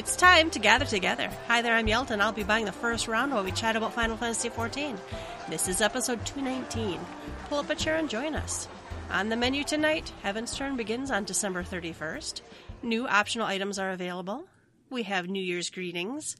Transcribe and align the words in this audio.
It's 0.00 0.16
time 0.16 0.48
to 0.52 0.58
gather 0.58 0.86
together. 0.86 1.28
Hi 1.46 1.60
there, 1.60 1.74
I'm 1.74 1.86
Yelton. 1.86 2.22
I'll 2.22 2.32
be 2.32 2.42
buying 2.42 2.64
the 2.64 2.72
first 2.72 3.06
round 3.06 3.34
while 3.34 3.44
we 3.44 3.52
chat 3.52 3.76
about 3.76 3.92
Final 3.92 4.16
Fantasy 4.16 4.48
XIV. 4.48 4.98
This 5.50 5.68
is 5.68 5.82
episode 5.82 6.24
219. 6.24 6.98
Pull 7.50 7.58
up 7.58 7.68
a 7.68 7.74
chair 7.74 7.96
and 7.96 8.08
join 8.08 8.34
us. 8.34 8.66
On 9.10 9.28
the 9.28 9.36
menu 9.36 9.62
tonight, 9.62 10.10
Heaven's 10.22 10.56
Turn 10.56 10.78
begins 10.78 11.10
on 11.10 11.24
December 11.24 11.62
31st. 11.62 12.40
New 12.82 13.06
optional 13.06 13.46
items 13.46 13.78
are 13.78 13.90
available. 13.90 14.46
We 14.88 15.02
have 15.02 15.28
New 15.28 15.42
Year's 15.42 15.68
greetings. 15.68 16.34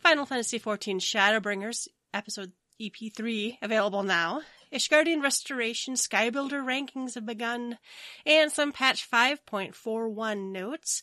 Final 0.00 0.26
Fantasy 0.26 0.60
XIV 0.60 0.96
Shadowbringers, 0.96 1.88
episode 2.12 2.52
EP3, 2.78 3.56
available 3.62 4.02
now. 4.02 4.42
Ishgardian 4.74 5.22
Restoration 5.22 5.94
Skybuilder 5.94 6.62
rankings 6.62 7.14
have 7.14 7.24
begun, 7.24 7.78
and 8.26 8.52
some 8.52 8.72
patch 8.72 9.10
5.41 9.10 10.52
notes. 10.52 11.02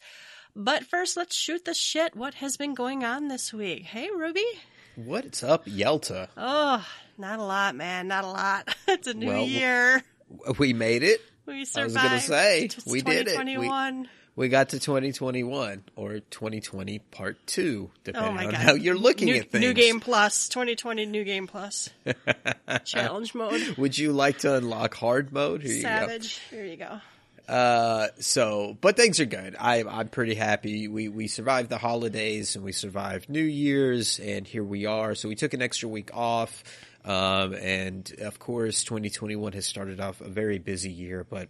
But 0.59 0.85
first, 0.85 1.15
let's 1.15 1.35
shoot 1.35 1.65
the 1.65 1.75
shit. 1.75 2.15
What 2.15 2.33
has 2.33 2.57
been 2.57 2.73
going 2.73 3.03
on 3.03 3.27
this 3.27 3.53
week? 3.53 3.83
Hey, 3.83 4.09
Ruby. 4.09 4.43
What's 4.95 5.43
up, 5.43 5.65
Yelta? 5.67 6.29
Oh, 6.35 6.83
not 7.15 7.37
a 7.37 7.43
lot, 7.43 7.75
man. 7.75 8.07
Not 8.07 8.23
a 8.23 8.27
lot. 8.27 8.75
it's 8.87 9.05
a 9.05 9.13
new 9.13 9.27
Well, 9.27 9.45
year. 9.45 10.01
We 10.57 10.73
made 10.73 11.03
it. 11.03 11.21
We 11.45 11.63
survived. 11.63 11.97
I 11.97 12.01
was 12.01 12.09
gonna 12.09 12.19
say 12.21 12.63
It's 12.65 12.85
we 12.87 13.01
did 13.03 13.27
it. 13.27 13.37
We, 13.37 14.07
we 14.35 14.49
got 14.49 14.69
to 14.69 14.79
2021 14.79 15.83
or 15.95 16.19
2020 16.21 16.99
part 17.11 17.37
two, 17.45 17.91
depending 18.03 18.31
Oh 18.31 18.33
my 18.33 18.45
on 18.45 18.51
god! 18.51 18.59
how 18.59 18.73
you're 18.73 18.97
looking 18.97 19.27
new, 19.27 19.35
at 19.35 19.51
things. 19.51 19.61
New 19.61 19.73
game 19.73 19.99
plus 19.99 20.49
2020 20.49 21.05
new 21.05 21.23
game 21.23 21.45
plus 21.45 21.89
challenge 22.83 23.35
mode. 23.35 23.77
Would 23.77 23.95
you 23.97 24.11
like 24.11 24.39
to 24.39 24.55
unlock 24.55 24.95
hard 24.95 25.31
mode? 25.31 25.61
Here 25.61 25.75
you 25.75 25.83
go. 25.83 26.19
Here 26.49 26.65
you 26.65 26.77
go. 26.77 26.99
Uh, 27.47 28.09
so, 28.19 28.77
but 28.81 28.97
things 28.97 29.19
are 29.19 29.25
good. 29.25 29.55
I, 29.57 29.83
I'm 29.83 30.09
pretty 30.09 30.35
happy. 30.35 30.87
We, 30.87 31.07
we 31.07 31.27
survived 31.27 31.69
the 31.69 31.77
holidays 31.77 32.55
and 32.55 32.65
we 32.65 32.73
survived 32.73 33.29
New 33.29 33.43
Year's 33.43 34.19
and 34.19 34.45
here 34.45 34.63
we 34.63 34.85
are. 34.85 35.15
So 35.15 35.29
we 35.29 35.35
took 35.35 35.53
an 35.53 35.61
extra 35.61 35.87
week 35.87 36.09
off. 36.13 36.63
Um, 37.05 37.53
and 37.53 38.13
of 38.19 38.37
course, 38.37 38.83
2021 38.83 39.53
has 39.53 39.65
started 39.65 40.01
off 40.01 40.19
a 40.19 40.27
very 40.27 40.59
busy 40.59 40.91
year, 40.91 41.23
but 41.23 41.47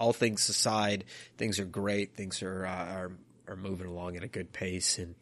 all 0.00 0.12
things 0.12 0.48
aside, 0.48 1.04
things 1.38 1.60
are 1.60 1.64
great. 1.64 2.16
Things 2.16 2.42
are, 2.42 2.66
uh, 2.66 2.70
are, 2.70 3.12
are 3.46 3.56
moving 3.56 3.86
along 3.86 4.16
at 4.16 4.24
a 4.24 4.28
good 4.28 4.52
pace. 4.52 4.98
And 4.98 5.14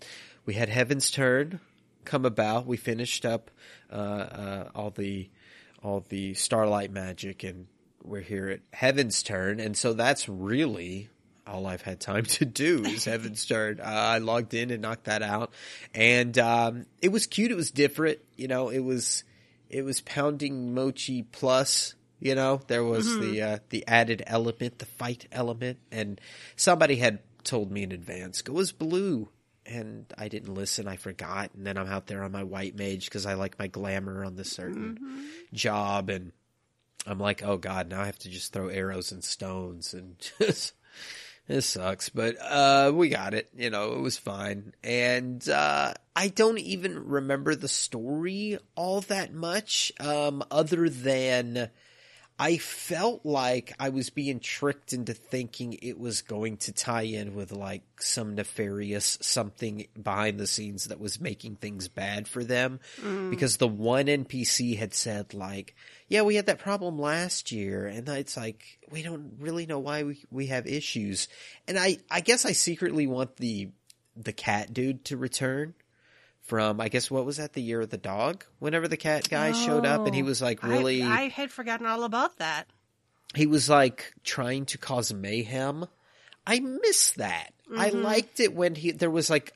we 0.46 0.54
had 0.54 0.70
Heaven's 0.70 1.10
Turn 1.10 1.60
come 2.06 2.24
about. 2.24 2.66
We 2.66 2.78
finished 2.78 3.26
up, 3.26 3.50
uh, 3.92 3.94
uh, 3.94 4.70
all 4.74 4.90
the, 4.90 5.28
all 5.82 6.00
the 6.08 6.32
Starlight 6.32 6.90
magic 6.90 7.44
and 7.44 7.66
we're 8.04 8.20
here 8.20 8.48
at 8.48 8.60
Heaven's 8.72 9.22
Turn, 9.22 9.60
and 9.60 9.76
so 9.76 9.92
that's 9.92 10.28
really 10.28 11.08
all 11.46 11.66
I've 11.66 11.82
had 11.82 12.00
time 12.00 12.24
to 12.24 12.44
do 12.44 12.84
is 12.84 13.04
Heaven's 13.06 13.44
Turn. 13.46 13.80
Uh, 13.80 13.84
I 13.84 14.18
logged 14.18 14.54
in 14.54 14.70
and 14.70 14.82
knocked 14.82 15.04
that 15.04 15.22
out, 15.22 15.52
and 15.94 16.36
um, 16.38 16.86
it 17.00 17.10
was 17.10 17.26
cute. 17.26 17.50
It 17.50 17.56
was 17.56 17.70
different, 17.70 18.18
you 18.36 18.48
know. 18.48 18.68
It 18.68 18.80
was 18.80 19.24
it 19.68 19.84
was 19.84 20.00
pounding 20.00 20.74
mochi 20.74 21.22
plus. 21.22 21.94
You 22.20 22.34
know, 22.34 22.60
there 22.68 22.84
was 22.84 23.18
the 23.18 23.42
uh, 23.42 23.58
the 23.68 23.84
added 23.86 24.22
element, 24.26 24.78
the 24.78 24.86
fight 24.86 25.26
element, 25.32 25.78
and 25.90 26.20
somebody 26.56 26.96
had 26.96 27.18
told 27.42 27.70
me 27.70 27.82
in 27.82 27.92
advance 27.92 28.42
go 28.42 28.52
was 28.52 28.72
blue. 28.72 29.28
And 29.66 30.04
I 30.18 30.28
didn't 30.28 30.52
listen. 30.52 30.86
I 30.86 30.96
forgot. 30.96 31.52
And 31.54 31.66
then 31.66 31.78
I'm 31.78 31.86
out 31.86 32.06
there 32.06 32.22
on 32.22 32.32
my 32.32 32.44
white 32.44 32.76
mage 32.76 33.06
because 33.06 33.24
I 33.24 33.32
like 33.32 33.58
my 33.58 33.66
glamour 33.66 34.22
on 34.22 34.36
this 34.36 34.50
certain 34.50 35.26
job. 35.54 36.10
And 36.10 36.32
I'm 37.06 37.18
like, 37.18 37.42
oh 37.42 37.56
god, 37.56 37.88
now 37.88 38.00
I 38.00 38.06
have 38.06 38.18
to 38.20 38.30
just 38.30 38.52
throw 38.52 38.68
arrows 38.68 39.12
and 39.12 39.22
stones 39.22 39.94
and 39.94 40.16
just 40.38 40.74
this 41.46 41.66
sucks. 41.66 42.08
But 42.08 42.36
uh 42.40 42.92
we 42.94 43.08
got 43.08 43.34
it. 43.34 43.48
You 43.56 43.70
know, 43.70 43.94
it 43.94 44.00
was 44.00 44.16
fine. 44.16 44.74
And 44.82 45.46
uh 45.48 45.94
I 46.16 46.28
don't 46.28 46.58
even 46.58 47.08
remember 47.08 47.54
the 47.54 47.68
story 47.68 48.58
all 48.76 49.00
that 49.02 49.34
much, 49.34 49.92
um, 49.98 50.44
other 50.50 50.88
than 50.88 51.70
I 52.36 52.56
felt 52.56 53.24
like 53.24 53.74
I 53.78 53.90
was 53.90 54.10
being 54.10 54.40
tricked 54.40 54.92
into 54.92 55.14
thinking 55.14 55.74
it 55.74 55.98
was 55.98 56.22
going 56.22 56.56
to 56.58 56.72
tie 56.72 57.02
in 57.02 57.36
with 57.36 57.52
like 57.52 57.84
some 58.00 58.34
nefarious 58.34 59.18
something 59.20 59.86
behind 60.00 60.40
the 60.40 60.48
scenes 60.48 60.86
that 60.86 60.98
was 60.98 61.20
making 61.20 61.56
things 61.56 61.86
bad 61.86 62.26
for 62.26 62.42
them. 62.42 62.80
Mm. 63.00 63.30
Because 63.30 63.58
the 63.58 63.68
one 63.68 64.06
NPC 64.06 64.76
had 64.76 64.94
said 64.94 65.32
like, 65.32 65.76
yeah, 66.08 66.22
we 66.22 66.34
had 66.34 66.46
that 66.46 66.58
problem 66.58 66.98
last 66.98 67.52
year. 67.52 67.86
And 67.86 68.08
it's 68.08 68.36
like, 68.36 68.64
we 68.90 69.04
don't 69.04 69.34
really 69.38 69.66
know 69.66 69.78
why 69.78 70.02
we, 70.02 70.24
we 70.28 70.48
have 70.48 70.66
issues. 70.66 71.28
And 71.68 71.78
I, 71.78 71.98
I 72.10 72.20
guess 72.20 72.44
I 72.44 72.52
secretly 72.52 73.06
want 73.06 73.36
the, 73.36 73.70
the 74.16 74.32
cat 74.32 74.74
dude 74.74 75.04
to 75.06 75.16
return 75.16 75.74
from, 76.44 76.80
I 76.80 76.88
guess, 76.88 77.10
what 77.10 77.24
was 77.24 77.38
that, 77.38 77.52
the 77.54 77.62
year 77.62 77.80
of 77.80 77.90
the 77.90 77.96
dog? 77.98 78.44
Whenever 78.58 78.86
the 78.88 78.96
cat 78.96 79.28
guy 79.28 79.52
showed 79.52 79.84
up 79.86 80.06
and 80.06 80.14
he 80.14 80.22
Oh, 80.22 80.26
was 80.26 80.40
like 80.42 80.62
really 80.62 81.02
I, 81.02 81.28
had 81.28 81.50
forgotten 81.50 81.86
all 81.86 82.04
about 82.04 82.38
that. 82.38 82.66
he 83.34 83.46
was 83.46 83.68
like 83.68 84.12
trying 84.24 84.66
to 84.66 84.78
cause 84.78 85.12
mayhem. 85.12 85.86
I 86.46 86.60
miss 86.60 87.12
that. 87.12 87.52
I 87.74 87.90
Mm-hmm. 87.90 88.02
liked 88.02 88.40
it 88.40 88.54
when 88.54 88.74
he 88.74 88.90
there 88.92 89.10
was 89.10 89.30
like 89.30 89.52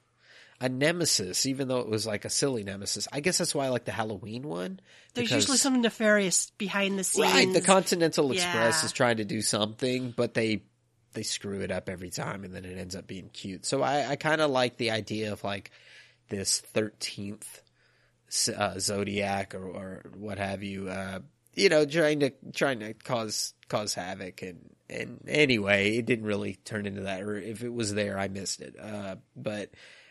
a 0.61 0.69
nemesis, 0.69 1.45
even 1.47 1.69
though 1.69 1.79
it 1.81 1.89
was 1.89 2.07
like 2.07 2.25
a 2.25 2.31
silly 2.31 2.65
nemesis. 2.65 3.07
I 3.13 3.21
guess 3.21 3.39
that's 3.39 3.55
why 3.55 3.67
I 3.67 3.69
like 3.69 3.85
the 3.85 3.93
Halloween 3.93 4.43
one. 4.49 4.81
There's 5.15 5.29
because- 5.29 5.43
usually 5.45 5.59
something 5.59 5.83
nefarious 5.83 6.51
behind 6.59 6.99
the 6.99 7.05
scenes. 7.05 7.33
right. 7.33 7.53
The 7.53 7.61
Continental 7.61 8.33
Express 8.33 8.81
Yeah. 8.81 8.85
is 8.87 8.93
trying 8.93 9.19
to 9.19 9.25
do 9.25 9.43
something, 9.43 10.13
but 10.17 10.35
they 10.35 10.63
they 11.13 11.23
screw 11.23 11.61
it 11.61 11.71
up 11.71 11.89
every 11.89 12.11
time, 12.11 12.45
and 12.45 12.55
then 12.55 12.65
it 12.65 12.79
ends 12.79 12.97
up 12.97 13.07
being 13.07 13.29
cute. 13.31 13.67
So 13.67 13.83
I, 13.83 14.11
I 14.11 14.17
kind 14.17 14.41
of 14.41 14.51
like 14.51 14.77
the 14.79 14.91
idea 14.91 15.33
of 15.33 15.45
like 15.45 15.71
this 16.29 16.61
thirteenth 16.61 17.63
uh, 18.57 18.79
zodiac 18.79 19.55
or, 19.55 19.67
or 19.67 20.03
what 20.17 20.39
have 20.39 20.63
you. 20.63 20.89
Uh, 20.89 21.21
you 21.55 21.69
know, 21.69 21.85
trying 21.85 22.21
to 22.21 22.33
trying 22.55 22.81
to 22.81 22.95
cause 22.95 23.55
cause 23.69 23.95
havoc 23.95 24.43
and 24.43 24.71
and 24.91 25.21
anyway, 25.29 25.97
it 25.97 26.07
didn't 26.07 26.25
really 26.25 26.55
turn 26.65 26.87
into 26.87 27.03
that. 27.03 27.23
Or 27.23 27.37
if 27.37 27.63
it 27.63 27.73
was 27.73 27.95
there, 27.95 28.19
I 28.19 28.29
missed 28.29 28.61
it. 28.61 28.77
Uh, 28.81 29.17
but 29.37 29.71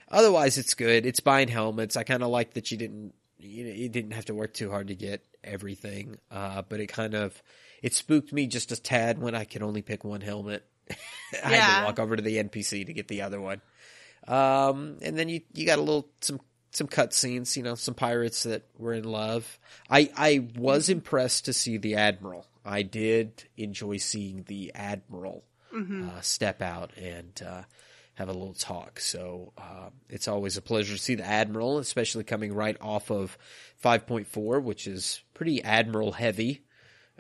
otherwise, 0.10 0.58
it's 0.58 0.74
good. 0.74 1.06
It's 1.06 1.20
buying 1.20 1.48
helmets. 1.48 1.98
I 1.98 2.04
kind 2.04 2.22
of 2.22 2.30
like 2.30 2.54
that 2.54 2.72
you 2.72 2.78
didn't 2.78 3.14
you 3.40 3.66
know 3.66 3.74
you 3.74 3.90
didn't 3.90 4.12
have 4.12 4.26
to 4.26 4.34
work 4.34 4.54
too 4.54 4.70
hard 4.70 4.88
to 4.88 4.96
get 4.96 5.26
everything. 5.44 6.18
Uh, 6.30 6.62
but 6.68 6.80
it 6.80 6.88
kind 6.88 7.14
of 7.14 7.42
it 7.82 7.94
spooked 7.94 8.34
me 8.34 8.48
just 8.48 8.72
a 8.72 8.82
tad 8.82 9.20
when 9.20 9.36
I 9.36 9.46
could 9.46 9.64
only 9.64 9.82
pick 9.82 10.04
one 10.04 10.22
helmet. 10.22 10.66
I 11.44 11.56
had 11.56 11.80
to 11.80 11.86
walk 11.86 12.00
over 12.00 12.16
to 12.16 12.22
the 12.22 12.38
NPC 12.38 12.86
to 12.86 12.94
get 12.94 13.08
the 13.08 13.22
other 13.22 13.42
one. 13.42 13.62
Um, 14.28 14.98
and 15.02 15.18
then 15.18 15.30
you 15.30 15.42
you 15.54 15.66
got 15.66 15.80
a 15.80 15.82
little 15.82 16.10
some 16.22 16.40
some 16.72 16.88
cutscenes, 16.88 17.56
you 17.56 17.64
know, 17.64 17.76
some 17.76 17.94
pirates 17.94 18.44
that 18.44 18.64
were 18.78 18.94
in 18.94 19.06
love. 19.06 19.60
I 19.90 20.10
I 20.16 20.48
was 20.58 20.90
impressed 20.90 21.46
to 21.46 21.54
see 21.54 21.78
the 21.78 21.96
admiral. 21.96 22.46
I 22.66 22.82
did 22.82 23.46
enjoy 23.56 23.98
seeing 23.98 24.44
the 24.44 24.72
admiral 24.76 25.46
uh, 26.10 26.22
step 26.22 26.62
out 26.62 26.92
and 26.98 27.42
uh, 27.46 27.62
have 28.16 28.30
a 28.30 28.34
little 28.34 28.54
talk. 28.54 29.00
So 29.00 29.54
uh, 29.58 29.90
it's 30.10 30.28
always 30.28 30.58
a 30.58 30.62
pleasure 30.62 30.96
to 30.96 31.02
see 31.02 31.16
the 31.16 31.26
admiral, 31.26 31.78
especially 31.78 32.24
coming 32.24 32.54
right 32.54 32.76
off 32.82 33.12
of 33.12 33.38
5.4, 33.84 34.62
which 34.64 34.88
is 34.88 35.22
pretty 35.34 35.64
admiral 35.64 36.12
heavy. 36.12 36.64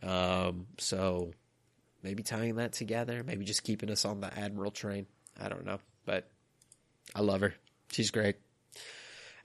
Um, 0.03 0.67
so 0.79 1.33
maybe 2.03 2.23
tying 2.23 2.55
that 2.55 2.73
together, 2.73 3.23
maybe 3.23 3.45
just 3.45 3.63
keeping 3.63 3.91
us 3.91 4.05
on 4.05 4.21
the 4.21 4.37
admiral 4.37 4.71
train. 4.71 5.05
I 5.39 5.49
don't 5.49 5.65
know, 5.65 5.79
I 7.15 7.21
love 7.21 7.41
her. 7.41 7.53
She's 7.91 8.11
great. 8.11 8.35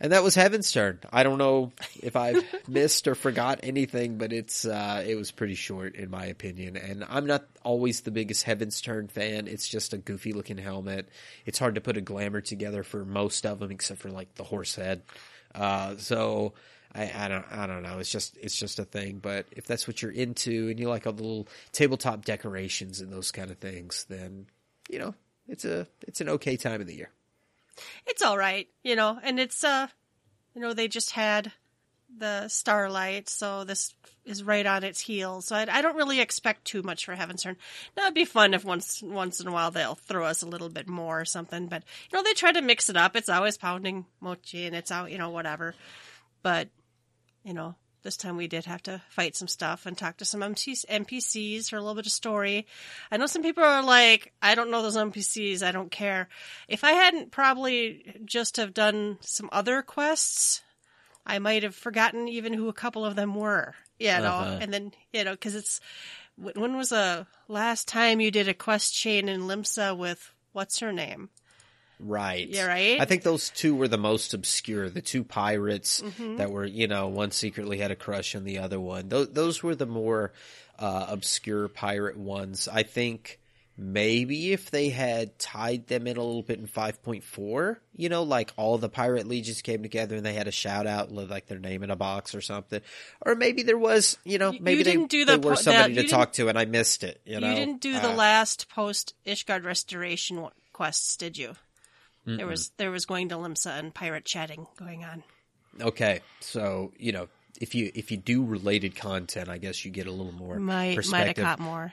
And 0.03 0.11
that 0.11 0.25
was 0.25 0.35
Heaven's 0.35 0.73
Turn. 0.73 0.99
I 1.13 1.23
don't 1.23 1.39
know 1.39 1.71
if 2.03 2.17
I've 2.17 2.45
missed 2.69 3.07
or 3.07 3.15
forgot 3.15 3.61
anything, 3.63 4.19
but 4.19 4.33
it's 4.33 4.65
uh, 4.65 5.05
it 5.07 5.15
was 5.15 5.31
pretty 5.31 5.55
short 5.55 5.95
in 5.95 6.11
my 6.11 6.27
opinion. 6.27 6.77
And 6.77 7.05
I'm 7.09 7.27
not 7.27 7.45
always 7.63 8.01
the 8.01 8.11
biggest 8.11 8.43
Heaven's 8.43 8.81
Turn 8.81 9.07
fan. 9.07 9.47
It's 9.47 9.69
just 9.69 9.93
a 9.93 9.99
goofy 9.99 10.33
looking 10.33 10.59
helmet. 10.59 11.09
It's 11.47 11.61
hard 11.61 11.77
to 11.77 11.81
put 11.81 11.97
a 11.97 12.01
glamour 12.01 12.41
together 12.41 12.83
for 12.83 13.05
most 13.05 13.47
of 13.47 13.61
them, 13.61 13.71
except 13.71 14.01
for 14.01 14.11
like 14.11 14.35
the 14.35 14.43
horse 14.43 14.75
head. 14.75 15.03
Uh, 15.55 15.97
so 15.99 16.55
I, 16.93 17.11
I 17.15 17.29
don't 17.29 17.47
I 17.53 17.69
don't 17.69 17.85
know. 17.85 18.01
It's 18.01 18.11
just 18.11 18.37
it's 18.39 18.57
just 18.57 18.81
a 18.81 18.85
thing. 18.85 19.19
But 19.19 19.47
if 19.53 19.67
that's 19.67 19.87
what 19.87 20.03
you're 20.03 20.11
into 20.11 20.69
and 20.69 20.81
you 20.81 20.89
like 20.89 21.07
all 21.07 21.13
the 21.13 21.23
little 21.23 21.49
tabletop 21.71 22.25
decorations 22.25 23.01
and 23.01 23.13
those 23.13 23.31
kind 23.31 23.53
of 23.53 23.59
things, 23.59 24.05
then 24.09 24.47
you 24.91 24.99
know 24.99 25.15
it's 25.47 25.65
a 25.65 25.87
it's 26.09 26.21
an 26.21 26.29
okay 26.31 26.57
time 26.57 26.81
of 26.81 26.89
the 26.89 26.97
year. 26.97 27.11
It's 28.07 28.23
all 28.23 28.37
right, 28.37 28.69
you 28.83 28.97
know, 28.97 29.19
and 29.23 29.41
it's 29.41 29.65
uh, 29.65 29.89
you 30.55 30.61
know, 30.61 30.75
they 30.75 30.89
just 30.89 31.13
had 31.13 31.53
the 32.19 32.49
Starlight, 32.49 33.29
so 33.29 33.65
this 33.65 33.95
is 34.25 34.43
right 34.43 34.67
on 34.67 34.85
its 34.85 35.01
heels. 35.01 35.47
So 35.47 35.57
I, 35.57 35.67
I 35.69 35.83
don't 35.83 35.97
really 35.97 36.21
expect 36.21 36.65
too 36.65 36.83
much 36.83 37.05
for 37.05 37.15
Heaven's 37.15 37.43
Turn. 37.43 37.57
Now 37.97 38.05
it'd 38.05 38.15
be 38.15 38.25
fun 38.25 38.55
if 38.55 38.65
once 38.65 39.03
once 39.03 39.41
in 39.41 39.49
a 39.49 39.53
while 39.53 39.71
they'll 39.71 39.95
throw 39.95 40.27
us 40.27 40.43
a 40.43 40.49
little 40.49 40.69
bit 40.69 40.89
more 40.89 41.21
or 41.21 41.25
something. 41.25 41.67
But 41.67 41.83
you 42.11 42.19
know, 42.19 42.23
they 42.23 42.35
try 42.35 42.53
to 42.53 42.61
mix 42.63 42.89
it 42.89 42.97
up. 42.97 43.17
It's 43.17 43.29
always 43.29 43.57
pounding 43.57 44.07
mochi, 44.21 44.67
and 44.67 44.77
it's 44.77 44.91
out, 44.91 45.11
you 45.11 45.19
know, 45.19 45.31
whatever. 45.31 45.75
But 46.43 46.69
you 47.45 47.55
know, 47.55 47.75
this 48.03 48.17
time 48.17 48.37
we 48.37 48.49
did 48.49 48.65
have 48.67 48.83
to 48.85 49.01
fight 49.11 49.37
some 49.37 49.49
stuff 49.49 49.87
and 49.87 49.97
talk 49.97 50.17
to 50.19 50.25
some 50.25 50.41
NPCs 50.41 51.69
for 51.71 51.77
a 51.77 51.81
little 51.81 51.95
bit 51.95 52.07
of 52.07 52.13
story. 52.13 52.67
I 53.11 53.17
know 53.17 53.27
some 53.27 53.43
people 53.43 53.65
are 53.65 53.83
like, 53.83 54.33
I 54.43 54.55
don't 54.55 54.71
know 54.71 54.83
those 54.83 54.97
NPCs. 54.97 55.63
I 55.63 55.73
don't 55.73 55.91
care. 55.91 56.29
If 56.69 56.85
I 56.85 56.93
hadn't 56.93 57.31
probably 57.31 58.21
just 58.25 58.57
have 58.57 58.75
done 58.75 59.19
some 59.21 59.49
other 59.53 59.83
quests, 59.83 60.63
I 61.25 61.39
might 61.39 61.63
have 61.63 61.75
forgotten 61.77 62.29
even 62.29 62.53
who 62.53 62.69
a 62.69 62.73
couple 62.73 63.05
of 63.05 63.17
them 63.17 63.35
were. 63.35 63.75
You 63.99 64.09
know, 64.09 64.25
Uh-huh. 64.25 64.59
and 64.61 64.75
then 64.75 64.93
you 65.13 65.23
know 65.23 65.33
because 65.33 65.55
it's 65.55 65.81
when 66.37 66.77
was 66.77 66.89
the 66.89 67.27
last 67.47 67.87
time 67.87 68.21
you 68.21 68.33
did 68.33 68.49
a 68.49 68.55
quest 68.55 68.93
chain 68.95 69.29
in 69.29 69.43
Limsa 69.43 69.97
with 69.97 70.33
what's 70.53 70.81
her 70.81 70.93
name? 70.93 71.31
Right. 72.05 72.49
Yeah, 72.49 72.67
right? 72.67 73.01
I 73.01 73.05
think 73.05 73.23
those 73.23 73.51
two 73.51 73.75
were 73.77 73.89
the 73.89 73.97
most 73.99 74.35
obscure. 74.35 74.91
The 74.91 75.01
two 75.01 75.23
pirates 75.25 76.03
Mm-hmm. 76.03 76.37
that 76.37 76.51
were, 76.51 76.65
you 76.65 76.89
know, 76.89 77.09
one 77.09 77.31
secretly 77.31 77.79
had 77.79 77.91
a 77.91 77.97
crush 77.97 78.35
on 78.35 78.45
the 78.45 78.59
other 78.59 78.81
one. 78.81 79.09
Those, 79.09 79.31
those 79.31 79.63
were 79.63 79.75
the 79.77 79.87
more 79.87 80.33
uh, 80.79 81.07
obscure 81.09 81.69
pirate 81.69 82.17
ones. 82.17 82.67
I 82.67 82.83
think 82.83 83.39
maybe 83.79 84.53
if 84.53 84.71
they 84.71 84.91
had 84.91 85.39
tied 85.39 85.87
them 85.87 86.07
in 86.07 86.17
a 86.17 86.23
little 86.23 86.43
bit 86.43 86.59
in 86.59 86.67
5.4, 86.67 87.77
you 87.97 88.09
know, 88.09 88.23
like 88.23 88.53
all 88.57 88.79
the 88.79 88.89
pirate 88.89 89.27
legions 89.27 89.63
came 89.63 89.83
together 89.83 90.17
and 90.17 90.27
they 90.27 90.35
had 90.35 90.49
a 90.49 90.53
shout 90.53 90.87
out, 90.87 91.11
like 91.13 91.47
their 91.47 91.59
name 91.59 91.83
in 91.83 91.91
a 91.91 91.97
box 91.97 92.35
or 92.35 92.41
something. 92.41 92.81
Or 93.25 93.35
maybe 93.35 93.63
there 93.63 93.79
was, 93.79 94.19
you 94.25 94.39
know, 94.39 94.53
maybe 94.53 94.79
you 94.79 94.85
they, 94.85 94.93
didn't 94.93 95.11
do 95.11 95.25
they 95.25 95.37
the 95.37 95.49
were 95.49 95.57
somebody 95.57 95.95
the- 95.95 96.03
to 96.05 96.09
talk 96.09 96.33
to 96.35 96.49
and 96.49 96.59
I 96.59 96.65
missed 96.65 97.03
it, 97.05 97.21
you 97.25 97.41
know. 97.41 97.49
you 97.49 97.55
didn't 97.55 97.81
do 97.81 97.93
the 97.93 98.11
Uh, 98.11 98.15
last 98.15 98.69
post 98.69 99.15
Ishgard 99.27 99.65
restoration 99.65 100.47
quests, 100.73 101.17
did 101.17 101.39
you? 101.39 101.55
There 102.25 102.47
was 102.47 102.71
there 102.77 102.91
was 102.91 103.05
going 103.07 103.31
to 103.31 103.35
Limsa 103.37 103.79
and 103.79 103.93
pirate 103.93 104.25
chatting 104.25 104.67
going 104.77 105.05
on. 105.05 105.25
Okay, 105.81 106.21
so 106.41 106.93
you 106.99 107.13
know 107.13 107.29
if 107.61 107.75
you 107.75 107.91
if 107.95 108.11
you 108.11 108.17
do 108.17 108.45
related 108.45 108.95
content, 108.95 109.49
I 109.49 109.59
guess 109.59 109.85
you 109.85 109.91
get 109.91 110.07
a 110.07 110.13
little 110.13 110.33
more 110.33 110.59
Might 110.59 111.07
might 111.09 111.27
have 111.29 111.37
caught 111.37 111.59
more. 111.61 111.93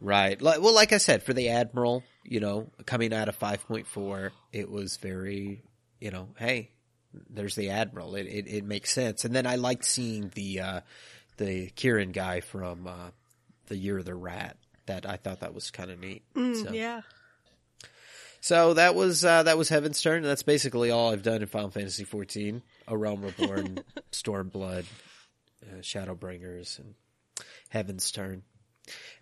right? 0.00 0.40
Well, 0.40 0.74
like 0.74 0.92
I 0.92 0.98
said, 0.98 1.22
for 1.22 1.32
the 1.32 1.48
admiral, 1.50 2.04
you 2.24 2.40
know, 2.40 2.68
coming 2.86 3.12
out 3.12 3.28
of 3.28 3.36
five 3.36 3.66
point 3.66 3.86
four, 3.86 4.32
it 4.52 4.70
was 4.70 4.96
very, 4.98 5.62
you 6.00 6.10
know, 6.10 6.28
hey, 6.38 6.70
there's 7.30 7.54
the 7.56 7.70
admiral. 7.70 8.14
It 8.14 8.26
it, 8.26 8.46
it 8.46 8.64
makes 8.64 8.92
sense, 8.92 9.24
and 9.24 9.34
then 9.34 9.46
I 9.46 9.56
liked 9.56 9.84
seeing 9.84 10.30
the 10.34 10.60
uh, 10.60 10.80
the 11.36 11.70
Kieran 11.70 12.12
guy 12.12 12.40
from 12.40 12.86
uh, 12.86 13.10
the 13.66 13.76
Year 13.76 13.98
of 13.98 14.04
the 14.04 14.14
Rat. 14.14 14.56
That 14.86 15.08
I 15.08 15.16
thought 15.16 15.40
that 15.40 15.54
was 15.54 15.70
kind 15.70 15.90
of 15.90 15.98
neat. 15.98 16.22
so. 16.34 16.40
Mm, 16.40 16.74
Yeah. 16.74 17.00
So 18.44 18.74
that 18.74 18.94
was 18.94 19.24
uh, 19.24 19.44
that 19.44 19.56
was 19.56 19.70
Heaven's 19.70 20.02
Turn. 20.02 20.18
and 20.18 20.26
That's 20.26 20.42
basically 20.42 20.90
all 20.90 21.10
I've 21.10 21.22
done 21.22 21.40
in 21.40 21.46
Final 21.46 21.70
Fantasy 21.70 22.04
XIV: 22.04 22.60
A 22.86 22.94
Realm 22.94 23.22
Reborn, 23.22 23.78
Stormblood, 24.12 24.84
uh, 25.62 25.76
Shadowbringers, 25.80 26.78
and 26.78 26.94
Heaven's 27.70 28.10
Turn. 28.12 28.42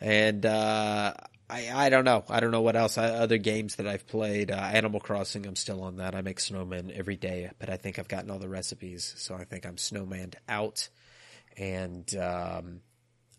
And 0.00 0.44
uh, 0.44 1.14
I 1.48 1.70
I 1.72 1.88
don't 1.88 2.04
know. 2.04 2.24
I 2.28 2.40
don't 2.40 2.50
know 2.50 2.62
what 2.62 2.74
else. 2.74 2.98
I, 2.98 3.10
other 3.10 3.38
games 3.38 3.76
that 3.76 3.86
I've 3.86 4.08
played. 4.08 4.50
Uh, 4.50 4.56
Animal 4.56 4.98
Crossing. 4.98 5.46
I'm 5.46 5.54
still 5.54 5.84
on 5.84 5.98
that. 5.98 6.16
I 6.16 6.22
make 6.22 6.40
snowmen 6.40 6.90
every 6.90 7.16
day, 7.16 7.48
but 7.60 7.70
I 7.70 7.76
think 7.76 8.00
I've 8.00 8.08
gotten 8.08 8.28
all 8.28 8.40
the 8.40 8.48
recipes, 8.48 9.14
so 9.18 9.36
I 9.36 9.44
think 9.44 9.66
I'm 9.66 9.76
snowmaned 9.76 10.34
out. 10.48 10.88
And 11.56 12.12
um, 12.16 12.80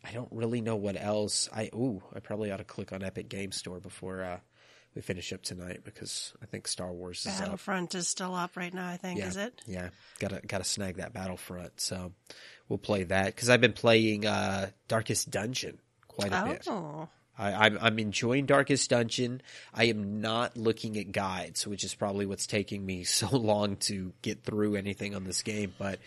I 0.02 0.14
don't 0.14 0.32
really 0.32 0.62
know 0.62 0.78
what 0.78 0.96
else. 0.96 1.50
I 1.54 1.72
ooh, 1.76 2.02
I 2.16 2.22
probably 2.22 2.54
ought 2.54 2.58
to 2.60 2.64
click 2.64 2.94
on 2.94 3.04
Epic 3.04 3.28
Game 3.28 3.52
Store 3.52 3.82
before 3.82 4.24
uh, 4.24 4.40
we 4.96 5.02
finish 5.02 5.34
up 5.34 5.42
tonight 5.42 5.82
because 5.84 6.34
I 6.42 6.46
think 6.46 6.68
Star 6.68 6.92
Wars 6.92 7.26
is 7.26 7.34
up. 7.34 7.40
Battlefront 7.46 7.96
is 7.96 8.08
still 8.08 8.36
up 8.36 8.56
right 8.56 8.74
now, 8.74 8.88
I 8.88 8.98
think, 8.98 9.20
Yeah, 9.20 9.28
is 9.28 9.38
it? 9.38 9.62
yeah, 9.66 9.90
gotta 10.20 10.42
gotta 10.46 10.64
snag 10.64 10.98
that 10.98 11.14
Battlefront. 11.14 11.80
So 11.82 12.12
we'll 12.70 12.80
play 12.80 13.04
that 13.06 13.28
because 13.28 13.50
I've 13.50 13.62
been 13.62 13.74
playing 13.74 14.26
uh, 14.26 14.70
Darkest 14.88 15.30
Dungeon 15.32 15.80
quite 16.08 16.32
a 16.32 16.44
bit. 16.46 16.68
Oh. 16.68 17.08
I, 17.38 17.66
I'm 17.66 17.78
I'm 17.82 17.98
enjoying 17.98 18.46
Darkest 18.46 18.90
Dungeon. 18.92 19.42
I 19.74 19.86
am 19.86 20.22
not 20.22 20.56
looking 20.56 20.98
at 20.98 21.12
guides, 21.12 21.66
which 21.66 21.84
is 21.84 21.96
probably 21.96 22.28
what's 22.28 22.46
taking 22.46 22.86
me 22.86 23.04
so 23.06 23.28
long 23.36 23.78
to 23.78 24.14
get 24.22 24.44
through 24.44 24.76
anything 24.76 25.16
on 25.16 25.24
this 25.24 25.42
game. 25.42 25.74
But 25.80 26.00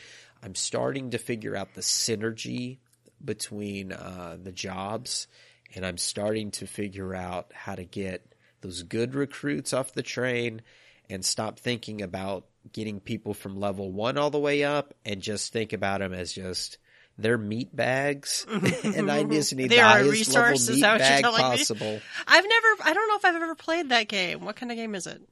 I'm 0.42 0.54
starting 0.54 1.10
to 1.10 1.18
figure 1.18 1.56
out 1.56 1.74
the 1.74 1.80
synergy 1.80 2.78
between 3.24 3.90
uh, 3.92 4.36
the 4.40 4.52
jobs, 4.52 5.26
and 5.74 5.84
I'm 5.84 5.98
starting 5.98 6.52
to 6.52 6.66
figure 6.66 7.14
out 7.14 7.50
how 7.52 7.74
to 7.74 7.84
get 7.84 8.22
those 8.60 8.82
good 8.82 9.14
recruits 9.14 9.72
off 9.72 9.92
the 9.92 10.02
train 10.02 10.62
and 11.08 11.24
stop 11.24 11.58
thinking 11.58 12.02
about 12.02 12.46
getting 12.72 13.00
people 13.00 13.32
from 13.34 13.60
level 13.60 13.92
one 13.92 14.18
all 14.18 14.30
the 14.30 14.38
way 14.38 14.64
up 14.64 14.94
and 15.04 15.22
just 15.22 15.52
think 15.52 15.72
about 15.72 16.00
them 16.00 16.12
as 16.12 16.32
just 16.32 16.78
they're 17.18 17.38
meat 17.38 17.74
bags 17.74 18.44
and 18.84 19.10
I 19.10 19.22
just 19.24 19.54
need 19.54 19.70
They 19.70 19.76
the 19.76 19.82
highest 19.82 20.34
level 20.34 20.50
meat 20.50 20.80
that 20.80 20.92
what 20.92 21.00
you're 21.00 21.08
bag 21.08 21.22
telling 21.22 21.50
me? 21.50 21.58
possible. 21.58 22.00
I've 22.26 22.44
never, 22.44 22.66
I 22.84 22.92
don't 22.92 23.08
know 23.08 23.16
if 23.16 23.24
I've 23.24 23.42
ever 23.42 23.54
played 23.54 23.88
that 23.90 24.08
game. 24.08 24.44
What 24.44 24.56
kind 24.56 24.70
of 24.72 24.76
game 24.76 24.94
is 24.94 25.06
it? 25.06 25.22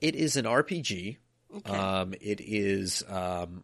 It 0.00 0.14
is 0.16 0.36
an 0.36 0.44
RPG. 0.44 1.16
Okay. 1.56 1.72
Um, 1.72 2.14
it 2.20 2.40
is. 2.40 3.04
Um, 3.08 3.62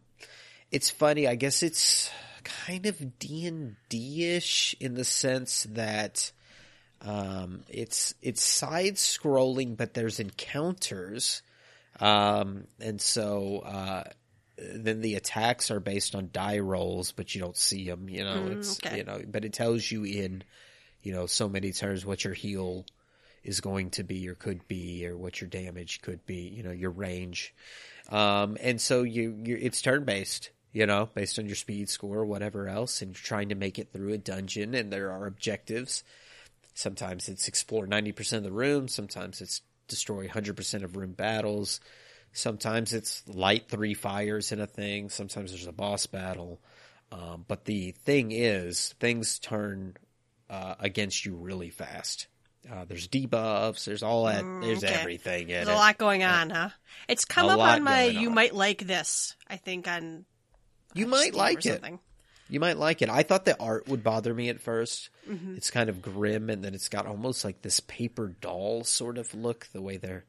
it's 0.71 0.89
funny. 0.89 1.27
I 1.27 1.35
guess 1.35 1.61
it's 1.61 2.09
kind 2.43 2.85
of 2.85 3.19
D 3.19 3.45
and 3.45 3.75
D 3.89 4.25
ish 4.35 4.75
in 4.79 4.95
the 4.95 5.03
sense 5.03 5.67
that 5.71 6.31
um, 7.03 7.63
it's 7.69 8.13
it's 8.21 8.43
side 8.43 8.95
scrolling, 8.95 9.75
but 9.77 9.93
there's 9.93 10.19
encounters, 10.19 11.41
um, 11.99 12.65
and 12.79 13.01
so 13.01 13.59
uh, 13.59 14.03
then 14.57 15.01
the 15.01 15.15
attacks 15.15 15.71
are 15.71 15.79
based 15.79 16.13
on 16.15 16.29
die 16.31 16.59
rolls, 16.59 17.11
but 17.11 17.33
you 17.33 17.41
don't 17.41 17.57
see 17.57 17.89
them. 17.89 18.07
You 18.09 18.23
know, 18.23 18.47
Mm, 18.49 18.51
it's 18.53 18.79
okay. 18.85 18.97
you 18.97 19.03
know, 19.03 19.21
but 19.27 19.45
it 19.45 19.53
tells 19.53 19.89
you 19.89 20.03
in 20.03 20.43
you 21.01 21.13
know 21.13 21.25
so 21.25 21.49
many 21.49 21.71
turns 21.71 22.05
what 22.05 22.23
your 22.23 22.33
heal 22.33 22.85
is 23.43 23.59
going 23.61 23.89
to 23.89 24.03
be 24.03 24.29
or 24.29 24.35
could 24.35 24.67
be 24.67 25.07
or 25.07 25.17
what 25.17 25.41
your 25.41 25.49
damage 25.49 26.01
could 26.03 26.23
be, 26.27 26.41
you 26.55 26.61
know, 26.61 26.69
your 26.71 26.91
range. 26.91 27.55
Um, 28.09 28.55
and 28.61 28.79
so 28.79 29.01
you, 29.01 29.35
you 29.43 29.57
it's 29.59 29.81
turn 29.81 30.03
based, 30.03 30.51
you 30.73 30.85
know, 30.85 31.09
based 31.15 31.39
on 31.39 31.47
your 31.47 31.55
speed 31.55 31.89
score 31.89 32.19
or 32.19 32.25
whatever 32.25 32.67
else, 32.67 33.01
and 33.01 33.09
you're 33.11 33.23
trying 33.23 33.49
to 33.49 33.55
make 33.55 33.79
it 33.79 33.91
through 33.91 34.13
a 34.13 34.19
dungeon 34.19 34.75
and 34.75 34.93
there 34.93 35.11
are 35.11 35.25
objectives. 35.25 36.03
Sometimes 36.73 37.27
it's 37.29 37.47
explore 37.47 37.85
90% 37.87 38.33
of 38.37 38.43
the 38.43 38.51
room. 38.51 38.87
Sometimes 38.87 39.41
it's 39.41 39.61
destroy 39.87 40.27
100% 40.27 40.83
of 40.83 40.95
room 40.95 41.11
battles. 41.13 41.79
Sometimes 42.33 42.93
it's 42.93 43.23
light 43.27 43.67
three 43.67 43.93
fires 43.93 44.51
in 44.51 44.61
a 44.61 44.67
thing. 44.67 45.09
Sometimes 45.09 45.51
there's 45.51 45.67
a 45.67 45.73
boss 45.73 46.05
battle. 46.05 46.61
Um, 47.11 47.43
but 47.47 47.65
the 47.65 47.91
thing 47.91 48.31
is, 48.31 48.95
things 49.01 49.37
turn 49.37 49.97
uh, 50.49 50.75
against 50.79 51.25
you 51.25 51.35
really 51.35 51.69
fast. 51.69 52.27
Uh, 52.71 52.85
there's 52.85 53.07
debuffs. 53.07 53.83
There's 53.85 54.03
all 54.03 54.25
that. 54.25 54.43
there's 54.61 54.81
Mm, 54.81 54.87
okay. 54.89 54.93
everything 54.93 55.41
in 55.49 55.55
There's 55.55 55.67
it. 55.67 55.71
a 55.71 55.75
lot 55.75 55.97
going 55.97 56.23
on, 56.23 56.51
huh? 56.51 56.69
It's 57.09 57.25
come 57.25 57.49
up 57.49 57.59
on 57.59 57.83
my 57.83 58.03
you 58.05 58.29
on. 58.29 58.35
might 58.35 58.53
like 58.55 58.85
this, 58.87 59.35
I 59.47 59.57
think 59.57 59.87
on 59.87 60.25
You 60.93 61.05
on 61.05 61.09
might 61.09 61.19
Steam 61.29 61.35
like 61.35 61.65
it. 61.65 61.73
something. 61.73 61.99
You 62.51 62.59
might 62.59 62.77
like 62.77 63.01
it. 63.01 63.09
I 63.09 63.23
thought 63.23 63.45
the 63.45 63.59
art 63.59 63.87
would 63.87 64.03
bother 64.03 64.33
me 64.33 64.49
at 64.49 64.63
1st 64.63 65.09
Mm-hmm. 65.29 65.55
It's 65.55 65.71
kind 65.71 65.89
of 65.89 66.01
grim, 66.01 66.49
and 66.49 66.63
then 66.63 66.73
it's 66.73 66.89
got 66.89 67.05
almost 67.05 67.45
like 67.45 67.61
this 67.61 67.79
paper 67.79 68.35
doll 68.41 68.83
sort 68.83 69.17
of 69.17 69.33
look. 69.33 69.67
The 69.71 69.81
way 69.81 69.97
their 69.97 70.25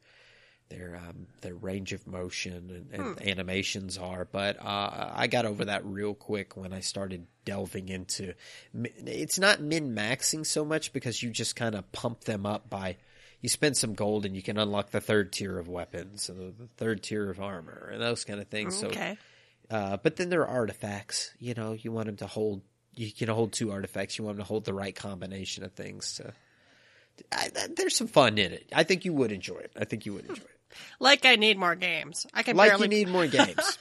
their 0.68 0.96
um, 0.96 1.26
their 1.40 1.54
range 1.54 1.92
of 1.92 2.06
motion 2.06 2.52
and, 2.70 2.90
and 2.92 3.18
Hmm. 3.18 3.28
animations 3.28 3.98
are, 3.98 4.24
but 4.24 4.58
uh, 4.64 5.12
I 5.14 5.26
got 5.26 5.44
over 5.44 5.64
that 5.66 5.84
real 5.84 6.14
quick 6.14 6.56
when 6.56 6.72
I 6.72 6.80
started 6.80 7.26
delving 7.44 7.88
into. 7.88 8.34
It's 8.74 9.38
not 9.38 9.60
min 9.60 9.94
maxing 9.94 10.46
so 10.46 10.64
much 10.64 10.92
because 10.92 11.22
you 11.22 11.30
just 11.30 11.56
kind 11.56 11.74
of 11.74 11.90
pump 11.92 12.24
them 12.24 12.46
up 12.46 12.70
by. 12.70 12.96
You 13.40 13.48
spend 13.48 13.76
some 13.76 13.94
gold 13.94 14.24
and 14.24 14.36
you 14.36 14.42
can 14.42 14.56
unlock 14.56 14.90
the 14.92 15.00
third 15.00 15.32
tier 15.32 15.58
of 15.58 15.68
weapons 15.68 16.28
and 16.28 16.38
the, 16.38 16.62
the 16.62 16.68
third 16.76 17.02
tier 17.02 17.28
of 17.28 17.40
armor 17.40 17.90
and 17.92 18.00
those 18.00 18.24
kind 18.24 18.40
of 18.40 18.46
things. 18.48 18.78
So 18.78 18.86
Okay. 18.86 19.18
Uh, 19.72 19.96
but 19.96 20.16
then 20.16 20.28
there 20.28 20.42
are 20.42 20.58
artifacts. 20.58 21.32
You 21.38 21.54
know, 21.54 21.72
you 21.72 21.90
want 21.90 22.06
them 22.06 22.16
to 22.16 22.26
hold. 22.26 22.60
You 22.94 23.10
can 23.10 23.28
hold 23.28 23.52
two 23.52 23.72
artifacts. 23.72 24.18
You 24.18 24.24
want 24.24 24.36
them 24.36 24.44
to 24.44 24.48
hold 24.48 24.66
the 24.66 24.74
right 24.74 24.94
combination 24.94 25.64
of 25.64 25.72
things. 25.72 26.16
To, 26.16 26.32
I, 27.32 27.48
there's 27.74 27.96
some 27.96 28.06
fun 28.06 28.36
in 28.36 28.52
it. 28.52 28.68
I 28.74 28.82
think 28.82 29.06
you 29.06 29.14
would 29.14 29.32
enjoy 29.32 29.56
it. 29.56 29.72
I 29.76 29.86
think 29.86 30.04
you 30.04 30.12
would 30.12 30.26
enjoy 30.26 30.42
it. 30.42 30.48
Like 30.98 31.26
I 31.26 31.36
need 31.36 31.58
more 31.58 31.74
games. 31.74 32.26
I 32.32 32.42
can 32.42 32.56
Like 32.56 32.70
barely 32.70 32.84
you 32.84 33.04
need 33.04 33.08
more 33.10 33.26
games. 33.26 33.78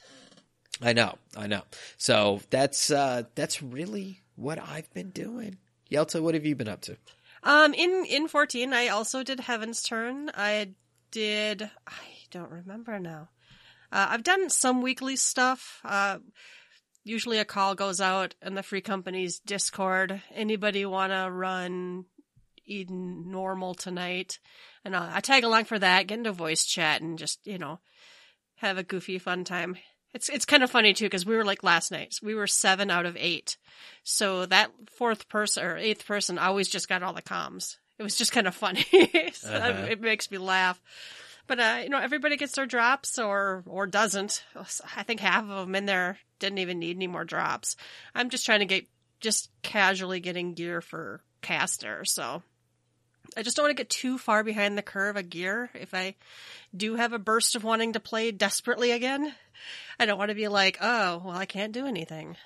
I 0.80 0.92
know. 0.92 1.16
I 1.36 1.48
know. 1.48 1.62
So 1.96 2.40
that's 2.50 2.92
uh, 2.92 3.24
that's 3.34 3.60
really 3.60 4.20
what 4.36 4.60
I've 4.60 4.92
been 4.94 5.10
doing. 5.10 5.58
Yelta, 5.90 6.22
what 6.22 6.34
have 6.34 6.46
you 6.46 6.54
been 6.54 6.68
up 6.68 6.82
to? 6.82 6.96
Um, 7.42 7.74
in 7.74 8.06
in 8.08 8.28
fourteen, 8.28 8.72
I 8.72 8.88
also 8.88 9.24
did 9.24 9.40
Heaven's 9.40 9.82
Turn. 9.82 10.30
I 10.36 10.68
did. 11.10 11.68
I 11.84 12.04
don't 12.30 12.52
remember 12.52 13.00
now. 13.00 13.28
Uh, 13.94 14.08
I've 14.10 14.24
done 14.24 14.50
some 14.50 14.82
weekly 14.82 15.14
stuff. 15.14 15.80
Uh, 15.84 16.18
usually, 17.04 17.38
a 17.38 17.44
call 17.44 17.76
goes 17.76 18.00
out 18.00 18.34
in 18.42 18.54
the 18.54 18.62
free 18.64 18.80
company's 18.80 19.38
Discord. 19.38 20.20
Anybody 20.34 20.84
want 20.84 21.12
to 21.12 21.30
run 21.30 22.06
Eden 22.66 23.30
normal 23.30 23.74
tonight? 23.74 24.40
And 24.84 24.96
uh, 24.96 25.08
I 25.12 25.20
tag 25.20 25.44
along 25.44 25.66
for 25.66 25.78
that. 25.78 26.08
Get 26.08 26.18
into 26.18 26.32
voice 26.32 26.64
chat 26.64 27.02
and 27.02 27.16
just 27.18 27.38
you 27.46 27.56
know 27.56 27.78
have 28.56 28.78
a 28.78 28.82
goofy, 28.82 29.18
fun 29.18 29.44
time 29.44 29.76
It's 30.12 30.28
it's 30.28 30.44
kind 30.44 30.64
of 30.64 30.70
funny 30.72 30.92
too 30.92 31.06
because 31.06 31.24
we 31.24 31.36
were 31.36 31.44
like 31.44 31.62
last 31.62 31.92
night. 31.92 32.16
We 32.20 32.34
were 32.34 32.48
seven 32.48 32.90
out 32.90 33.06
of 33.06 33.16
eight, 33.16 33.56
so 34.02 34.44
that 34.46 34.72
fourth 34.98 35.28
person 35.28 35.64
or 35.64 35.76
eighth 35.76 36.04
person 36.04 36.38
always 36.38 36.68
just 36.68 36.88
got 36.88 37.04
all 37.04 37.12
the 37.12 37.22
comms. 37.22 37.76
It 37.96 38.02
was 38.02 38.16
just 38.16 38.32
kind 38.32 38.48
of 38.48 38.56
funny. 38.56 38.84
so 39.34 39.52
Uh-huh. 39.52 39.86
It 39.88 40.00
makes 40.00 40.32
me 40.32 40.38
laugh. 40.38 40.80
But 41.46 41.60
uh, 41.60 41.80
you 41.82 41.90
know, 41.90 41.98
everybody 41.98 42.36
gets 42.36 42.52
their 42.52 42.66
drops 42.66 43.18
or 43.18 43.62
or 43.66 43.86
doesn't. 43.86 44.44
I 44.96 45.02
think 45.02 45.20
half 45.20 45.44
of 45.44 45.66
them 45.66 45.74
in 45.74 45.86
there 45.86 46.18
didn't 46.38 46.58
even 46.58 46.78
need 46.78 46.96
any 46.96 47.06
more 47.06 47.24
drops. 47.24 47.76
I'm 48.14 48.30
just 48.30 48.46
trying 48.46 48.60
to 48.60 48.66
get 48.66 48.86
just 49.20 49.50
casually 49.62 50.20
getting 50.20 50.54
gear 50.54 50.80
for 50.80 51.20
caster, 51.42 52.04
so 52.04 52.42
I 53.36 53.42
just 53.42 53.56
don't 53.56 53.64
want 53.64 53.76
to 53.76 53.80
get 53.82 53.90
too 53.90 54.18
far 54.18 54.44
behind 54.44 54.78
the 54.78 54.82
curve 54.82 55.16
of 55.16 55.28
gear. 55.30 55.70
If 55.74 55.92
I 55.94 56.14
do 56.76 56.94
have 56.96 57.12
a 57.12 57.18
burst 57.18 57.56
of 57.56 57.64
wanting 57.64 57.94
to 57.94 58.00
play 58.00 58.30
desperately 58.30 58.92
again, 58.92 59.34
I 59.98 60.06
don't 60.06 60.18
want 60.18 60.30
to 60.30 60.34
be 60.34 60.48
like, 60.48 60.78
oh, 60.80 61.22
well, 61.24 61.36
I 61.36 61.46
can't 61.46 61.72
do 61.72 61.86
anything. 61.86 62.36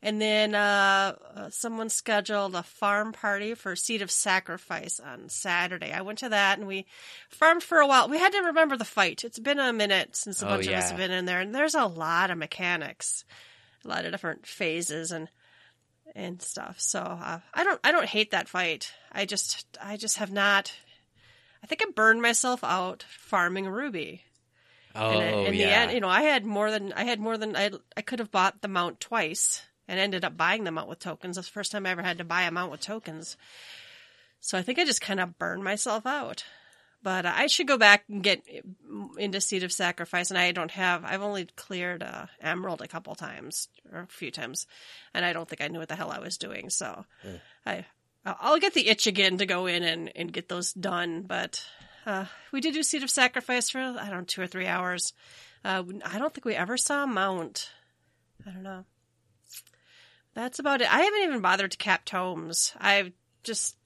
And 0.00 0.22
then 0.22 0.54
uh, 0.54 1.16
uh, 1.34 1.50
someone 1.50 1.88
scheduled 1.88 2.54
a 2.54 2.62
farm 2.62 3.12
party 3.12 3.54
for 3.54 3.74
Seat 3.74 4.00
of 4.00 4.12
Sacrifice 4.12 5.00
on 5.00 5.28
Saturday. 5.28 5.92
I 5.92 6.02
went 6.02 6.20
to 6.20 6.28
that 6.28 6.58
and 6.58 6.68
we 6.68 6.86
farmed 7.28 7.64
for 7.64 7.78
a 7.78 7.86
while. 7.86 8.08
We 8.08 8.18
had 8.18 8.30
to 8.32 8.42
remember 8.42 8.76
the 8.76 8.84
fight. 8.84 9.24
It's 9.24 9.40
been 9.40 9.58
a 9.58 9.72
minute 9.72 10.14
since 10.14 10.40
a 10.40 10.46
Oh, 10.46 10.50
bunch 10.50 10.68
of 10.68 10.74
us 10.74 10.90
have 10.90 10.98
been 10.98 11.10
in 11.10 11.24
there, 11.24 11.40
and 11.40 11.52
there's 11.52 11.74
a 11.74 11.86
lot 11.86 12.30
of 12.30 12.38
mechanics, 12.38 13.24
a 13.84 13.88
lot 13.88 14.04
of 14.04 14.12
different 14.12 14.46
phases 14.46 15.10
and 15.10 15.28
and 16.14 16.40
stuff. 16.40 16.80
So 16.80 17.00
uh, 17.00 17.40
I 17.52 17.64
don't 17.64 17.80
I 17.82 17.90
don't 17.90 18.06
hate 18.06 18.30
that 18.30 18.48
fight. 18.48 18.92
I 19.10 19.24
just 19.24 19.66
I 19.82 19.96
just 19.96 20.18
have 20.18 20.30
not. 20.30 20.72
I 21.60 21.66
think 21.66 21.82
I 21.82 21.90
burned 21.90 22.22
myself 22.22 22.62
out 22.62 23.04
farming 23.08 23.66
Ruby. 23.68 24.22
Oh, 24.94 25.10
And 25.10 25.48
in 25.48 25.54
yeah. 25.54 25.66
the 25.66 25.72
end, 25.72 25.92
you 25.92 26.00
know, 26.00 26.08
I 26.08 26.22
had 26.22 26.44
more 26.46 26.70
than 26.70 26.92
I 26.92 27.02
had 27.02 27.18
more 27.18 27.36
than 27.36 27.56
I 27.56 27.72
I 27.96 28.02
could 28.02 28.20
have 28.20 28.30
bought 28.30 28.62
the 28.62 28.68
mount 28.68 29.00
twice 29.00 29.62
and 29.88 29.98
ended 29.98 30.24
up 30.24 30.36
buying 30.36 30.64
them 30.64 30.78
out 30.78 30.88
with 30.88 31.00
tokens. 31.00 31.36
That's 31.36 31.48
the 31.48 31.52
first 31.52 31.72
time 31.72 31.86
I 31.86 31.90
ever 31.90 32.02
had 32.02 32.18
to 32.18 32.24
buy 32.24 32.42
them 32.42 32.56
out 32.56 32.70
with 32.70 32.80
tokens. 32.80 33.36
So 34.40 34.56
I 34.58 34.62
think 34.62 34.78
I 34.78 34.84
just 34.84 35.00
kind 35.00 35.18
of 35.18 35.38
burned 35.38 35.64
myself 35.64 36.06
out. 36.06 36.44
But 37.02 37.26
uh, 37.26 37.32
I 37.34 37.46
should 37.46 37.68
go 37.68 37.78
back 37.78 38.04
and 38.08 38.22
get 38.22 38.42
into 39.18 39.40
Seat 39.40 39.62
of 39.62 39.72
Sacrifice, 39.72 40.30
and 40.30 40.38
I 40.38 40.50
don't 40.50 40.70
have. 40.72 41.04
I've 41.04 41.22
only 41.22 41.46
cleared 41.56 42.02
uh, 42.02 42.26
Emerald 42.40 42.82
a 42.82 42.88
couple 42.88 43.14
times 43.14 43.68
or 43.92 44.00
a 44.00 44.06
few 44.08 44.32
times, 44.32 44.66
and 45.14 45.24
I 45.24 45.32
don't 45.32 45.48
think 45.48 45.62
I 45.62 45.68
knew 45.68 45.78
what 45.78 45.88
the 45.88 45.94
hell 45.96 46.10
I 46.10 46.18
was 46.18 46.38
doing. 46.38 46.70
So 46.70 47.04
I 47.64 47.84
I'll 48.24 48.58
get 48.58 48.74
the 48.74 48.88
itch 48.88 49.06
again 49.06 49.38
to 49.38 49.46
go 49.46 49.66
in 49.66 49.84
and, 49.84 50.10
and 50.16 50.32
get 50.32 50.48
those 50.48 50.72
done. 50.72 51.22
But 51.22 51.64
uh, 52.04 52.26
we 52.52 52.60
did 52.60 52.74
do 52.74 52.82
Seat 52.82 53.04
of 53.04 53.10
Sacrifice 53.10 53.70
for 53.70 53.78
I 53.78 54.08
don't 54.08 54.18
know 54.18 54.24
two 54.24 54.42
or 54.42 54.48
three 54.48 54.66
hours. 54.66 55.12
Uh, 55.64 55.84
I 56.04 56.18
don't 56.18 56.34
think 56.34 56.44
we 56.44 56.54
ever 56.54 56.76
saw 56.76 57.04
a 57.04 57.06
mount. 57.06 57.70
I 58.46 58.50
don't 58.50 58.62
know. 58.62 58.84
That's 60.38 60.60
about 60.60 60.80
it. 60.80 60.94
I 60.94 61.00
haven't 61.00 61.22
even 61.24 61.40
bothered 61.40 61.72
to 61.72 61.76
cap 61.76 62.04
tomes. 62.04 62.72
I've 62.78 63.10
just 63.42 63.76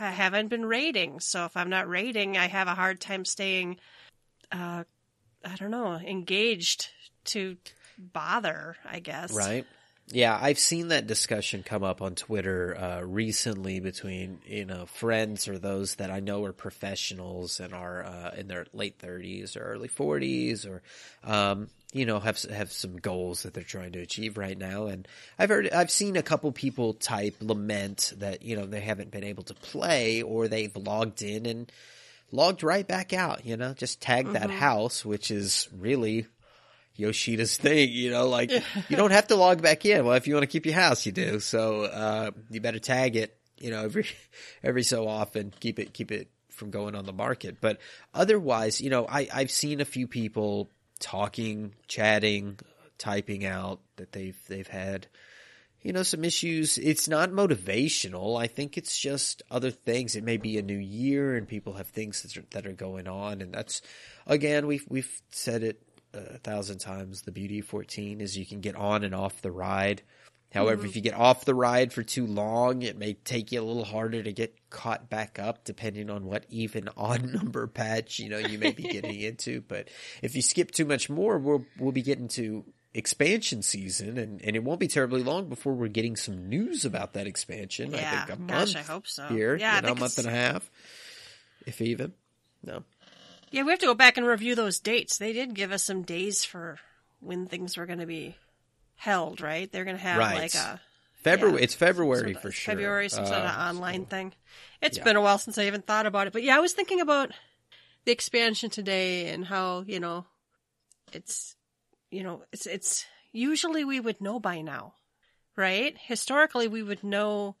I 0.00 0.10
haven't 0.10 0.48
been 0.48 0.66
raiding. 0.66 1.20
So 1.20 1.44
if 1.44 1.56
I'm 1.56 1.70
not 1.70 1.88
raiding, 1.88 2.36
I 2.36 2.48
have 2.48 2.66
a 2.66 2.74
hard 2.74 3.00
time 3.00 3.24
staying. 3.24 3.76
Uh, 4.50 4.82
I 5.44 5.54
don't 5.54 5.70
know, 5.70 5.92
engaged 5.92 6.88
to 7.26 7.56
bother. 7.96 8.74
I 8.84 8.98
guess. 8.98 9.36
Right. 9.36 9.66
Yeah, 10.08 10.36
I've 10.38 10.58
seen 10.58 10.88
that 10.88 11.06
discussion 11.06 11.62
come 11.62 11.84
up 11.84 12.02
on 12.02 12.16
Twitter 12.16 12.76
uh, 12.76 13.00
recently 13.02 13.78
between 13.78 14.40
you 14.46 14.64
know 14.64 14.86
friends 14.86 15.46
or 15.46 15.60
those 15.60 15.94
that 15.94 16.10
I 16.10 16.18
know 16.18 16.44
are 16.44 16.52
professionals 16.52 17.60
and 17.60 17.72
are 17.72 18.04
uh, 18.04 18.30
in 18.36 18.48
their 18.48 18.66
late 18.72 18.98
thirties 18.98 19.56
or 19.56 19.60
early 19.60 19.88
forties 19.88 20.66
or 20.66 20.82
um, 21.22 21.68
you 21.94 22.04
know 22.04 22.18
have 22.18 22.42
have 22.42 22.72
some 22.72 22.96
goals 22.96 23.44
that 23.44 23.54
they're 23.54 23.62
trying 23.62 23.92
to 23.92 24.00
achieve 24.00 24.36
right 24.36 24.58
now. 24.58 24.86
And 24.88 25.08
I've 25.38 25.48
heard 25.48 25.70
I've 25.70 25.90
seen 25.90 26.16
a 26.16 26.22
couple 26.22 26.50
people 26.52 26.92
type 26.92 27.36
lament 27.40 28.12
that 28.18 28.42
you 28.42 28.56
know 28.56 28.66
they 28.66 28.80
haven't 28.80 29.12
been 29.12 29.24
able 29.24 29.44
to 29.44 29.54
play 29.54 30.20
or 30.20 30.48
they've 30.48 30.76
logged 30.76 31.22
in 31.22 31.46
and 31.46 31.72
logged 32.32 32.64
right 32.64 32.86
back 32.86 33.12
out. 33.12 33.46
You 33.46 33.56
know, 33.56 33.72
just 33.72 34.00
tagged 34.00 34.32
that 34.32 34.50
house, 34.50 35.04
which 35.04 35.30
is 35.30 35.68
really 35.78 36.26
Yoshida's 36.96 37.56
thing, 37.56 37.90
you 37.90 38.10
know, 38.10 38.28
like 38.28 38.50
you 38.50 38.96
don't 38.96 39.12
have 39.12 39.28
to 39.28 39.36
log 39.36 39.62
back 39.62 39.84
in. 39.84 40.04
Well, 40.04 40.14
if 40.14 40.26
you 40.26 40.34
want 40.34 40.44
to 40.44 40.48
keep 40.48 40.66
your 40.66 40.74
house, 40.74 41.06
you 41.06 41.12
do. 41.12 41.40
So, 41.40 41.82
uh, 41.82 42.30
you 42.50 42.60
better 42.60 42.78
tag 42.78 43.16
it, 43.16 43.36
you 43.58 43.70
know, 43.70 43.82
every, 43.82 44.06
every 44.62 44.84
so 44.84 45.08
often, 45.08 45.52
keep 45.58 45.78
it, 45.78 45.92
keep 45.92 46.12
it 46.12 46.28
from 46.50 46.70
going 46.70 46.94
on 46.94 47.04
the 47.04 47.12
market. 47.12 47.60
But 47.60 47.80
otherwise, 48.12 48.80
you 48.80 48.90
know, 48.90 49.06
I, 49.08 49.28
I've 49.32 49.50
seen 49.50 49.80
a 49.80 49.84
few 49.84 50.06
people 50.06 50.70
talking, 51.04 51.74
chatting, 51.86 52.58
typing 52.96 53.44
out 53.44 53.80
that 53.96 54.12
they've, 54.12 54.38
they've 54.48 54.66
had, 54.66 55.06
you 55.82 55.92
know, 55.92 56.02
some 56.02 56.24
issues. 56.24 56.78
It's 56.78 57.08
not 57.08 57.30
motivational. 57.30 58.40
I 58.40 58.46
think 58.46 58.78
it's 58.78 58.98
just 58.98 59.42
other 59.50 59.70
things. 59.70 60.16
It 60.16 60.24
may 60.24 60.38
be 60.38 60.56
a 60.56 60.62
new 60.62 60.78
year 60.78 61.36
and 61.36 61.46
people 61.46 61.74
have 61.74 61.88
things 61.88 62.22
that 62.22 62.38
are, 62.38 62.44
that 62.52 62.66
are 62.66 62.72
going 62.72 63.06
on. 63.06 63.42
And 63.42 63.52
that's, 63.52 63.82
again, 64.26 64.66
we've, 64.66 64.86
we've 64.88 65.20
said 65.28 65.62
it 65.62 65.82
a 66.14 66.38
thousand 66.38 66.78
times. 66.78 67.22
The 67.22 67.32
beauty 67.32 67.58
of 67.58 67.66
14 67.66 68.22
is 68.22 68.38
you 68.38 68.46
can 68.46 68.60
get 68.60 68.74
on 68.74 69.04
and 69.04 69.14
off 69.14 69.42
the 69.42 69.52
ride. 69.52 70.00
However, 70.52 70.82
mm-hmm. 70.82 70.86
if 70.90 70.96
you 70.96 71.02
get 71.02 71.14
off 71.14 71.44
the 71.44 71.54
ride 71.54 71.92
for 71.92 72.04
too 72.04 72.26
long, 72.26 72.82
it 72.82 72.96
may 72.96 73.14
take 73.14 73.50
you 73.50 73.60
a 73.60 73.64
little 73.64 73.84
harder 73.84 74.22
to 74.22 74.32
get 74.32 74.56
caught 74.70 75.10
back 75.10 75.38
up 75.40 75.64
depending 75.64 76.10
on 76.10 76.24
what 76.26 76.44
even 76.48 76.88
odd 76.96 77.24
number 77.24 77.66
patch, 77.66 78.20
you 78.20 78.28
know, 78.28 78.38
you 78.38 78.58
may 78.58 78.70
be 78.70 78.82
getting 78.90 79.18
into. 79.20 79.60
But 79.62 79.88
if 80.22 80.36
you 80.36 80.42
skip 80.42 80.70
too 80.70 80.84
much 80.84 81.10
more, 81.10 81.38
we'll, 81.38 81.64
we'll 81.78 81.90
be 81.92 82.02
getting 82.02 82.28
to 82.28 82.64
expansion 82.94 83.62
season 83.62 84.16
and, 84.16 84.40
and 84.42 84.54
it 84.54 84.62
won't 84.62 84.78
be 84.78 84.86
terribly 84.86 85.24
long 85.24 85.48
before 85.48 85.72
we're 85.72 85.88
getting 85.88 86.14
some 86.14 86.48
news 86.48 86.84
about 86.84 87.14
that 87.14 87.26
expansion. 87.26 87.92
I 87.92 87.98
Yeah. 87.98 88.24
think 88.26 88.38
a 88.38 88.42
Gosh, 88.42 88.74
month 88.74 88.76
I 88.76 88.82
hope 88.92 89.08
so. 89.08 89.26
here, 89.26 89.56
Yeah, 89.56 89.72
I 89.72 89.76
you 89.76 89.82
know, 89.82 89.92
a 89.92 89.96
month 89.96 90.18
and 90.18 90.28
a 90.28 90.30
half, 90.30 90.70
if 91.66 91.80
even. 91.80 92.12
No. 92.62 92.84
Yeah, 93.50 93.64
we 93.64 93.70
have 93.70 93.80
to 93.80 93.86
go 93.86 93.94
back 93.94 94.16
and 94.16 94.26
review 94.26 94.54
those 94.54 94.78
dates. 94.78 95.18
They 95.18 95.32
did 95.32 95.54
give 95.54 95.72
us 95.72 95.82
some 95.82 96.02
days 96.02 96.44
for 96.44 96.78
when 97.18 97.46
things 97.46 97.76
were 97.76 97.86
going 97.86 97.98
to 97.98 98.06
be 98.06 98.36
held, 98.96 99.40
right? 99.40 99.70
They're 99.70 99.84
going 99.84 99.96
to 99.96 100.02
have 100.02 100.18
Right. 100.18 100.38
like 100.38 100.54
a 100.54 100.80
February, 101.22 101.58
Yeah. 101.58 101.64
it's 101.64 101.74
February 101.74 102.34
for 102.34 102.50
sure. 102.52 102.72
February, 102.74 103.08
some 103.08 103.26
sort 103.26 103.38
of 103.40 103.50
Uh, 103.56 103.62
online 103.70 104.06
thing. 104.06 104.34
It's 104.82 104.98
yeah. 104.98 105.04
been 105.04 105.16
a 105.16 105.20
while 105.22 105.38
since 105.38 105.56
I 105.58 105.66
even 105.66 105.82
thought 105.82 106.06
about 106.06 106.26
it, 106.26 106.32
but 106.32 106.42
yeah, 106.42 106.56
I 106.56 106.60
was 106.60 106.72
thinking 106.72 107.00
about 107.00 107.32
the 108.04 108.12
expansion 108.12 108.68
today 108.70 109.28
and 109.30 109.46
how 109.46 109.84
you 109.86 109.98
know 110.00 110.26
it's 111.12 111.56
you 112.10 112.22
know 112.22 112.44
it's 112.52 112.66
it's 112.66 113.06
usually 113.32 113.84
we 113.84 114.00
would 114.00 114.20
know 114.20 114.38
by 114.38 114.60
now, 114.60 114.94
right? 115.56 115.96
Historically, 115.98 116.68
we 116.68 116.82
would 116.82 117.02
know 117.02 117.56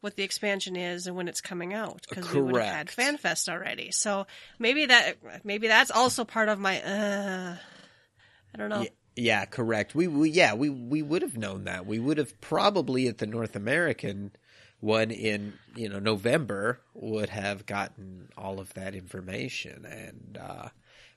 what 0.00 0.16
the 0.16 0.22
expansion 0.22 0.76
is 0.76 1.06
and 1.06 1.14
when 1.14 1.28
it's 1.28 1.40
coming 1.42 1.72
out 1.74 2.04
because 2.08 2.32
we 2.32 2.40
would 2.40 2.60
have 2.60 2.74
had. 2.74 2.86
FanFest 2.88 3.48
already. 3.52 3.90
So 3.92 4.26
maybe 4.58 4.86
that 4.86 5.44
maybe 5.44 5.68
that's 5.68 5.90
also 5.90 6.24
part 6.24 6.48
of 6.48 6.58
my. 6.58 6.82
uh 6.82 7.56
I 8.52 8.58
don't 8.58 8.68
know. 8.70 8.82
Yeah, 8.82 8.88
yeah, 9.16 9.44
correct. 9.44 9.94
We, 9.94 10.06
we 10.08 10.30
yeah, 10.30 10.54
we 10.54 10.68
we 10.70 11.02
would 11.02 11.22
have 11.22 11.36
known 11.36 11.64
that. 11.64 11.86
We 11.86 11.98
would 11.98 12.18
have 12.18 12.40
probably 12.40 13.08
at 13.08 13.18
the 13.18 13.26
North 13.26 13.56
American 13.56 14.32
one 14.80 15.10
in 15.10 15.52
you 15.76 15.88
know 15.88 15.98
November 15.98 16.80
would 16.94 17.28
have 17.28 17.66
gotten 17.66 18.28
all 18.36 18.60
of 18.60 18.72
that 18.74 18.94
information, 18.94 19.84
and 19.84 20.38
uh, 20.40 20.68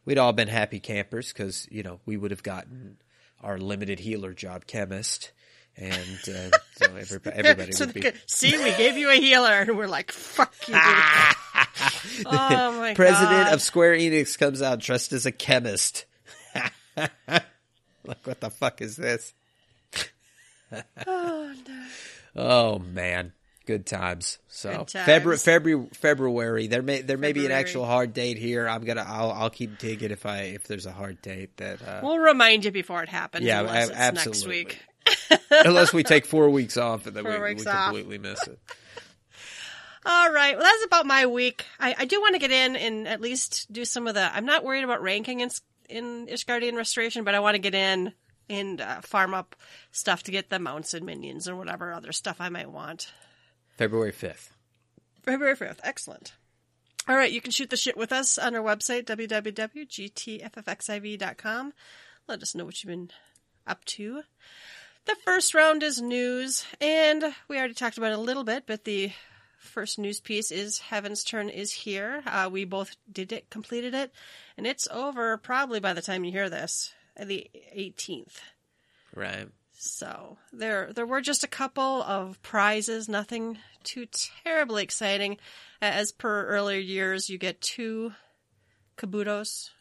we'd 0.06 0.18
all 0.18 0.34
been 0.34 0.48
happy 0.50 0.80
campers 0.80 1.32
because 1.32 1.68
you 1.72 1.84
know 1.84 2.00
we 2.06 2.18
would 2.18 2.32
have 2.32 2.44
gotten 2.44 2.98
our 3.42 3.58
limited 3.58 4.00
healer 4.00 4.34
job 4.34 4.66
chemist, 4.68 5.32
and 5.78 6.20
uh, 6.28 6.58
so 6.76 6.96
everybody, 6.98 7.36
everybody 7.38 7.72
So 7.74 7.86
would 7.86 7.94
be. 7.94 8.02
could- 8.02 8.22
see, 8.26 8.58
we 8.58 8.72
gave 8.76 8.98
you 8.98 9.10
a 9.12 9.16
healer, 9.16 9.62
and 9.62 9.78
we're 9.78 9.88
like, 9.88 10.12
"Fuck 10.12 10.54
you!" 10.68 10.76
oh 12.26 12.80
my 12.80 12.94
President 12.96 13.46
God. 13.46 13.54
of 13.54 13.62
Square 13.62 13.96
Enix 13.96 14.38
comes 14.38 14.62
out 14.62 14.80
dressed 14.80 15.14
as 15.14 15.26
a 15.26 15.32
chemist. 15.32 16.06
like, 18.06 18.26
what 18.26 18.40
the 18.40 18.50
fuck 18.50 18.82
is 18.82 18.96
this? 18.96 19.34
Oh, 21.06 21.54
no. 21.68 21.86
Oh 22.36 22.80
man, 22.80 23.32
good 23.68 23.86
times. 23.86 24.40
So 24.48 24.70
Good 24.70 24.88
times. 24.88 25.06
February, 25.06 25.38
February, 25.38 25.90
February. 25.94 26.68
There 26.68 26.82
may 26.82 27.02
there 27.02 27.20
may 27.20 27.32
be 27.32 27.46
an 27.46 27.52
actual 27.52 27.86
hard 27.86 28.14
date 28.14 28.40
here. 28.40 28.68
I'm 28.68 28.84
gonna 28.84 29.06
I'll 29.08 29.32
I'll 29.32 29.50
keep 29.52 29.78
digging 29.78 30.10
if 30.10 30.26
I 30.26 30.40
if 30.46 30.64
there's 30.64 30.88
a 30.88 30.92
hard 30.92 31.22
date 31.22 31.58
that 31.58 31.88
uh, 31.88 32.00
We'll 32.02 32.18
remind 32.18 32.66
you 32.66 32.72
before 32.72 33.04
it 33.04 33.10
happens. 33.10 33.46
Yeah, 33.46 33.60
unless 33.60 33.90
it's 33.90 33.98
absolutely. 34.00 34.64
next 34.64 34.80
week. 35.30 35.40
unless 35.52 35.94
we 35.94 36.02
take 36.02 36.26
four 36.26 36.50
weeks 36.50 36.76
off 36.78 37.06
and 37.06 37.16
then 37.16 37.24
we, 37.24 37.32
Four 37.32 37.54
we 37.54 37.66
off. 37.66 37.86
completely 37.86 38.18
miss 38.18 38.42
it. 38.48 38.60
All 40.06 40.32
right. 40.32 40.56
Well, 40.56 40.64
that's 40.64 40.86
about 40.86 41.06
my 41.06 41.28
week. 41.28 41.66
I, 41.80 41.96
I 42.00 42.06
do 42.06 42.20
want 42.20 42.36
to 42.36 42.40
get 42.40 42.52
in 42.52 42.76
and 42.76 43.08
at 43.08 43.22
least 43.22 43.72
do 43.72 43.86
some 43.86 44.08
of 44.08 44.16
the. 44.16 44.36
I'm 44.36 44.46
not 44.46 44.64
worried 44.64 44.84
about 44.84 45.02
ranking 45.02 45.40
in 45.40 45.50
in 45.94 46.28
Ishgardian 46.28 46.76
Restoration, 46.76 47.24
but 47.24 47.36
I 47.36 47.40
want 47.40 47.56
to 47.56 47.60
get 47.60 47.76
in 47.76 48.14
and 48.50 48.82
uh, 48.82 49.00
farm 49.02 49.34
up 49.34 49.56
stuff 49.92 50.24
to 50.24 50.32
get 50.32 50.50
the 50.50 50.60
mounts 50.60 50.94
and 50.94 51.06
minions 51.06 51.48
and 51.48 51.58
whatever 51.58 51.94
other 51.94 52.12
stuff 52.12 52.38
I 52.40 52.50
might 52.50 52.70
want. 52.70 53.12
February 53.78 54.12
fifth. 54.12 54.54
February 55.24 55.56
5th. 55.56 55.80
Excellent. 55.84 56.34
All 57.08 57.16
right. 57.16 57.32
You 57.32 57.42
can 57.42 57.52
shoot 57.52 57.70
the 57.70 57.78
shit 57.78 57.96
with 57.98 58.12
us 58.12 58.38
on 58.38 58.54
our 58.56 58.62
website, 58.62 59.06
www.gtffxiv.com. 59.06 61.74
Let 62.28 62.42
us 62.42 62.56
know 62.56 62.66
what 62.66 62.84
you've 62.84 62.90
been 62.90 63.12
up 63.66 63.86
to. 63.86 64.24
The 65.06 65.16
first 65.26 65.54
round 65.54 65.84
is 65.84 66.02
news, 66.02 66.66
and 66.80 67.36
we 67.50 67.58
already 67.58 67.74
talked 67.74 67.98
about 67.98 68.14
it 68.14 68.18
a 68.18 68.22
little 68.22 68.46
bit, 68.46 68.64
but 68.66 68.86
the 68.86 69.12
first 69.64 69.98
news 69.98 70.20
piece 70.20 70.52
is 70.52 70.80
Heaven's 70.80 71.24
Turn 71.24 71.50
is 71.50 71.72
here. 71.72 72.22
Uh, 72.26 72.50
we 72.52 72.66
both 72.66 72.96
did 73.12 73.32
it, 73.32 73.50
completed 73.50 73.94
it, 73.94 74.12
and 74.58 74.68
it's 74.68 74.88
over 74.92 75.38
probably 75.38 75.80
by 75.80 75.94
the 75.94 76.02
time 76.02 76.24
you 76.24 76.32
hear 76.32 76.50
this, 76.50 76.94
the 77.20 77.50
18th. 77.76 78.40
Right. 79.16 79.48
So 79.74 80.38
there, 80.52 80.94
there 80.94 81.06
were 81.06 81.22
just 81.22 81.44
a 81.44 81.48
couple 81.48 82.04
of 82.04 82.42
prizes, 82.42 83.10
nothing 83.10 83.58
too 83.84 84.08
terribly 84.44 84.84
exciting. 84.84 85.38
As 85.82 86.12
per 86.12 86.46
earlier 86.46 86.80
years, 86.80 87.30
you 87.30 87.38
get 87.38 87.60
two 87.60 88.14
kabutos 88.98 89.72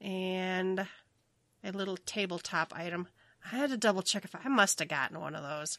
and 0.00 0.86
a 1.62 1.72
little 1.72 1.96
tabletop 1.96 2.72
item. 2.74 3.06
I 3.44 3.56
had 3.56 3.70
to 3.70 3.76
double 3.76 4.02
check 4.02 4.24
if 4.24 4.34
I, 4.34 4.40
I 4.44 4.48
must 4.48 4.78
have 4.80 4.88
gotten 4.88 5.20
one 5.20 5.34
of 5.34 5.42
those. 5.42 5.78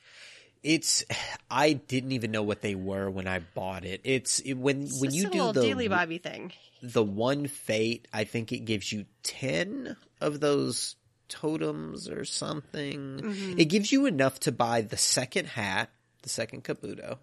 It's 0.64 1.04
I 1.50 1.74
didn't 1.74 2.12
even 2.12 2.32
know 2.32 2.44
what 2.44 2.62
they 2.62 2.76
were 2.76 3.10
when 3.10 3.28
I 3.28 3.40
bought 3.40 3.84
it. 3.86 4.02
It's 4.04 4.40
it, 4.40 4.54
when 4.54 4.84
It's 4.84 5.02
when 5.02 5.14
you 5.14 5.30
do 5.30 5.52
the 5.52 5.62
dealy 5.62 5.90
bobby 5.90 6.18
thing. 6.20 6.52
the 6.84 7.04
one 7.04 7.48
fate, 7.48 8.08
I 8.14 8.26
think 8.26 8.52
it 8.52 8.66
gives 8.66 8.92
you 8.92 9.06
10 9.24 9.96
of 10.20 10.40
those 10.40 10.96
totems 11.30 12.10
or 12.10 12.26
something. 12.26 13.00
Mm-hmm. 13.24 13.60
It 13.60 13.66
gives 13.66 13.92
you 13.92 14.06
enough 14.06 14.40
to 14.42 14.52
buy 14.52 14.82
the 14.82 14.98
second 14.98 15.48
hat, 15.48 15.90
the 16.22 16.30
second 16.30 16.64
Kabuto, 16.64 17.18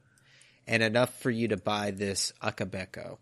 and 0.66 0.82
enough 0.82 1.14
for 1.20 1.30
you 1.30 1.48
to 1.48 1.56
buy 1.56 1.90
this 1.92 2.32
Akabeko. 2.42 3.18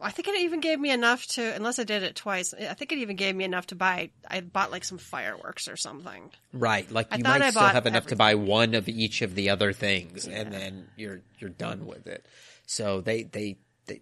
I 0.00 0.10
think 0.10 0.28
it 0.28 0.36
even 0.40 0.60
gave 0.60 0.78
me 0.78 0.90
enough 0.90 1.26
to, 1.28 1.54
unless 1.54 1.78
I 1.78 1.84
did 1.84 2.02
it 2.02 2.14
twice. 2.14 2.52
I 2.54 2.74
think 2.74 2.92
it 2.92 2.98
even 2.98 3.16
gave 3.16 3.34
me 3.34 3.44
enough 3.44 3.66
to 3.68 3.74
buy. 3.74 4.10
I 4.28 4.40
bought 4.40 4.70
like 4.70 4.84
some 4.84 4.98
fireworks 4.98 5.68
or 5.68 5.76
something. 5.76 6.30
Right, 6.52 6.90
like 6.90 7.08
I 7.10 7.16
you 7.16 7.22
thought 7.22 7.40
might 7.40 7.46
I 7.46 7.50
still 7.50 7.62
bought 7.62 7.74
have 7.74 7.86
enough 7.86 8.06
to 8.08 8.16
buy 8.16 8.34
one 8.34 8.74
of 8.74 8.88
each 8.88 9.22
of 9.22 9.34
the 9.34 9.50
other 9.50 9.72
things, 9.72 10.26
and 10.26 10.52
then 10.52 10.88
you're 10.96 11.20
you're 11.38 11.50
done 11.50 11.86
with 11.86 12.06
it. 12.06 12.26
So 12.66 13.00
they 13.00 13.22
they 13.24 13.56
they 13.86 14.00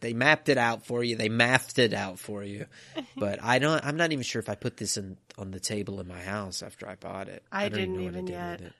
they 0.00 0.12
mapped 0.12 0.48
it 0.48 0.58
out 0.58 0.86
for 0.86 1.02
you. 1.02 1.16
They 1.16 1.28
mathed 1.28 1.78
it 1.78 1.94
out 1.94 2.18
for 2.18 2.42
you. 2.42 2.66
But 3.16 3.42
I 3.42 3.60
don't. 3.60 3.84
I'm 3.84 3.96
not 3.96 4.12
even 4.12 4.24
sure 4.24 4.40
if 4.40 4.48
I 4.48 4.56
put 4.56 4.76
this 4.76 4.96
in 4.96 5.16
on 5.38 5.52
the 5.52 5.60
table 5.60 6.00
in 6.00 6.08
my 6.08 6.20
house 6.20 6.62
after 6.62 6.88
I 6.88 6.96
bought 6.96 7.28
it. 7.28 7.44
I 7.52 7.68
don't 7.68 7.78
didn't 7.78 7.96
know 7.96 8.04
what 8.04 8.12
even 8.12 8.26
yet. 8.26 8.60
with 8.60 8.68
it. 8.68 8.72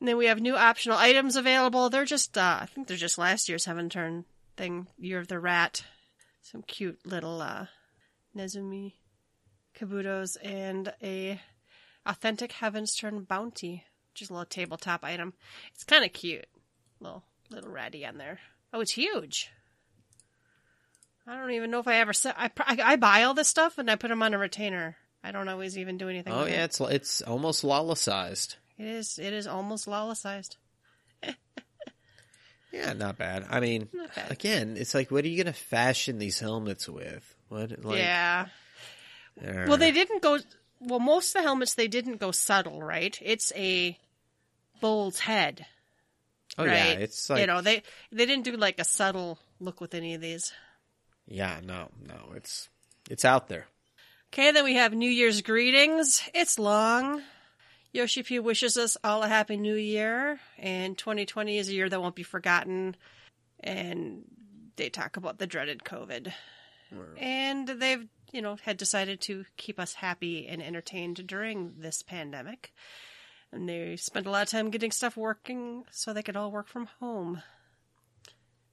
And 0.00 0.08
then 0.08 0.16
we 0.16 0.26
have 0.26 0.40
new 0.40 0.56
optional 0.56 0.98
items 0.98 1.36
available. 1.36 1.88
They're 1.88 2.04
just, 2.04 2.36
uh, 2.36 2.58
I 2.60 2.66
think 2.66 2.86
they're 2.86 2.96
just 2.96 3.18
last 3.18 3.48
year's 3.48 3.64
Heaven 3.64 3.88
Turn 3.88 4.24
thing. 4.56 4.86
Year 4.98 5.18
of 5.18 5.28
the 5.28 5.38
Rat. 5.38 5.84
Some 6.42 6.62
cute 6.62 6.98
little 7.04 7.40
uh, 7.40 7.66
Nezumi 8.36 8.94
Kabutos 9.78 10.36
and 10.42 10.92
a 11.02 11.40
authentic 12.06 12.52
Heaven's 12.52 12.94
Turn 12.94 13.24
bounty, 13.24 13.84
which 14.12 14.22
is 14.22 14.30
a 14.30 14.32
little 14.32 14.46
tabletop 14.46 15.04
item. 15.04 15.34
It's 15.74 15.84
kind 15.84 16.04
of 16.04 16.12
cute. 16.12 16.46
Little 17.00 17.24
little 17.50 17.70
ratty 17.70 18.06
on 18.06 18.18
there. 18.18 18.38
Oh, 18.72 18.80
it's 18.80 18.92
huge. 18.92 19.50
I 21.26 21.36
don't 21.36 21.50
even 21.52 21.70
know 21.70 21.80
if 21.80 21.88
I 21.88 21.96
ever 21.96 22.12
said 22.12 22.34
I, 22.36 22.50
I 22.60 22.78
I 22.82 22.96
buy 22.96 23.24
all 23.24 23.34
this 23.34 23.48
stuff 23.48 23.78
and 23.78 23.90
I 23.90 23.96
put 23.96 24.08
them 24.08 24.22
on 24.22 24.34
a 24.34 24.38
retainer. 24.38 24.96
I 25.24 25.32
don't 25.32 25.48
always 25.48 25.76
even 25.76 25.98
do 25.98 26.08
anything. 26.08 26.32
Oh 26.32 26.44
yeah, 26.44 26.62
it. 26.62 26.66
it's 26.66 26.80
it's 26.80 27.22
almost 27.22 27.64
lawless 27.64 28.00
sized. 28.00 28.56
it 28.78 28.86
is. 28.86 29.18
It 29.18 29.32
is 29.32 29.46
almost 29.46 29.86
lawlessized. 29.86 30.56
Yeah, 32.72 32.92
not 32.92 33.16
bad. 33.16 33.46
I 33.48 33.60
mean, 33.60 33.88
bad. 34.14 34.30
again, 34.30 34.76
it's 34.76 34.94
like, 34.94 35.10
what 35.10 35.24
are 35.24 35.28
you 35.28 35.42
going 35.42 35.52
to 35.52 35.58
fashion 35.58 36.18
these 36.18 36.38
helmets 36.40 36.88
with? 36.88 37.34
What? 37.48 37.84
Like, 37.84 37.98
yeah. 37.98 38.46
Well, 39.40 39.76
they 39.76 39.92
didn't 39.92 40.22
go. 40.22 40.38
Well, 40.80 40.98
most 41.00 41.28
of 41.34 41.40
the 41.42 41.46
helmets 41.48 41.74
they 41.74 41.88
didn't 41.88 42.18
go 42.20 42.30
subtle, 42.32 42.82
right? 42.82 43.18
It's 43.22 43.52
a 43.56 43.98
bull's 44.80 45.20
head, 45.20 45.64
Oh 46.58 46.64
right? 46.66 46.74
yeah, 46.74 46.90
it's 46.92 47.30
like 47.30 47.40
you 47.40 47.46
know 47.46 47.60
they 47.62 47.82
they 48.12 48.26
didn't 48.26 48.44
do 48.44 48.56
like 48.56 48.78
a 48.78 48.84
subtle 48.84 49.38
look 49.60 49.80
with 49.80 49.94
any 49.94 50.14
of 50.14 50.20
these. 50.20 50.52
yeah, 51.26 51.60
no, 51.64 51.88
no, 52.06 52.32
it's 52.34 52.68
it's 53.08 53.24
out 53.24 53.48
there. 53.48 53.66
Okay, 54.32 54.52
then 54.52 54.64
we 54.64 54.74
have 54.74 54.92
New 54.92 55.10
Year's 55.10 55.40
greetings. 55.40 56.22
It's 56.34 56.58
long. 56.58 57.22
Yoshi 57.96 58.22
P 58.22 58.38
wishes 58.38 58.76
us 58.76 58.98
all 59.02 59.22
a 59.22 59.28
happy 59.28 59.56
new 59.56 59.74
year, 59.74 60.38
and 60.58 60.98
2020 60.98 61.56
is 61.56 61.68
a 61.70 61.74
year 61.74 61.88
that 61.88 62.00
won't 62.00 62.14
be 62.14 62.22
forgotten. 62.22 62.94
And 63.60 64.24
they 64.76 64.90
talk 64.90 65.16
about 65.16 65.38
the 65.38 65.46
dreaded 65.46 65.82
COVID. 65.82 66.30
And 67.16 67.66
they've, 67.66 68.06
you 68.32 68.42
know, 68.42 68.58
had 68.62 68.76
decided 68.76 69.22
to 69.22 69.46
keep 69.56 69.80
us 69.80 69.94
happy 69.94 70.46
and 70.46 70.62
entertained 70.62 71.26
during 71.26 71.74
this 71.78 72.02
pandemic. 72.02 72.74
And 73.50 73.66
they 73.66 73.96
spent 73.96 74.26
a 74.26 74.30
lot 74.30 74.42
of 74.42 74.50
time 74.50 74.70
getting 74.70 74.90
stuff 74.90 75.16
working 75.16 75.84
so 75.90 76.12
they 76.12 76.22
could 76.22 76.36
all 76.36 76.52
work 76.52 76.68
from 76.68 76.88
home. 77.00 77.42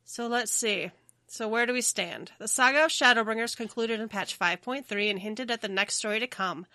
So 0.03 0.27
let's 0.27 0.51
see. 0.51 0.91
So 1.27 1.47
where 1.47 1.65
do 1.65 1.71
we 1.71 1.81
stand? 1.81 2.31
The 2.39 2.47
saga 2.49 2.83
of 2.83 2.91
Shadowbringers 2.91 3.55
concluded 3.55 4.01
in 4.01 4.09
patch 4.09 4.37
5.3 4.37 5.09
and 5.09 5.19
hinted 5.19 5.49
at 5.49 5.61
the 5.61 5.69
next 5.69 5.95
story 5.95 6.19
to 6.19 6.27
come. 6.27 6.65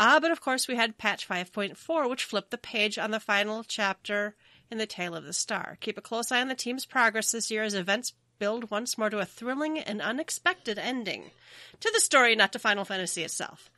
Ah, 0.00 0.20
but 0.20 0.30
of 0.30 0.40
course 0.40 0.68
we 0.68 0.76
had 0.76 0.96
patch 0.96 1.28
5.4, 1.28 2.08
which 2.08 2.24
flipped 2.24 2.52
the 2.52 2.56
page 2.56 2.98
on 2.98 3.10
the 3.10 3.18
final 3.18 3.64
chapter 3.64 4.36
in 4.70 4.78
the 4.78 4.86
Tale 4.86 5.16
of 5.16 5.24
the 5.24 5.32
Star. 5.32 5.76
Keep 5.80 5.98
a 5.98 6.02
close 6.02 6.30
eye 6.30 6.40
on 6.40 6.46
the 6.46 6.54
team's 6.54 6.86
progress 6.86 7.32
this 7.32 7.50
year 7.50 7.64
as 7.64 7.74
events 7.74 8.12
build 8.38 8.70
once 8.70 8.96
more 8.96 9.10
to 9.10 9.18
a 9.18 9.24
thrilling 9.24 9.78
and 9.78 10.00
unexpected 10.00 10.78
ending. 10.78 11.32
To 11.80 11.90
the 11.92 12.00
story, 12.00 12.36
not 12.36 12.52
to 12.52 12.60
Final 12.60 12.84
Fantasy 12.84 13.24
itself. 13.24 13.70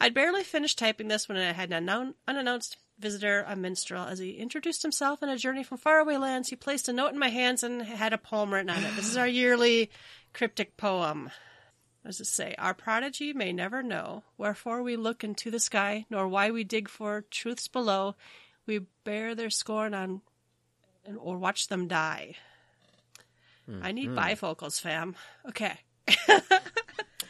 I'd 0.00 0.12
barely 0.14 0.42
finished 0.42 0.78
typing 0.78 1.06
this 1.06 1.28
when 1.28 1.38
I 1.38 1.52
had 1.52 1.68
an 1.68 1.76
unknown, 1.76 2.14
unannounced 2.26 2.76
visitor, 2.98 3.44
a 3.46 3.54
minstrel. 3.54 4.06
As 4.06 4.18
he 4.18 4.32
introduced 4.32 4.82
himself 4.82 5.22
on 5.22 5.28
a 5.28 5.36
journey 5.36 5.62
from 5.62 5.78
faraway 5.78 6.16
lands, 6.16 6.48
he 6.48 6.56
placed 6.56 6.88
a 6.88 6.92
note 6.92 7.12
in 7.12 7.18
my 7.18 7.28
hands 7.28 7.62
and 7.62 7.82
had 7.82 8.12
a 8.12 8.18
poem 8.18 8.52
written 8.52 8.70
on 8.70 8.82
it. 8.82 8.96
This 8.96 9.08
is 9.08 9.16
our 9.16 9.28
yearly 9.28 9.90
cryptic 10.32 10.76
poem. 10.76 11.30
Does 12.04 12.20
it 12.20 12.26
say? 12.26 12.54
Our 12.58 12.74
prodigy 12.74 13.32
may 13.32 13.52
never 13.52 13.82
know, 13.82 14.22
wherefore 14.38 14.82
we 14.82 14.96
look 14.96 15.22
into 15.22 15.50
the 15.50 15.60
sky, 15.60 16.06
nor 16.08 16.26
why 16.28 16.50
we 16.50 16.64
dig 16.64 16.88
for 16.88 17.24
truths 17.30 17.68
below. 17.68 18.16
We 18.66 18.86
bear 19.04 19.34
their 19.34 19.50
scorn 19.50 19.92
on, 19.94 20.22
and, 21.04 21.18
or 21.18 21.36
watch 21.36 21.68
them 21.68 21.88
die. 21.88 22.36
I 23.82 23.92
need 23.92 24.10
bifocals, 24.10 24.80
fam. 24.80 25.14
Okay. 25.48 25.74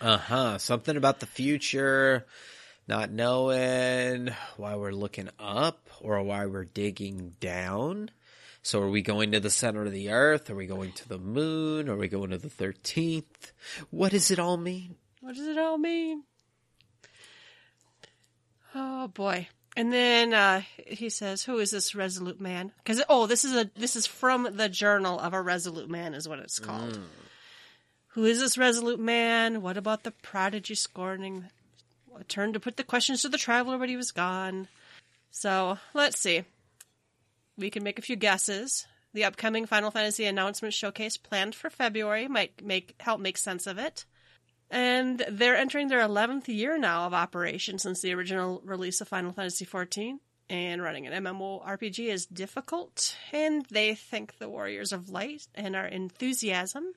Uh 0.00 0.16
huh. 0.16 0.56
Something 0.56 0.96
about 0.96 1.20
the 1.20 1.26
future, 1.26 2.24
not 2.88 3.11
knowing 3.11 4.30
why 4.56 4.76
we're 4.76 4.92
looking 4.92 5.28
up 5.38 5.90
or 6.00 6.22
why 6.22 6.46
we're 6.46 6.64
digging 6.64 7.35
down. 7.38 8.11
So, 8.70 8.80
are 8.83 8.88
we 8.88 9.02
going 9.02 9.33
to 9.33 9.40
the 9.40 9.50
center 9.50 9.83
of 9.83 9.90
the 9.90 10.11
earth? 10.11 10.48
Are 10.48 10.54
we 10.54 10.68
going 10.68 10.92
to 10.92 11.09
the 11.09 11.18
moon? 11.18 11.88
Are 11.88 11.96
we 11.96 12.06
going 12.06 12.30
to 12.30 12.38
the 12.38 12.46
13th? 12.46 13.50
What 13.90 14.12
does 14.12 14.30
it 14.30 14.38
all 14.38 14.56
mean? 14.56 14.94
What 15.20 15.35
does 15.35 15.48
it 15.48 15.59
all 15.59 15.76
mean? 15.76 16.22
Oh 18.72 19.09
boy. 19.09 19.48
And 19.76 19.92
then 19.92 20.33
uh, 20.33 20.62
he 20.87 21.09
says, 21.09 21.42
"Who 21.42 21.59
is 21.59 21.72
this 21.72 21.96
resolute 21.96 22.40
man?" 22.40 22.70
Because 22.78 23.02
oh, 23.09 23.26
this 23.26 23.44
is 23.44 23.56
a 23.56 23.68
this 23.74 23.96
is 23.96 24.06
from 24.06 24.48
the 24.52 24.68
journal 24.68 25.18
of 25.18 25.35
a 25.35 25.42
resolute 25.42 25.90
man, 25.90 26.14
is 26.14 26.28
what 26.28 26.38
it's 26.38 26.61
called. 26.61 27.00
Who 28.11 28.24
is 28.24 28.38
this 28.38 28.56
resolute 28.56 29.00
man? 29.00 29.62
What 29.62 29.78
about 29.78 30.04
the 30.04 30.12
prodigy 30.12 30.76
scorning? 30.76 31.46
A 32.16 32.22
turn 32.22 32.52
to 32.52 32.61
put 32.61 32.76
the 32.76 32.85
questions 32.85 33.22
to 33.22 33.28
the 33.28 33.37
traveler, 33.37 33.78
but 33.78 33.88
he 33.88 33.96
was 33.96 34.12
gone. 34.12 34.68
So 35.33 35.78
let's 35.92 36.20
see. 36.20 36.44
We 37.61 37.70
can 37.70 37.85
make 37.85 37.99
a 37.99 38.03
few 38.03 38.16
guesses. 38.16 38.87
The 39.12 39.25
upcoming 39.25 39.66
Final 39.66 39.90
Fantasy 39.90 40.25
announcement 40.25 40.73
showcase 40.73 41.16
planned 41.18 41.55
for 41.55 41.68
February 41.68 42.27
might 42.27 42.64
make 42.64 42.94
help 43.01 43.20
make 43.20 43.37
sense 43.37 43.66
of 43.66 43.79
it. 43.79 44.07
And 44.70 45.23
they're 45.29 45.57
entering 45.57 45.88
their 45.88 46.01
11th 46.01 46.49
year 46.49 46.79
now 46.79 47.07
of 47.07 47.12
operation 47.12 47.79
since 47.79 48.01
the 48.01 48.14
original 48.14 48.62
release 48.64 49.01
of 49.01 49.09
Final 49.09 49.33
Fantasy 49.33 49.66
XIV. 49.66 50.18
And 50.49 50.83
running 50.83 51.07
an 51.07 51.25
MMORPG 51.25 52.07
is 52.09 52.27
difficult, 52.27 53.16
and 53.33 53.64
they 53.70 53.94
thank 53.94 54.38
the 54.38 54.49
Warriors 54.49 54.90
of 54.90 55.09
Light 55.09 55.46
and 55.55 55.77
our 55.77 55.87
enthusiasm 55.87 56.92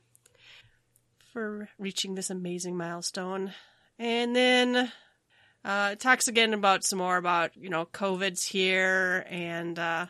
for 1.32 1.69
reaching 1.78 2.15
this 2.15 2.32
amazing 2.32 2.78
milestone. 2.78 3.54
And 3.99 4.36
then 4.36 4.91
uh, 5.63 5.89
it 5.91 5.99
talks 5.99 6.28
again 6.28 6.56
about 6.56 6.84
some 6.84 6.97
more 6.97 7.17
about, 7.17 7.56
you 7.56 7.69
know, 7.69 7.86
COVID's 7.86 8.43
here, 8.43 9.23
and 9.30 9.78
uh, 9.78 10.08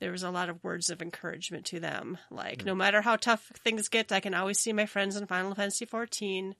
there 0.00 0.12
was 0.12 0.22
a 0.22 0.30
lot 0.30 0.48
of 0.48 0.62
words 0.62 0.90
of 0.90 1.02
encouragement 1.02 1.66
to 1.66 1.80
them. 1.80 2.18
Like, 2.30 2.64
no 2.64 2.72
hmm. 2.72 2.78
matter 2.78 3.02
how 3.02 3.16
tough 3.16 3.52
things 3.64 3.88
get, 3.88 4.12
I 4.12 4.20
can 4.20 4.34
always 4.34 4.58
see 4.58 4.72
my 4.72 4.86
friends 4.86 5.16
in 5.16 5.26
Final 5.26 5.54
Fantasy 5.54 5.86
XIV. 5.86 6.54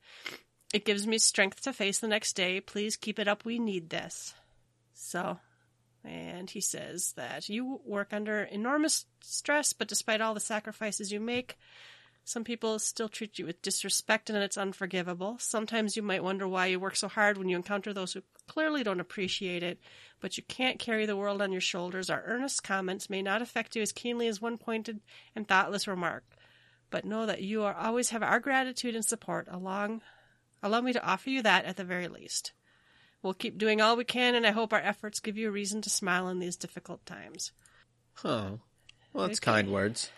It 0.74 0.84
gives 0.84 1.06
me 1.06 1.18
strength 1.18 1.62
to 1.62 1.72
face 1.72 1.98
the 1.98 2.08
next 2.08 2.34
day. 2.34 2.60
Please 2.60 2.96
keep 2.96 3.18
it 3.18 3.28
up. 3.28 3.44
We 3.44 3.58
need 3.58 3.90
this. 3.90 4.34
So, 4.92 5.38
and 6.04 6.50
he 6.50 6.60
says 6.60 7.12
that 7.16 7.48
you 7.48 7.80
work 7.84 8.12
under 8.12 8.42
enormous 8.42 9.06
stress, 9.22 9.72
but 9.72 9.88
despite 9.88 10.20
all 10.20 10.34
the 10.34 10.40
sacrifices 10.40 11.12
you 11.12 11.20
make, 11.20 11.56
Some 12.28 12.44
people 12.44 12.78
still 12.78 13.08
treat 13.08 13.38
you 13.38 13.46
with 13.46 13.62
disrespect 13.62 14.28
and 14.28 14.36
it's 14.36 14.58
unforgivable. 14.58 15.38
Sometimes 15.38 15.96
you 15.96 16.02
might 16.02 16.22
wonder 16.22 16.46
why 16.46 16.66
you 16.66 16.78
work 16.78 16.94
so 16.94 17.08
hard 17.08 17.38
when 17.38 17.48
you 17.48 17.56
encounter 17.56 17.94
those 17.94 18.12
who 18.12 18.20
clearly 18.46 18.84
don't 18.84 19.00
appreciate 19.00 19.62
it, 19.62 19.80
but 20.20 20.36
you 20.36 20.42
can't 20.42 20.78
carry 20.78 21.06
the 21.06 21.16
world 21.16 21.40
on 21.40 21.52
your 21.52 21.62
shoulders. 21.62 22.10
Our 22.10 22.22
earnest 22.26 22.62
comments 22.62 23.08
may 23.08 23.22
not 23.22 23.40
affect 23.40 23.76
you 23.76 23.80
as 23.80 23.92
keenly 23.92 24.28
as 24.28 24.42
one 24.42 24.58
pointed 24.58 25.00
and 25.34 25.48
thoughtless 25.48 25.88
remark, 25.88 26.22
but 26.90 27.06
know 27.06 27.24
that 27.24 27.40
you 27.40 27.62
are 27.62 27.74
always 27.74 28.10
have 28.10 28.22
our 28.22 28.40
gratitude 28.40 28.94
and 28.94 29.06
support 29.06 29.48
along 29.50 30.02
allow 30.62 30.82
me 30.82 30.92
to 30.92 31.02
offer 31.02 31.30
you 31.30 31.40
that 31.40 31.64
at 31.64 31.78
the 31.78 31.84
very 31.84 32.08
least. 32.08 32.52
We'll 33.22 33.32
keep 33.32 33.56
doing 33.56 33.80
all 33.80 33.96
we 33.96 34.04
can 34.04 34.34
and 34.34 34.46
I 34.46 34.50
hope 34.50 34.74
our 34.74 34.78
efforts 34.78 35.20
give 35.20 35.38
you 35.38 35.48
a 35.48 35.52
reason 35.52 35.80
to 35.80 35.88
smile 35.88 36.28
in 36.28 36.40
these 36.40 36.56
difficult 36.56 37.06
times. 37.06 37.52
Oh, 38.22 38.60
well, 39.14 39.26
that's 39.28 39.38
Okay. 39.38 39.50
kind 39.50 39.72
words. 39.72 40.10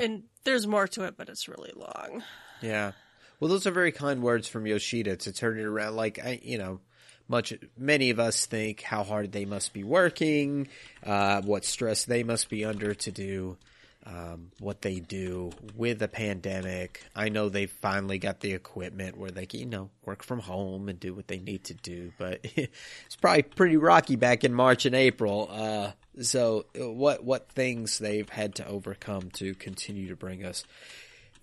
And 0.00 0.24
there's 0.44 0.66
more 0.66 0.88
to 0.88 1.04
it, 1.04 1.16
but 1.16 1.28
it's 1.28 1.48
really 1.48 1.72
long. 1.74 2.22
Yeah. 2.60 2.92
Well, 3.40 3.48
those 3.48 3.66
are 3.66 3.72
very 3.72 3.92
kind 3.92 4.22
words 4.22 4.48
from 4.48 4.66
Yoshida 4.66 5.16
to 5.16 5.32
turn 5.32 5.58
it 5.58 5.64
around. 5.64 5.96
Like 5.96 6.18
I, 6.18 6.40
you 6.42 6.58
know, 6.58 6.80
much 7.28 7.52
many 7.76 8.10
of 8.10 8.20
us 8.20 8.46
think 8.46 8.82
how 8.82 9.02
hard 9.02 9.32
they 9.32 9.44
must 9.44 9.72
be 9.72 9.84
working, 9.84 10.68
uh, 11.04 11.42
what 11.42 11.64
stress 11.64 12.04
they 12.04 12.22
must 12.22 12.48
be 12.48 12.64
under 12.64 12.94
to 12.94 13.10
do 13.10 13.56
um, 14.04 14.50
what 14.58 14.82
they 14.82 14.98
do 15.00 15.50
with 15.76 16.02
a 16.02 16.08
pandemic. 16.08 17.04
I 17.14 17.28
know 17.28 17.48
they 17.48 17.66
finally 17.66 18.18
got 18.18 18.40
the 18.40 18.52
equipment 18.52 19.16
where 19.16 19.30
they 19.30 19.46
can, 19.46 19.60
you 19.60 19.66
know, 19.66 19.90
work 20.04 20.22
from 20.24 20.40
home 20.40 20.88
and 20.88 20.98
do 20.98 21.14
what 21.14 21.28
they 21.28 21.38
need 21.38 21.64
to 21.64 21.74
do, 21.74 22.12
but 22.18 22.40
it's 22.56 23.16
probably 23.20 23.42
pretty 23.42 23.76
rocky 23.76 24.16
back 24.16 24.42
in 24.44 24.52
March 24.54 24.86
and 24.86 24.94
April. 24.94 25.48
Uh, 25.50 25.92
so 26.20 26.66
what 26.74 27.22
what 27.24 27.48
things 27.52 27.98
they've 27.98 28.28
had 28.28 28.56
to 28.56 28.66
overcome 28.66 29.30
to 29.34 29.54
continue 29.54 30.08
to 30.08 30.16
bring 30.16 30.44
us 30.44 30.64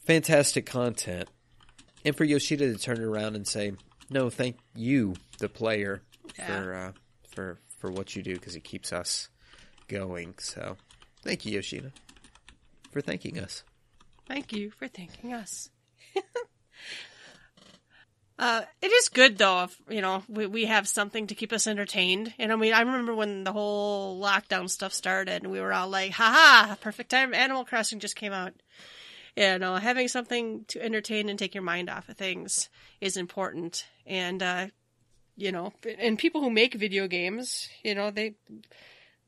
fantastic 0.06 0.65
content 0.65 1.30
and 2.06 2.15
for 2.15 2.24
Yoshida 2.24 2.72
to 2.74 2.78
turn 2.80 3.02
around 3.02 3.36
and 3.36 3.48
say, 3.48 3.74
"No, 4.10 4.30
thank 4.30 4.58
you, 4.76 5.15
the 5.39 5.50
player, 5.50 6.02
Yeah. 6.38 6.45
for 6.62 6.74
uh, 6.74 6.91
for 7.30 7.60
for 7.80 7.91
what 7.91 8.15
you 8.15 8.24
do 8.24 8.34
because 8.36 8.56
it 8.56 8.63
keeps 8.63 8.93
us 8.93 9.30
going." 9.88 10.36
So, 10.39 10.78
thank 11.24 11.45
you, 11.45 11.54
Yoshida, 11.54 11.91
for 12.91 13.02
thanking 13.02 13.39
us. 13.39 13.63
Thank 14.28 14.54
you 14.54 14.71
for 14.71 14.88
thanking 14.88 15.34
us. 15.34 15.69
uh, 18.39 18.62
it 18.82 18.91
is 18.91 19.10
good 19.10 19.38
though 19.38 19.63
if 19.63 19.75
you 19.89 20.02
know 20.02 20.23
we 20.28 20.45
we 20.45 20.65
have 20.65 20.88
something 20.88 21.28
to 21.28 21.36
keep 21.36 21.52
us 21.52 21.67
entertained. 21.67 22.34
And 22.38 22.52
I 22.52 22.56
mean, 22.56 22.73
I 22.73 22.82
remember 22.82 23.15
when 23.15 23.43
the 23.43 23.52
whole 23.52 24.21
lockdown 24.21 24.69
stuff 24.69 24.93
started, 24.93 25.43
and 25.43 25.52
we 25.52 25.60
were 25.60 25.73
all 25.73 25.89
like, 25.89 26.12
"Ha 26.12 26.67
ha! 26.69 26.78
Perfect 26.80 27.10
time! 27.10 27.34
Animal 27.34 27.65
Crossing 27.65 27.99
just 27.99 28.15
came 28.15 28.34
out." 28.34 28.54
You 29.36 29.58
know, 29.58 29.75
having 29.75 30.08
something 30.08 30.65
to 30.69 30.84
entertain 30.84 31.30
and 31.30 31.39
take 31.39 31.56
your 31.56 31.63
mind 31.63 31.89
off 31.89 32.10
of 32.10 32.17
things 32.17 32.69
is 32.99 33.17
important. 33.17 33.86
And 34.06 34.43
uh, 34.43 34.67
you 35.38 35.52
know, 35.52 35.73
and 35.97 36.19
people 36.19 36.41
who 36.41 36.49
make 36.49 36.73
video 36.73 37.08
games, 37.08 37.69
you 37.84 37.95
know, 37.95 38.12
they 38.12 38.36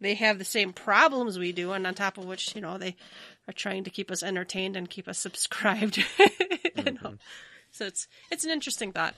they 0.01 0.15
have 0.15 0.39
the 0.39 0.45
same 0.45 0.73
problems 0.73 1.39
we 1.39 1.53
do, 1.53 1.71
and 1.71 1.87
on 1.87 1.93
top 1.93 2.17
of 2.17 2.25
which, 2.25 2.55
you 2.55 2.61
know, 2.61 2.77
they 2.77 2.95
are 3.47 3.53
trying 3.53 3.83
to 3.83 3.89
keep 3.89 4.11
us 4.11 4.23
entertained 4.23 4.75
and 4.75 4.89
keep 4.89 5.07
us 5.07 5.17
subscribed. 5.19 6.03
know? 6.75 7.15
So 7.71 7.85
it's 7.85 8.07
it's 8.29 8.45
an 8.45 8.51
interesting 8.51 8.91
thought. 8.91 9.15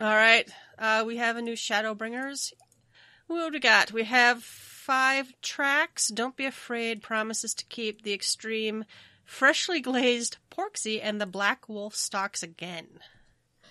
All 0.00 0.14
right, 0.14 0.48
uh, 0.78 1.04
we 1.06 1.18
have 1.18 1.36
a 1.36 1.42
new 1.42 1.54
Shadowbringers. 1.54 2.52
What 3.26 3.48
do 3.48 3.52
we 3.52 3.60
got? 3.60 3.92
We 3.92 4.04
have 4.04 4.42
five 4.42 5.32
tracks. 5.42 6.08
Don't 6.08 6.36
be 6.36 6.46
afraid. 6.46 7.02
Promises 7.02 7.54
to 7.54 7.64
keep 7.66 8.02
the 8.02 8.14
extreme, 8.14 8.84
freshly 9.24 9.80
glazed 9.80 10.38
Porxie 10.50 11.00
and 11.02 11.20
the 11.20 11.26
Black 11.26 11.68
Wolf 11.68 11.94
stalks 11.94 12.42
again. 12.42 12.88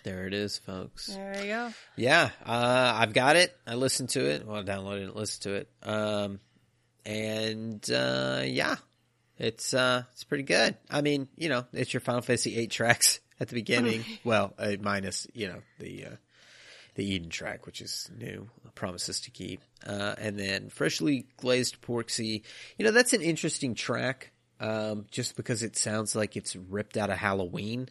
There 0.04 0.28
it 0.28 0.34
is, 0.34 0.58
folks. 0.58 1.08
There 1.08 1.41
you 1.41 1.47
go. 1.47 1.73
Yeah, 1.97 2.30
uh, 2.45 2.93
I've 2.95 3.13
got 3.13 3.36
it. 3.36 3.56
I 3.67 3.75
listened 3.75 4.10
to 4.10 4.21
it. 4.21 4.45
Well, 4.45 4.58
I 4.58 4.63
downloaded 4.63 5.02
it, 5.02 5.08
and 5.08 5.15
listened 5.15 5.43
to 5.43 5.54
it. 5.56 5.69
Um, 5.84 6.39
and 7.06 7.91
uh, 7.91 8.43
yeah, 8.45 8.78
it's 9.39 9.73
uh, 9.73 10.04
it's 10.13 10.23
pretty 10.23 10.43
good. 10.43 10.78
I 10.89 11.02
mean, 11.02 11.28
you 11.36 11.49
know, 11.49 11.65
it's 11.73 11.93
your 11.93 12.02
Final 12.02 12.21
Fantasy 12.21 12.58
eight 12.58 12.71
tracks 12.71 13.19
at 13.39 13.47
the 13.47 13.56
beginning. 13.56 14.04
well, 14.23 14.54
uh, 14.60 14.73
minus 14.82 15.25
you 15.34 15.47
know 15.47 15.62
the 15.80 16.06
uh, 16.06 16.15
the 16.95 17.06
Eden 17.06 17.30
track, 17.30 17.65
which 17.65 17.82
is 17.82 18.10
new, 18.17 18.49
promises 18.75 19.21
to 19.21 19.32
keep, 19.32 19.62
uh, 19.88 20.15
and 20.17 20.38
then 20.38 20.69
freshly 20.69 21.25
glazed 21.38 21.82
Porxie. 21.82 22.43
You 22.78 22.86
know, 22.86 22.91
that's 22.91 23.13
an 23.13 23.21
interesting 23.21 23.73
track. 23.73 24.32
Um, 24.62 25.06
just 25.10 25.38
because 25.38 25.63
it 25.63 25.78
sounds 25.78 26.17
like 26.17 26.36
it's 26.36 26.54
ripped 26.54 26.97
out 26.97 27.10
of 27.10 27.17
Halloween. 27.17 27.88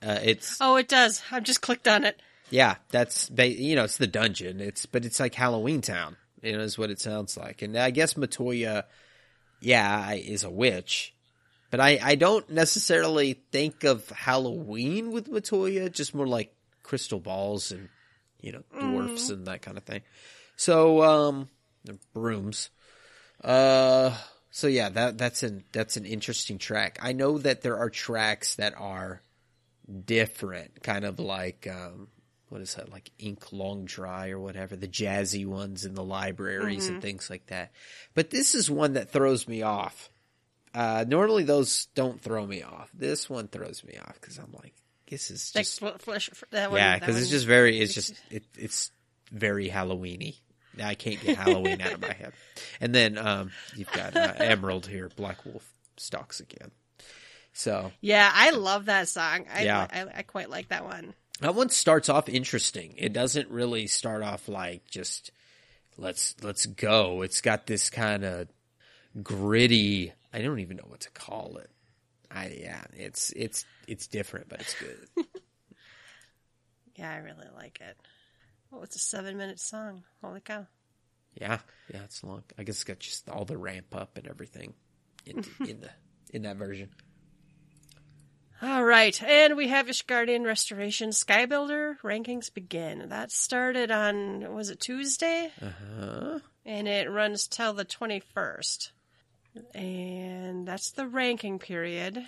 Uh, 0.00 0.20
it's 0.22 0.58
Oh, 0.60 0.76
it 0.76 0.86
does. 0.86 1.20
I've 1.32 1.42
just 1.42 1.62
clicked 1.62 1.88
on 1.88 2.04
it. 2.04 2.22
yeah, 2.48 2.76
that's 2.90 3.28
you 3.36 3.74
know 3.74 3.82
it's 3.84 3.96
the 3.96 4.06
dungeon. 4.06 4.60
It's 4.60 4.86
but 4.86 5.04
it's 5.04 5.18
like 5.18 5.34
Halloween 5.34 5.80
Town. 5.80 6.16
You 6.42 6.52
know, 6.52 6.60
is 6.62 6.78
what 6.78 6.90
it 6.90 7.00
sounds 7.00 7.36
like. 7.36 7.62
And 7.62 7.76
I 7.76 7.90
guess 7.90 8.14
Matoya, 8.14 8.84
yeah, 9.60 10.04
I- 10.08 10.22
is 10.24 10.44
a 10.44 10.50
witch, 10.50 11.14
but 11.70 11.80
I 11.80 11.98
I 12.02 12.14
don't 12.14 12.48
necessarily 12.50 13.34
think 13.52 13.84
of 13.84 14.08
Halloween 14.10 15.12
with 15.12 15.30
Matoya. 15.30 15.90
Just 15.92 16.14
more 16.14 16.26
like 16.26 16.54
crystal 16.82 17.20
balls 17.20 17.72
and 17.72 17.88
you 18.40 18.52
know 18.52 18.62
dwarfs 18.78 19.30
and 19.30 19.46
that 19.46 19.62
kind 19.62 19.76
of 19.76 19.84
thing. 19.84 20.02
So 20.56 21.02
um, 21.02 21.48
brooms. 22.14 22.70
Uh, 23.42 24.16
so 24.50 24.66
yeah, 24.66 24.88
that 24.88 25.18
that's 25.18 25.42
an 25.42 25.64
that's 25.72 25.96
an 25.96 26.06
interesting 26.06 26.58
track. 26.58 26.98
I 27.02 27.12
know 27.12 27.38
that 27.38 27.62
there 27.62 27.76
are 27.76 27.90
tracks 27.90 28.54
that 28.56 28.74
are 28.78 29.20
different, 30.04 30.82
kind 30.82 31.04
of 31.04 31.18
like 31.18 31.68
um, 31.70 32.08
what 32.48 32.60
is 32.60 32.74
that, 32.74 32.90
like 32.90 33.10
Ink 33.18 33.52
Long 33.52 33.84
Dry 33.84 34.30
or 34.30 34.38
whatever, 34.38 34.76
the 34.76 34.88
jazzy 34.88 35.46
ones 35.46 35.84
in 35.84 35.94
the 35.94 36.04
libraries 36.04 36.88
and 36.88 37.02
things 37.02 37.28
like 37.28 37.46
that. 37.46 37.72
But 38.14 38.30
this 38.30 38.54
is 38.54 38.70
one 38.70 38.94
that 38.94 39.10
throws 39.10 39.48
me 39.48 39.62
off. 39.62 40.10
Uh, 40.74 41.04
normally 41.08 41.42
those 41.42 41.86
don't 41.94 42.20
throw 42.20 42.46
me 42.46 42.62
off. 42.62 42.90
This 42.94 43.28
one 43.28 43.48
throws 43.48 43.82
me 43.84 43.96
off 43.98 44.14
because 44.20 44.38
I'm 44.38 44.52
like, 44.52 44.74
this 45.10 45.30
is 45.30 45.50
just 45.52 45.80
fl- 45.80 45.88
flesh, 45.98 46.30
that 46.50 46.70
one, 46.70 46.78
yeah, 46.78 46.98
because 46.98 47.20
it's 47.20 47.30
just 47.30 47.46
very, 47.46 47.78
it's 47.80 47.94
just 47.94 48.14
it, 48.30 48.44
it's 48.56 48.90
very 49.32 49.68
Halloweeny. 49.68 50.36
I 50.82 50.94
can't 50.94 51.20
get 51.20 51.38
Halloween 51.38 51.80
out 51.80 51.94
of 51.94 52.00
my 52.02 52.12
head. 52.12 52.32
And 52.80 52.94
then 52.94 53.16
um, 53.16 53.50
you've 53.74 53.90
got 53.92 54.14
uh, 54.16 54.34
Emerald 54.36 54.86
here, 54.86 55.08
Black 55.16 55.44
Wolf 55.46 55.66
stalks 55.96 56.40
again. 56.40 56.70
So 57.54 57.90
Yeah, 58.02 58.30
I 58.32 58.50
love 58.50 58.84
that 58.84 59.08
song. 59.08 59.46
I, 59.52 59.64
Yeah. 59.64 59.86
I, 59.90 60.18
I 60.18 60.22
quite 60.22 60.50
like 60.50 60.68
that 60.68 60.84
one. 60.84 61.14
That 61.40 61.54
one 61.54 61.68
starts 61.68 62.08
off 62.08 62.28
interesting. 62.28 62.94
It 62.96 63.12
doesn't 63.12 63.50
really 63.50 63.86
start 63.86 64.22
off 64.22 64.48
like 64.48 64.88
just 64.90 65.30
let's 65.98 66.34
let's 66.42 66.66
go. 66.66 67.22
It's 67.22 67.40
got 67.40 67.66
this 67.66 67.90
kind 67.90 68.24
of 68.24 68.48
gritty. 69.22 70.12
I 70.32 70.40
don't 70.40 70.60
even 70.60 70.76
know 70.78 70.86
what 70.86 71.00
to 71.00 71.10
call 71.10 71.58
it. 71.58 71.70
I 72.30 72.56
yeah, 72.60 72.84
it's 72.94 73.30
it's 73.36 73.64
it's 73.86 74.06
different, 74.06 74.48
but 74.48 74.60
it's 74.60 74.74
good. 74.74 75.26
Yeah, 76.98 77.12
I 77.12 77.18
really 77.18 77.46
like 77.54 77.78
it. 77.86 77.96
Oh, 78.72 78.82
it's 78.82 78.96
a 78.96 78.98
seven 78.98 79.36
minute 79.36 79.60
song. 79.60 80.02
Holy 80.22 80.40
cow. 80.40 80.66
yeah, 81.38 81.58
yeah, 81.92 82.04
it's 82.04 82.24
long. 82.24 82.42
I 82.58 82.62
guess 82.62 82.76
it's 82.76 82.84
got 82.84 82.98
just 83.00 83.28
all 83.28 83.44
the 83.44 83.58
ramp 83.58 83.94
up 83.94 84.16
and 84.16 84.26
everything 84.26 84.72
in, 85.26 85.44
in 85.60 85.80
the 85.82 85.90
in 86.30 86.42
that 86.42 86.56
version. 86.56 86.88
All 88.62 88.82
right, 88.84 89.20
and 89.22 89.54
we 89.56 89.68
have 89.68 89.86
Ishgardian 89.86 90.46
Restoration 90.46 91.10
Skybuilder 91.10 91.96
rankings 92.02 92.52
begin. 92.52 93.10
That 93.10 93.30
started 93.30 93.90
on 93.90 94.54
was 94.54 94.70
it 94.70 94.80
Tuesday, 94.80 95.52
Uh-huh. 95.60 96.38
and 96.64 96.88
it 96.88 97.10
runs 97.10 97.46
till 97.48 97.74
the 97.74 97.84
twenty 97.84 98.20
first, 98.20 98.92
and 99.74 100.66
that's 100.66 100.90
the 100.92 101.06
ranking 101.06 101.58
period. 101.58 102.24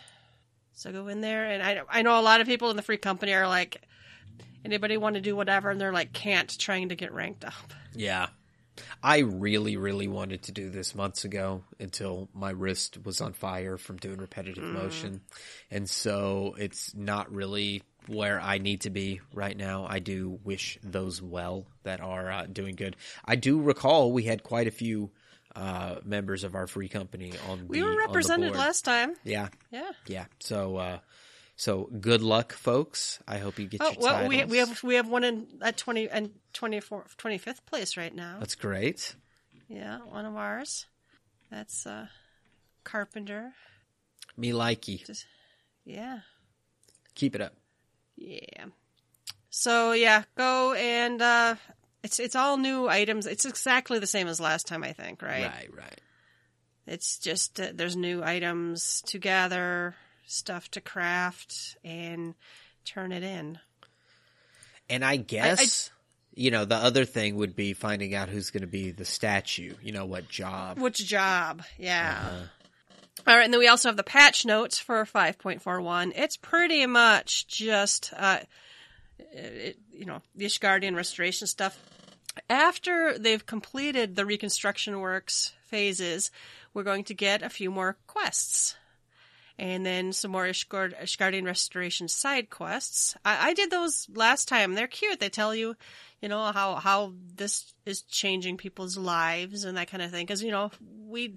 So 0.74 0.92
go 0.92 1.08
in 1.08 1.22
there, 1.22 1.46
and 1.46 1.62
I 1.62 1.80
I 1.88 2.02
know 2.02 2.20
a 2.20 2.22
lot 2.22 2.42
of 2.42 2.46
people 2.46 2.68
in 2.70 2.76
the 2.76 2.82
free 2.82 2.98
company 2.98 3.32
are 3.32 3.48
like, 3.48 3.80
anybody 4.66 4.98
want 4.98 5.14
to 5.14 5.22
do 5.22 5.34
whatever, 5.34 5.70
and 5.70 5.80
they're 5.80 5.92
like 5.94 6.12
can't 6.12 6.56
trying 6.58 6.90
to 6.90 6.94
get 6.94 7.12
ranked 7.12 7.44
up. 7.46 7.72
Yeah. 7.94 8.26
I 9.02 9.18
really, 9.18 9.76
really 9.76 10.08
wanted 10.08 10.42
to 10.44 10.52
do 10.52 10.70
this 10.70 10.94
months 10.94 11.24
ago 11.24 11.64
until 11.78 12.28
my 12.34 12.50
wrist 12.50 12.98
was 13.04 13.20
on 13.20 13.32
fire 13.32 13.76
from 13.76 13.96
doing 13.98 14.18
repetitive 14.18 14.64
motion. 14.64 15.20
And 15.70 15.88
so 15.88 16.54
it's 16.58 16.94
not 16.94 17.32
really 17.32 17.82
where 18.06 18.40
I 18.40 18.58
need 18.58 18.82
to 18.82 18.90
be 18.90 19.20
right 19.34 19.56
now. 19.56 19.86
I 19.88 19.98
do 19.98 20.38
wish 20.44 20.78
those 20.82 21.20
well 21.20 21.66
that 21.82 22.00
are 22.00 22.30
uh, 22.30 22.46
doing 22.46 22.74
good. 22.74 22.96
I 23.24 23.36
do 23.36 23.60
recall 23.60 24.12
we 24.12 24.22
had 24.22 24.42
quite 24.42 24.66
a 24.66 24.70
few 24.72 25.10
uh, 25.54 25.96
members 26.04 26.44
of 26.44 26.54
our 26.54 26.66
free 26.66 26.88
company 26.88 27.32
on 27.48 27.58
the 27.60 27.64
We 27.66 27.82
were 27.82 27.90
the 27.90 27.96
represented 28.06 28.52
board. 28.52 28.58
last 28.58 28.84
time. 28.84 29.14
Yeah. 29.24 29.48
Yeah. 29.70 29.90
Yeah. 30.06 30.24
So, 30.40 30.76
uh, 30.76 30.98
so 31.58 31.90
good 32.00 32.22
luck, 32.22 32.54
folks. 32.54 33.18
I 33.28 33.36
hope 33.38 33.58
you 33.58 33.66
get 33.66 33.82
Oh 33.82 33.90
your 33.90 34.00
well, 34.00 34.28
we 34.28 34.36
titles. 34.36 34.50
we 34.52 34.58
have 34.58 34.82
we 34.82 34.94
have 34.94 35.08
one 35.08 35.24
in 35.24 35.46
at 35.60 35.76
twenty 35.76 36.08
and 36.08 36.30
24 36.54 37.04
25th 37.18 37.66
place 37.66 37.96
right 37.98 38.14
now. 38.14 38.36
That's 38.40 38.54
great. 38.54 39.14
Yeah, 39.68 39.98
one 39.98 40.24
of 40.24 40.34
ours. 40.36 40.86
That's 41.50 41.86
uh, 41.86 42.06
Carpenter. 42.84 43.52
Me 44.36 44.52
likey. 44.52 45.04
Just- 45.04 45.26
Yeah. 45.84 46.20
Keep 47.14 47.34
it 47.34 47.40
up. 47.40 47.54
Yeah. 48.16 48.66
So 49.50 49.92
yeah, 49.92 50.22
go 50.36 50.72
and 50.74 51.20
uh 51.20 51.56
it's 52.04 52.20
it's 52.20 52.36
all 52.36 52.56
new 52.56 52.88
items. 52.88 53.26
It's 53.26 53.44
exactly 53.44 53.98
the 53.98 54.06
same 54.06 54.28
as 54.28 54.40
last 54.40 54.66
time, 54.68 54.84
I 54.84 54.92
think, 54.92 55.20
right? 55.20 55.44
Right, 55.46 55.68
right. 55.76 56.00
It's 56.86 57.18
just 57.18 57.60
uh, 57.60 57.72
there's 57.74 57.96
new 57.96 58.22
items 58.22 59.02
to 59.06 59.18
gather, 59.18 59.94
stuff 60.28 60.70
to 60.72 60.80
craft, 60.80 61.76
and 61.84 62.34
turn 62.84 63.12
it 63.12 63.22
in. 63.22 63.58
And 64.90 65.04
I 65.04 65.16
guess 65.16 65.90
you 66.34 66.50
know 66.50 66.64
the 66.64 66.76
other 66.76 67.04
thing 67.04 67.36
would 67.36 67.56
be 67.56 67.72
finding 67.72 68.14
out 68.14 68.28
who's 68.28 68.50
going 68.50 68.62
to 68.62 68.68
be 68.68 68.90
the 68.90 69.04
statue. 69.04 69.74
You 69.82 69.92
know 69.92 70.06
what 70.06 70.28
job? 70.28 70.78
Which 70.78 71.04
job? 71.04 71.62
Yeah. 71.78 72.18
Uh-huh. 72.22 72.44
All 73.26 73.36
right, 73.36 73.44
and 73.44 73.52
then 73.52 73.58
we 73.58 73.68
also 73.68 73.88
have 73.88 73.96
the 73.96 74.04
patch 74.04 74.46
notes 74.46 74.78
for 74.78 75.04
5.41. 75.04 76.12
It's 76.14 76.36
pretty 76.36 76.86
much 76.86 77.48
just, 77.48 78.12
uh, 78.16 78.38
it, 79.18 79.76
you 79.92 80.06
know, 80.06 80.22
the 80.36 80.46
Ishgardian 80.46 80.94
restoration 80.94 81.46
stuff. 81.46 81.78
After 82.48 83.18
they've 83.18 83.44
completed 83.44 84.14
the 84.14 84.24
reconstruction 84.24 85.00
works 85.00 85.52
phases, 85.66 86.30
we're 86.72 86.84
going 86.84 87.04
to 87.04 87.14
get 87.14 87.42
a 87.42 87.50
few 87.50 87.70
more 87.70 87.96
quests. 88.06 88.76
And 89.58 89.84
then 89.84 90.12
some 90.12 90.30
more 90.30 90.44
Ishgard- 90.44 91.00
Ishgardian 91.02 91.44
restoration 91.44 92.08
side 92.08 92.48
quests. 92.48 93.16
I-, 93.24 93.48
I 93.48 93.54
did 93.54 93.70
those 93.70 94.06
last 94.14 94.46
time. 94.48 94.74
They're 94.74 94.86
cute. 94.86 95.18
They 95.18 95.30
tell 95.30 95.54
you, 95.54 95.74
you 96.22 96.28
know, 96.28 96.52
how, 96.52 96.76
how 96.76 97.14
this 97.34 97.74
is 97.84 98.02
changing 98.02 98.56
people's 98.56 98.96
lives 98.96 99.64
and 99.64 99.76
that 99.76 99.90
kind 99.90 100.02
of 100.02 100.10
thing. 100.10 100.26
Cause, 100.26 100.42
you 100.42 100.52
know, 100.52 100.70
we, 101.06 101.34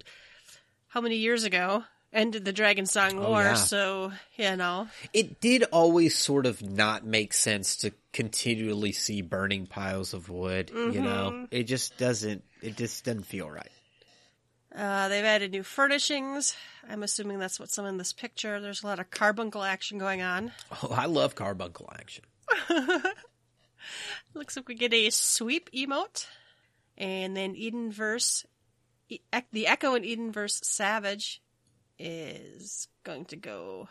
how 0.88 1.00
many 1.00 1.16
years 1.16 1.44
ago 1.44 1.82
ended 2.12 2.44
the 2.44 2.52
Dragonsong 2.52 3.14
Oh, 3.14 3.30
War, 3.30 3.42
yeah. 3.42 3.54
so 3.54 4.12
you 4.36 4.54
know. 4.56 4.88
It 5.12 5.40
did 5.40 5.64
always 5.72 6.16
sort 6.16 6.46
of 6.46 6.62
not 6.62 7.04
make 7.04 7.32
sense 7.32 7.76
to 7.78 7.92
continually 8.12 8.92
see 8.92 9.22
burning 9.22 9.66
piles 9.66 10.12
of 10.12 10.28
wood. 10.28 10.70
You 10.74 11.00
know, 11.00 11.30
mm-hmm. 11.32 11.44
it 11.50 11.64
just 11.64 11.96
doesn't. 11.96 12.44
It 12.60 12.76
just 12.76 13.04
doesn't 13.04 13.24
feel 13.24 13.50
right. 13.50 13.70
Uh, 14.76 15.08
they've 15.08 15.24
added 15.24 15.50
new 15.52 15.62
furnishings. 15.62 16.54
I'm 16.88 17.02
assuming 17.02 17.38
that's 17.38 17.60
what's 17.60 17.76
in 17.76 17.98
this 17.98 18.12
picture. 18.12 18.58
There's 18.60 18.82
a 18.82 18.86
lot 18.86 19.00
of 19.00 19.10
carbuncle 19.10 19.62
action 19.62 19.98
going 19.98 20.22
on. 20.22 20.52
Oh, 20.82 20.88
I 20.90 21.06
love 21.06 21.34
carbuncle 21.34 21.90
action. 21.94 22.24
Looks 24.34 24.56
like 24.56 24.68
we 24.68 24.74
get 24.74 24.94
a 24.94 25.10
sweep 25.10 25.70
emote, 25.72 26.26
and 26.96 27.36
then 27.36 27.54
Edenverse, 27.54 28.46
E- 29.10 29.20
the 29.52 29.66
Echo 29.66 29.94
in 29.94 30.04
Edenverse 30.04 30.64
Savage 30.64 31.42
is 31.98 32.88
going 33.04 33.26
to 33.26 33.36
go. 33.36 33.88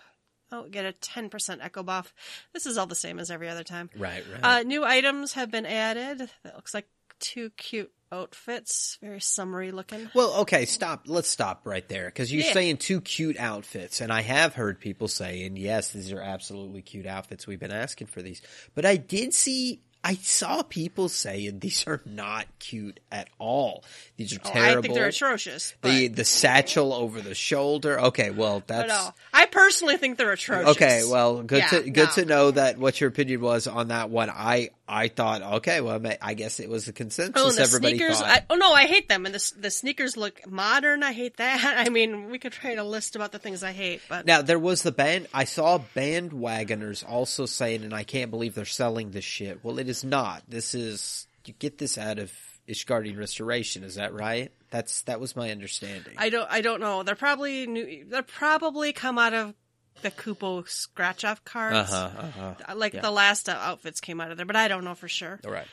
Oh, 0.52 0.68
get 0.68 0.86
a 0.86 0.92
10% 0.92 1.60
Echo 1.62 1.82
buff. 1.84 2.14
This 2.54 2.66
is 2.66 2.78
all 2.78 2.88
the 2.88 2.96
same 2.96 3.20
as 3.20 3.32
every 3.32 3.48
other 3.48 3.64
time. 3.64 3.90
Right, 3.96 4.24
right. 4.34 4.44
Uh, 4.44 4.64
new 4.64 4.84
items 4.84 5.34
have 5.34 5.50
been 5.52 5.66
added. 5.66 6.30
That 6.44 6.56
looks 6.56 6.74
like 6.74 6.88
two 7.22 7.50
cute 7.52 7.92
outfits. 8.12 8.98
Very 9.02 9.22
summery 9.22 9.72
looking. 9.72 10.10
Well, 10.14 10.42
okay, 10.42 10.66
stop. 10.66 11.04
Let's 11.08 11.30
stop 11.30 11.62
right 11.66 11.88
there 11.88 12.06
because 12.06 12.32
you're 12.34 12.44
Yeah. 12.46 12.52
saying 12.54 12.78
two 12.78 13.00
cute 13.00 13.38
outfits, 13.38 14.02
and 14.02 14.12
I 14.12 14.22
have 14.22 14.54
heard 14.54 14.80
people 14.82 15.08
say, 15.08 15.44
and 15.46 15.58
yes, 15.58 15.92
these 15.94 16.12
are 16.12 16.20
absolutely 16.22 16.82
cute 16.82 17.06
outfits. 17.06 17.48
We've 17.48 17.60
been 17.60 17.72
asking 17.72 18.08
for 18.08 18.22
these, 18.22 18.42
but 18.76 18.86
I 18.86 18.98
did 18.98 19.34
see, 19.34 19.82
I 20.04 20.16
saw 20.16 20.64
people 20.64 21.10
saying 21.10 21.60
these 21.60 21.86
are 21.86 22.02
not 22.06 22.48
cute 22.58 23.00
at 23.12 23.30
all. 23.38 23.84
These 24.18 24.34
are 24.36 24.40
Oh, 24.44 24.50
terrible. 24.52 24.80
I 24.80 24.82
think 24.82 24.94
they're 24.96 25.08
atrocious. 25.08 25.76
The 25.84 26.08
the 26.08 26.26
satchel 26.26 26.92
over 26.94 27.22
the 27.22 27.36
shoulder. 27.36 28.00
Okay, 28.00 28.32
well 28.32 28.64
that's 28.66 29.12
I 29.34 29.46
personally 29.46 29.98
think 29.98 30.18
they're 30.18 30.32
atrocious. 30.32 30.70
okay. 30.76 31.04
Well, 31.08 31.44
good 31.44 31.60
Yeah, 31.60 31.68
to 31.82 31.90
good 31.92 32.10
no. 32.10 32.12
to 32.16 32.26
know 32.26 32.52
that 32.52 32.78
what 32.80 33.00
your 33.00 33.10
opinion 33.10 33.42
was 33.42 33.68
on 33.68 33.90
that 33.90 34.10
one. 34.10 34.30
I 34.32 34.72
I 34.88 35.08
thought 35.08 35.42
okay, 35.58 35.80
well, 35.82 36.02
I 36.22 36.34
guess 36.34 36.60
it 36.60 36.68
was 36.70 36.88
a 36.88 36.94
consensus. 36.94 37.34
Oh, 37.42 37.48
and 37.50 37.58
the 37.58 37.62
Everybody 37.62 37.98
sneakers. 37.98 38.22
I, 38.22 38.44
oh 38.50 38.56
no, 38.56 38.74
I 38.74 38.88
hate 38.88 39.08
them. 39.08 39.26
And 39.26 39.36
the 39.36 39.52
the 39.58 39.72
sneakers 39.72 40.18
look 40.18 40.42
modern. 40.50 41.04
I 41.04 41.14
hate 41.14 41.38
that. 41.38 41.76
I 41.86 41.90
mean, 41.90 42.30
we 42.32 42.40
could 42.40 42.56
write 42.64 42.78
a 42.80 42.84
list 42.84 43.16
about 43.16 43.32
the 43.32 43.40
things 43.40 43.64
I 43.64 43.72
hate, 43.72 44.02
but 44.10 44.26
Now 44.26 44.42
there 44.42 44.60
was 44.60 44.82
the 44.82 44.92
band. 44.92 45.28
I 45.34 45.44
saw 45.46 45.80
bandwagoners 45.96 47.08
also 47.08 47.46
saying, 47.46 47.84
and 47.84 47.94
I 47.94 48.04
can't 48.04 48.32
believe 48.32 48.56
they're 48.56 48.66
selling 48.66 49.12
this 49.12 49.26
shit. 49.26 49.64
Well, 49.64 49.80
it 49.80 49.88
is 49.92 50.04
not. 50.04 50.42
This 50.48 50.74
is 50.74 51.28
you 51.46 51.54
get 51.54 51.78
this 51.78 51.98
out 51.98 52.18
of 52.18 52.32
Ishgardian 52.68 53.18
Restoration. 53.18 53.84
Is 53.84 53.96
that 53.96 54.14
right? 54.14 54.52
That's 54.72 55.04
that 55.04 55.20
was 55.20 55.36
my 55.36 55.52
understanding. 55.52 56.16
I 56.18 56.30
don't. 56.30 56.48
I 56.50 56.62
don't 56.62 56.80
know. 56.80 57.04
They're 57.04 57.16
probably 57.16 57.68
new. 57.68 58.06
They're 58.08 58.24
probably 58.24 58.94
come 58.94 59.18
out 59.20 59.34
of 59.34 59.54
the 60.02 60.10
Kupo 60.12 60.68
scratch 60.68 61.24
off 61.26 61.44
cards. 61.46 61.90
huh. 61.92 62.10
Uh 62.18 62.32
huh. 62.32 62.54
Uh, 62.70 62.76
Like 62.76 62.94
Yeah. 62.94 63.02
the 63.02 63.12
last 63.12 63.48
outfits 63.50 64.00
came 64.02 64.20
out 64.22 64.32
of 64.32 64.38
there, 64.38 64.46
but 64.48 64.56
I 64.56 64.68
don't 64.68 64.84
know 64.86 64.96
for 64.96 65.08
sure. 65.10 65.40
All 65.46 65.52
right. 65.52 65.68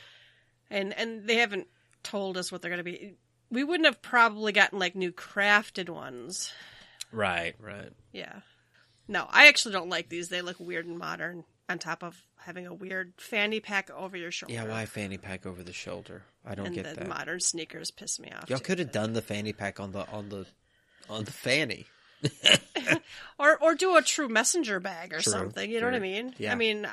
And 0.69 0.93
and 0.93 1.25
they 1.25 1.35
haven't 1.37 1.67
told 2.03 2.37
us 2.37 2.51
what 2.51 2.61
they're 2.61 2.69
going 2.69 2.77
to 2.79 2.83
be. 2.83 3.15
We 3.49 3.63
wouldn't 3.63 3.87
have 3.87 4.01
probably 4.01 4.51
gotten 4.51 4.77
like 4.77 4.95
new 4.95 5.11
crafted 5.11 5.89
ones. 5.89 6.51
Right. 7.11 7.55
Right. 7.59 7.91
Yeah. 8.11 8.41
No, 9.07 9.25
I 9.29 9.47
actually 9.47 9.71
don't 9.73 9.89
like 9.89 10.09
these. 10.09 10.29
They 10.29 10.43
look 10.43 10.59
weird 10.59 10.85
and 10.85 10.99
modern. 10.99 11.43
On 11.69 11.77
top 11.77 12.03
of 12.03 12.19
having 12.37 12.65
a 12.65 12.73
weird 12.73 13.13
fanny 13.17 13.59
pack 13.59 13.91
over 13.91 14.17
your 14.17 14.31
shoulder. 14.31 14.53
Yeah. 14.55 14.65
Why 14.65 14.85
fanny 14.85 15.17
pack 15.17 15.45
over 15.45 15.61
the 15.61 15.71
shoulder? 15.71 16.23
I 16.43 16.55
don't 16.55 16.67
and 16.67 16.75
get 16.75 16.85
the 16.85 16.95
that. 16.95 17.07
modern 17.07 17.39
sneakers 17.39 17.91
piss 17.91 18.19
me 18.19 18.31
off. 18.31 18.49
Y'all 18.49 18.59
could 18.59 18.79
have 18.79 18.91
done 18.91 19.13
the 19.13 19.21
fanny 19.21 19.53
pack 19.53 19.79
on 19.79 19.91
the 19.91 20.07
on 20.09 20.29
the 20.29 20.47
on 21.09 21.25
the 21.25 21.31
fanny. 21.31 21.85
or 23.39 23.57
or 23.61 23.75
do 23.75 23.95
a 23.95 24.01
true 24.01 24.27
messenger 24.27 24.79
bag 24.79 25.13
or 25.13 25.19
True, 25.19 25.31
something. 25.31 25.69
You 25.69 25.79
know 25.79 25.85
what 25.85 25.95
I 25.95 25.99
mean? 25.99 26.33
Yeah. 26.37 26.51
I 26.51 26.55
mean, 26.55 26.87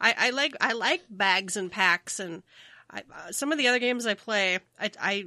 I, 0.00 0.14
I 0.18 0.30
like 0.30 0.54
I 0.60 0.72
like 0.72 1.02
bags 1.08 1.56
and 1.56 1.70
packs, 1.70 2.20
and 2.20 2.42
I, 2.90 3.02
uh, 3.14 3.32
some 3.32 3.52
of 3.52 3.58
the 3.58 3.68
other 3.68 3.78
games 3.78 4.06
I 4.06 4.14
play, 4.14 4.58
I, 4.78 4.90
I 5.00 5.24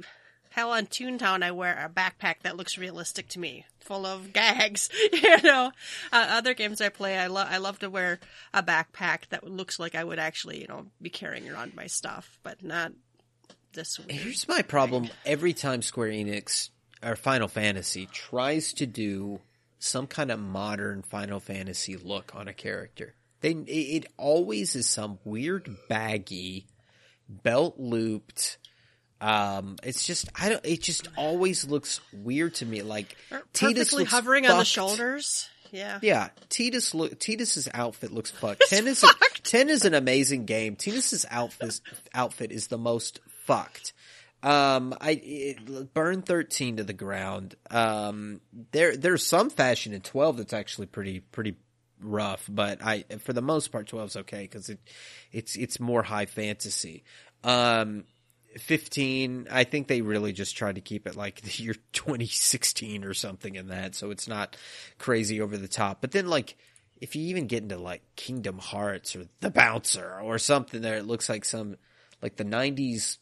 hell 0.50 0.70
on 0.70 0.86
Toontown, 0.86 1.42
I 1.42 1.50
wear 1.50 1.72
a 1.72 1.88
backpack 1.88 2.40
that 2.42 2.56
looks 2.56 2.78
realistic 2.78 3.28
to 3.30 3.40
me, 3.40 3.64
full 3.80 4.06
of 4.06 4.32
gags. 4.32 4.90
you 5.12 5.42
know, 5.42 5.72
uh, 6.12 6.26
other 6.30 6.54
games 6.54 6.80
I 6.80 6.90
play, 6.90 7.18
I 7.18 7.28
love 7.28 7.48
I 7.50 7.56
love 7.58 7.78
to 7.80 7.90
wear 7.90 8.20
a 8.52 8.62
backpack 8.62 9.28
that 9.30 9.48
looks 9.48 9.78
like 9.78 9.94
I 9.94 10.04
would 10.04 10.18
actually 10.18 10.60
you 10.60 10.68
know 10.68 10.86
be 11.00 11.10
carrying 11.10 11.48
around 11.48 11.74
my 11.74 11.86
stuff, 11.86 12.38
but 12.42 12.62
not 12.62 12.92
this 13.72 13.98
weird. 13.98 14.12
Here's 14.12 14.48
my 14.48 14.62
problem. 14.62 15.08
Every 15.24 15.52
time 15.52 15.82
Square 15.82 16.10
Enix 16.10 16.70
or 17.02 17.16
Final 17.16 17.48
Fantasy 17.48 18.06
tries 18.06 18.72
to 18.74 18.86
do 18.86 19.40
some 19.78 20.06
kind 20.06 20.30
of 20.30 20.38
modern 20.38 21.02
Final 21.02 21.40
Fantasy 21.40 21.96
look 21.96 22.32
on 22.34 22.48
a 22.48 22.52
character, 22.52 23.14
they 23.40 23.52
it 23.52 24.06
always 24.16 24.74
is 24.74 24.88
some 24.88 25.18
weird 25.24 25.68
baggy, 25.88 26.66
belt 27.28 27.78
looped. 27.78 28.58
Um, 29.20 29.76
it's 29.82 30.06
just 30.06 30.28
I 30.34 30.48
don't. 30.48 30.64
It 30.64 30.82
just 30.82 31.08
always 31.16 31.66
looks 31.66 32.00
weird 32.12 32.54
to 32.56 32.66
me. 32.66 32.82
Like 32.82 33.16
Perfectly 33.28 33.74
looks 34.00 34.10
hovering 34.12 34.46
on 34.46 34.52
the 34.52 34.56
fucked. 34.58 34.68
shoulders. 34.68 35.48
Yeah. 35.72 36.00
Yeah, 36.02 36.30
Tidus 36.48 36.94
look 36.94 37.18
Tidus's 37.18 37.68
outfit 37.72 38.12
looks 38.12 38.30
fucked. 38.30 38.62
Ten 38.68 38.88
is 38.88 39.04
a, 39.04 39.08
ten 39.42 39.68
is 39.68 39.84
an 39.84 39.94
amazing 39.94 40.44
game. 40.46 40.74
Tidus's 40.76 41.26
outfit 41.30 41.80
outfit 42.12 42.50
is 42.50 42.66
the 42.68 42.78
most 42.78 43.20
fucked. 43.44 43.92
Um, 44.42 44.94
I 45.00 45.20
it, 45.22 45.92
burn 45.94 46.22
thirteen 46.22 46.78
to 46.78 46.84
the 46.84 46.92
ground. 46.92 47.54
Um, 47.70 48.40
there 48.72 48.96
there's 48.96 49.24
some 49.24 49.50
fashion 49.50 49.92
in 49.92 50.00
twelve 50.00 50.38
that's 50.38 50.52
actually 50.54 50.86
pretty 50.86 51.20
pretty 51.20 51.56
rough, 52.00 52.46
but 52.48 52.82
I 52.82 53.04
for 53.20 53.32
the 53.32 53.42
most 53.42 53.70
part 53.70 53.86
12's 53.86 54.16
okay 54.16 54.42
because 54.42 54.70
it 54.70 54.80
it's 55.32 55.56
it's 55.56 55.78
more 55.78 56.02
high 56.02 56.26
fantasy. 56.26 57.04
Um, 57.44 58.04
15 58.58 59.46
i 59.50 59.64
think 59.64 59.86
they 59.86 60.00
really 60.00 60.32
just 60.32 60.56
tried 60.56 60.74
to 60.74 60.80
keep 60.80 61.06
it 61.06 61.14
like 61.14 61.40
the 61.42 61.62
year 61.62 61.74
2016 61.92 63.04
or 63.04 63.14
something 63.14 63.54
in 63.54 63.68
that 63.68 63.94
so 63.94 64.10
it's 64.10 64.28
not 64.28 64.56
crazy 64.98 65.40
over 65.40 65.56
the 65.56 65.68
top. 65.68 66.00
But 66.00 66.12
then 66.12 66.26
like 66.26 66.56
if 67.00 67.16
you 67.16 67.28
even 67.28 67.46
get 67.46 67.62
into 67.62 67.78
like 67.78 68.02
kingdom 68.16 68.58
hearts 68.58 69.16
or 69.16 69.26
the 69.40 69.50
bouncer 69.50 70.20
or 70.20 70.38
something 70.38 70.80
there 70.80 70.96
it 70.96 71.06
looks 71.06 71.28
like 71.28 71.44
some 71.44 71.76
like 72.22 72.36
the 72.36 72.44
90s 72.44 73.18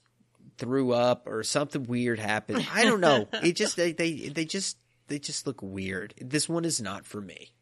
threw 0.56 0.92
up 0.92 1.26
or 1.26 1.42
something 1.42 1.84
weird 1.84 2.18
happened. 2.18 2.66
I 2.72 2.84
don't 2.84 3.00
know. 3.00 3.28
It 3.42 3.52
just 3.52 3.76
they 3.76 3.92
they, 3.92 4.28
they 4.28 4.44
just 4.44 4.76
they 5.06 5.18
just 5.18 5.46
look 5.46 5.62
weird. 5.62 6.14
This 6.20 6.48
one 6.48 6.64
is 6.64 6.80
not 6.80 7.06
for 7.06 7.20
me 7.20 7.52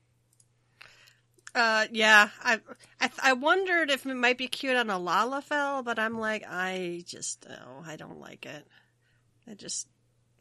Uh, 1.57 1.87
yeah, 1.91 2.29
I, 2.45 2.61
I 3.01 3.11
I 3.23 3.33
wondered 3.33 3.91
if 3.91 4.05
it 4.05 4.15
might 4.15 4.37
be 4.37 4.47
cute 4.47 4.77
on 4.77 4.91
a 4.91 4.99
Lalafell, 4.99 5.83
but 5.85 5.99
I'm 5.99 6.19
like, 6.19 6.45
I 6.47 7.03
just, 7.07 7.47
oh, 7.49 7.83
I 7.87 7.97
don't 7.97 8.21
like 8.21 8.45
it. 8.45 8.67
It 9.47 9.59
just, 9.59 9.89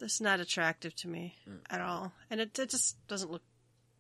it's 0.01 0.19
not 0.19 0.41
attractive 0.41 0.93
to 0.97 1.07
me 1.07 1.33
at 1.69 1.79
all, 1.79 2.11
and 2.29 2.41
it, 2.41 2.59
it 2.59 2.69
just 2.69 2.97
doesn't 3.07 3.31
look 3.31 3.43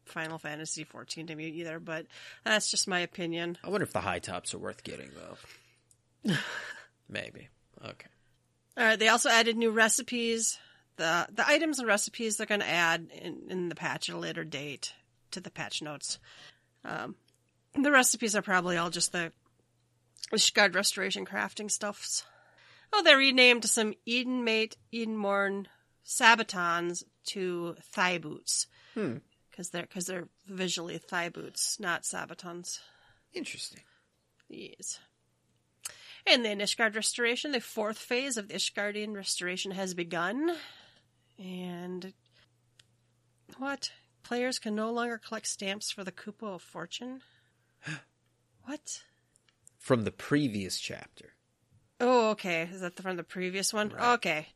Final 0.05 0.37
Fantasy 0.37 0.83
14 0.83 1.27
to 1.27 1.35
me 1.35 1.47
either. 1.47 1.79
But 1.79 2.05
that's 2.43 2.69
just 2.69 2.87
my 2.87 2.99
opinion. 2.99 3.57
i 3.63 3.69
wonder 3.69 3.85
if 3.85 3.93
the 3.93 4.01
high 4.01 4.19
tops 4.19 4.53
are 4.53 4.59
worth 4.59 4.83
getting 4.83 5.09
though 5.15 6.35
maybe 7.09 7.47
okay 7.83 8.07
All 8.77 8.83
right, 8.83 8.99
they 8.99 9.07
also 9.07 9.29
added 9.29 9.55
new 9.57 9.71
recipes. 9.71 10.57
the 10.97 11.27
The 11.33 11.47
items 11.47 11.79
and 11.79 11.87
recipes 11.87 12.35
they're 12.37 12.45
going 12.45 12.61
to 12.61 12.69
add 12.69 13.07
in, 13.13 13.43
in 13.49 13.69
the 13.69 13.75
patch 13.75 14.09
at 14.09 14.15
a 14.15 14.19
later 14.19 14.43
date 14.43 14.93
to 15.31 15.39
the 15.39 15.49
patch 15.51 15.81
notes. 15.81 16.19
Um, 16.85 17.15
the 17.73 17.91
recipes 17.91 18.35
are 18.35 18.41
probably 18.41 18.77
all 18.77 18.89
just 18.89 19.11
the 19.11 19.31
Ishgard 20.33 20.75
restoration 20.75 21.25
crafting 21.25 21.69
stuffs. 21.69 22.23
Oh, 22.93 23.03
they 23.03 23.15
renamed 23.15 23.65
some 23.65 23.93
Edenmete, 24.07 24.75
Edenmorn 24.93 25.65
Sabatons 26.03 27.03
to 27.27 27.75
thigh 27.91 28.17
boots. 28.17 28.67
Hmm. 28.93 29.17
Because 29.49 29.69
they're, 29.69 29.85
cause 29.85 30.05
they're 30.05 30.27
visually 30.47 30.97
thigh 30.97 31.29
boots, 31.29 31.79
not 31.79 32.05
Sabatons. 32.05 32.79
Interesting. 33.33 33.81
Yes. 34.49 34.99
And 36.27 36.43
then 36.43 36.59
Ishgard 36.59 36.95
restoration, 36.95 37.51
the 37.51 37.61
fourth 37.61 37.97
phase 37.97 38.37
of 38.37 38.47
the 38.47 38.55
Ishgardian 38.55 39.15
restoration 39.15 39.71
has 39.71 39.93
begun. 39.93 40.55
And 41.37 42.13
what? 43.57 43.91
Players 44.25 44.57
can 44.57 44.73
no 44.73 44.91
longer 44.91 45.19
collect 45.19 45.45
stamps 45.45 45.91
for 45.91 46.03
the 46.03 46.11
Kupo 46.11 46.55
of 46.55 46.63
Fortune? 46.63 47.21
what? 48.65 49.03
From 49.77 50.03
the 50.03 50.11
previous 50.11 50.79
chapter. 50.79 51.33
Oh, 51.99 52.31
okay. 52.31 52.67
Is 52.73 52.81
that 52.81 52.99
from 52.99 53.17
the 53.17 53.23
previous 53.23 53.71
one? 53.71 53.89
Right. 53.89 54.13
Okay. 54.15 54.47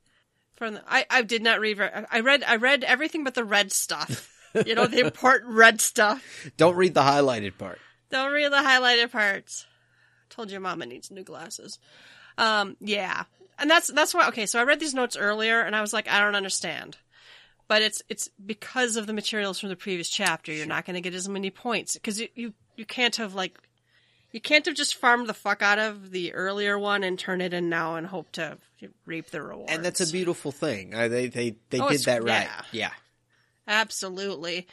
From 0.55 0.73
the, 0.73 0.83
I, 0.87 1.05
I 1.09 1.21
did 1.21 1.43
not 1.43 1.59
read. 1.59 1.79
I 1.79 2.19
read 2.21 2.43
I 2.43 2.55
read 2.55 2.83
everything 2.83 3.23
but 3.23 3.35
the 3.35 3.43
red 3.43 3.71
stuff. 3.71 4.35
you 4.65 4.73
know 4.73 4.87
the 4.87 5.05
important 5.05 5.53
red 5.53 5.79
stuff. 5.79 6.49
Don't 6.57 6.75
read 6.75 6.95
the 6.95 7.01
highlighted 7.01 7.57
part. 7.59 7.77
Don't 8.09 8.31
read 8.31 8.51
the 8.51 8.57
highlighted 8.57 9.11
parts. 9.11 9.67
Told 10.29 10.49
your 10.49 10.61
mama 10.61 10.87
needs 10.87 11.11
new 11.11 11.23
glasses. 11.23 11.77
Um, 12.39 12.75
yeah, 12.81 13.25
and 13.59 13.69
that's 13.69 13.87
that's 13.87 14.15
why. 14.15 14.29
Okay, 14.29 14.47
so 14.47 14.59
I 14.59 14.63
read 14.63 14.79
these 14.79 14.95
notes 14.95 15.15
earlier, 15.15 15.61
and 15.61 15.75
I 15.75 15.81
was 15.81 15.93
like, 15.93 16.09
I 16.09 16.19
don't 16.19 16.35
understand. 16.35 16.97
But 17.69 17.81
it's 17.83 18.01
it's 18.09 18.29
because 18.45 18.97
of 18.97 19.07
the 19.07 19.13
materials 19.13 19.59
from 19.59 19.69
the 19.69 19.75
previous 19.77 20.09
chapter. 20.09 20.51
You're 20.51 20.65
not 20.65 20.85
going 20.85 20.95
to 20.95 21.01
get 21.01 21.13
as 21.13 21.29
many 21.29 21.51
points 21.51 21.93
because 21.93 22.19
you, 22.19 22.27
you 22.35 22.53
you 22.75 22.83
can't 22.85 23.15
have 23.17 23.35
like 23.35 23.57
you 24.31 24.41
can't 24.41 24.65
have 24.65 24.75
just 24.75 24.95
farmed 24.95 25.27
the 25.27 25.33
fuck 25.33 25.61
out 25.61 25.79
of 25.79 26.09
the 26.11 26.33
earlier 26.33 26.77
one 26.77 27.03
and 27.03 27.17
turn 27.17 27.41
it 27.41 27.53
in 27.53 27.69
now 27.69 27.95
and 27.95 28.07
hope 28.07 28.31
to 28.33 28.57
reap 29.05 29.29
the 29.29 29.41
rewards. 29.41 29.71
And 29.71 29.85
that's 29.85 30.01
a 30.01 30.11
beautiful 30.11 30.51
thing. 30.51 30.93
Uh, 30.95 31.07
they 31.07 31.27
they 31.27 31.55
they 31.69 31.79
Oh, 31.79 31.89
did 31.89 32.01
that 32.05 32.23
right. 32.23 32.47
yeah. 32.47 32.61
Yeah. 32.71 32.91
Absolutely. 33.67 34.67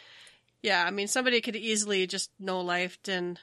Yeah, 0.62 0.82
I 0.82 0.90
mean 0.90 1.06
somebody 1.06 1.40
could 1.42 1.54
easily 1.54 2.06
just 2.06 2.30
no 2.40 2.62
lifed 2.64 3.08
and 3.08 3.38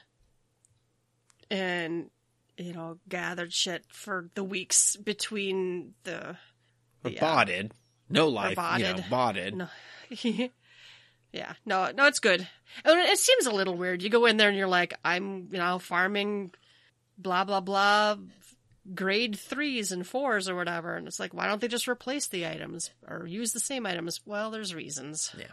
and 1.50 2.10
you 2.56 2.72
know, 2.72 2.98
gathered 3.08 3.52
shit 3.52 3.84
for 3.88 4.30
the 4.34 4.44
weeks 4.44 4.96
between 4.96 5.94
the 6.04 6.36
Or 7.04 7.10
Yeah. 7.10 7.20
No 8.08 8.28
life. 8.28 8.58
You 8.78 8.84
know, 8.84 9.04
botted. 9.10 9.56
no 9.56 9.68
Yeah, 11.32 11.54
no, 11.66 11.90
no, 11.92 12.06
it's 12.06 12.20
good. 12.20 12.46
It 12.84 13.18
seems 13.18 13.46
a 13.46 13.50
little 13.50 13.76
weird. 13.76 14.02
You 14.02 14.08
go 14.08 14.26
in 14.26 14.36
there 14.36 14.48
and 14.48 14.56
you're 14.56 14.68
like, 14.68 14.94
I'm, 15.04 15.48
you 15.50 15.58
know, 15.58 15.80
farming 15.80 16.52
blah 17.18 17.44
blah 17.44 17.60
blah 17.60 18.16
grade 18.94 19.38
threes 19.38 19.92
and 19.92 20.06
fours 20.06 20.48
or 20.48 20.54
whatever, 20.54 20.94
and 20.94 21.06
it's 21.06 21.18
like, 21.18 21.32
why 21.34 21.46
don't 21.46 21.60
they 21.60 21.68
just 21.68 21.88
replace 21.88 22.28
the 22.28 22.46
items 22.46 22.90
or 23.08 23.26
use 23.26 23.52
the 23.52 23.60
same 23.60 23.86
items? 23.86 24.20
Well, 24.24 24.50
there's 24.50 24.74
reasons. 24.74 25.34
Yeah. 25.38 25.46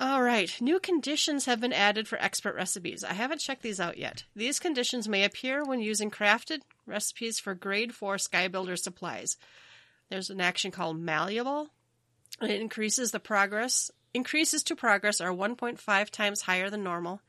All 0.00 0.22
right, 0.22 0.50
new 0.60 0.80
conditions 0.80 1.46
have 1.46 1.60
been 1.60 1.72
added 1.72 2.08
for 2.08 2.20
expert 2.20 2.56
recipes. 2.56 3.04
I 3.04 3.12
haven't 3.12 3.40
checked 3.40 3.62
these 3.62 3.78
out 3.78 3.96
yet. 3.96 4.24
These 4.34 4.58
conditions 4.58 5.08
may 5.08 5.24
appear 5.24 5.62
when 5.64 5.80
using 5.80 6.10
crafted 6.10 6.60
recipes 6.86 7.38
for 7.38 7.54
grade 7.54 7.94
4 7.94 8.16
Skybuilder 8.16 8.76
supplies. 8.76 9.36
There's 10.10 10.30
an 10.30 10.40
action 10.40 10.72
called 10.72 10.98
Malleable, 10.98 11.68
it 12.40 12.60
increases 12.60 13.10
the 13.10 13.20
progress. 13.20 13.90
Increases 14.12 14.62
to 14.64 14.76
progress 14.76 15.20
are 15.20 15.32
1.5 15.32 16.10
times 16.10 16.42
higher 16.42 16.70
than 16.70 16.84
normal. 16.84 17.20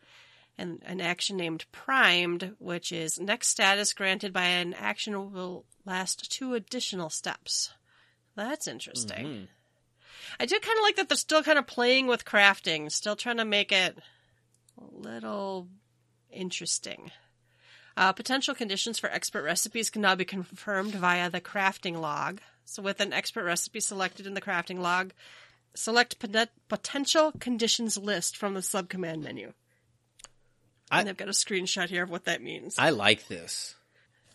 And 0.57 0.81
an 0.85 1.01
action 1.01 1.35
named 1.35 1.65
Primed, 1.71 2.55
which 2.59 2.91
is 2.91 3.19
next 3.19 3.49
status 3.49 3.93
granted 3.93 4.31
by 4.31 4.43
an 4.43 4.73
action 4.73 5.33
will 5.33 5.65
last 5.85 6.31
two 6.31 6.53
additional 6.53 7.09
steps. 7.09 7.71
That's 8.35 8.67
interesting. 8.67 9.25
Mhm. 9.25 9.47
I 10.39 10.45
do 10.45 10.59
kind 10.59 10.77
of 10.77 10.83
like 10.83 10.95
that 10.95 11.09
they're 11.09 11.17
still 11.17 11.43
kind 11.43 11.59
of 11.59 11.67
playing 11.67 12.07
with 12.07 12.25
crafting, 12.25 12.91
still 12.91 13.15
trying 13.15 13.37
to 13.37 13.45
make 13.45 13.71
it 13.71 13.97
a 14.77 14.83
little 14.85 15.67
interesting. 16.31 17.11
Uh, 17.97 18.11
potential 18.11 18.53
conditions 18.53 18.99
for 18.99 19.09
expert 19.09 19.43
recipes 19.43 19.89
can 19.89 20.01
now 20.01 20.15
be 20.15 20.25
confirmed 20.25 20.93
via 20.93 21.29
the 21.29 21.39
crafting 21.39 21.97
log. 21.99 22.41
So, 22.65 22.81
with 22.81 22.99
an 22.99 23.13
expert 23.13 23.43
recipe 23.43 23.79
selected 23.79 24.25
in 24.27 24.33
the 24.33 24.41
crafting 24.41 24.79
log, 24.79 25.13
select 25.75 26.19
pot- 26.19 26.49
potential 26.67 27.31
conditions 27.39 27.97
list 27.97 28.35
from 28.35 28.53
the 28.53 28.59
subcommand 28.59 29.21
menu. 29.21 29.53
I- 30.91 30.99
and 31.01 31.09
I've 31.09 31.17
got 31.17 31.27
a 31.27 31.31
screenshot 31.31 31.89
here 31.89 32.03
of 32.03 32.09
what 32.09 32.25
that 32.25 32.41
means. 32.41 32.75
I 32.77 32.89
like 32.89 33.27
this. 33.27 33.75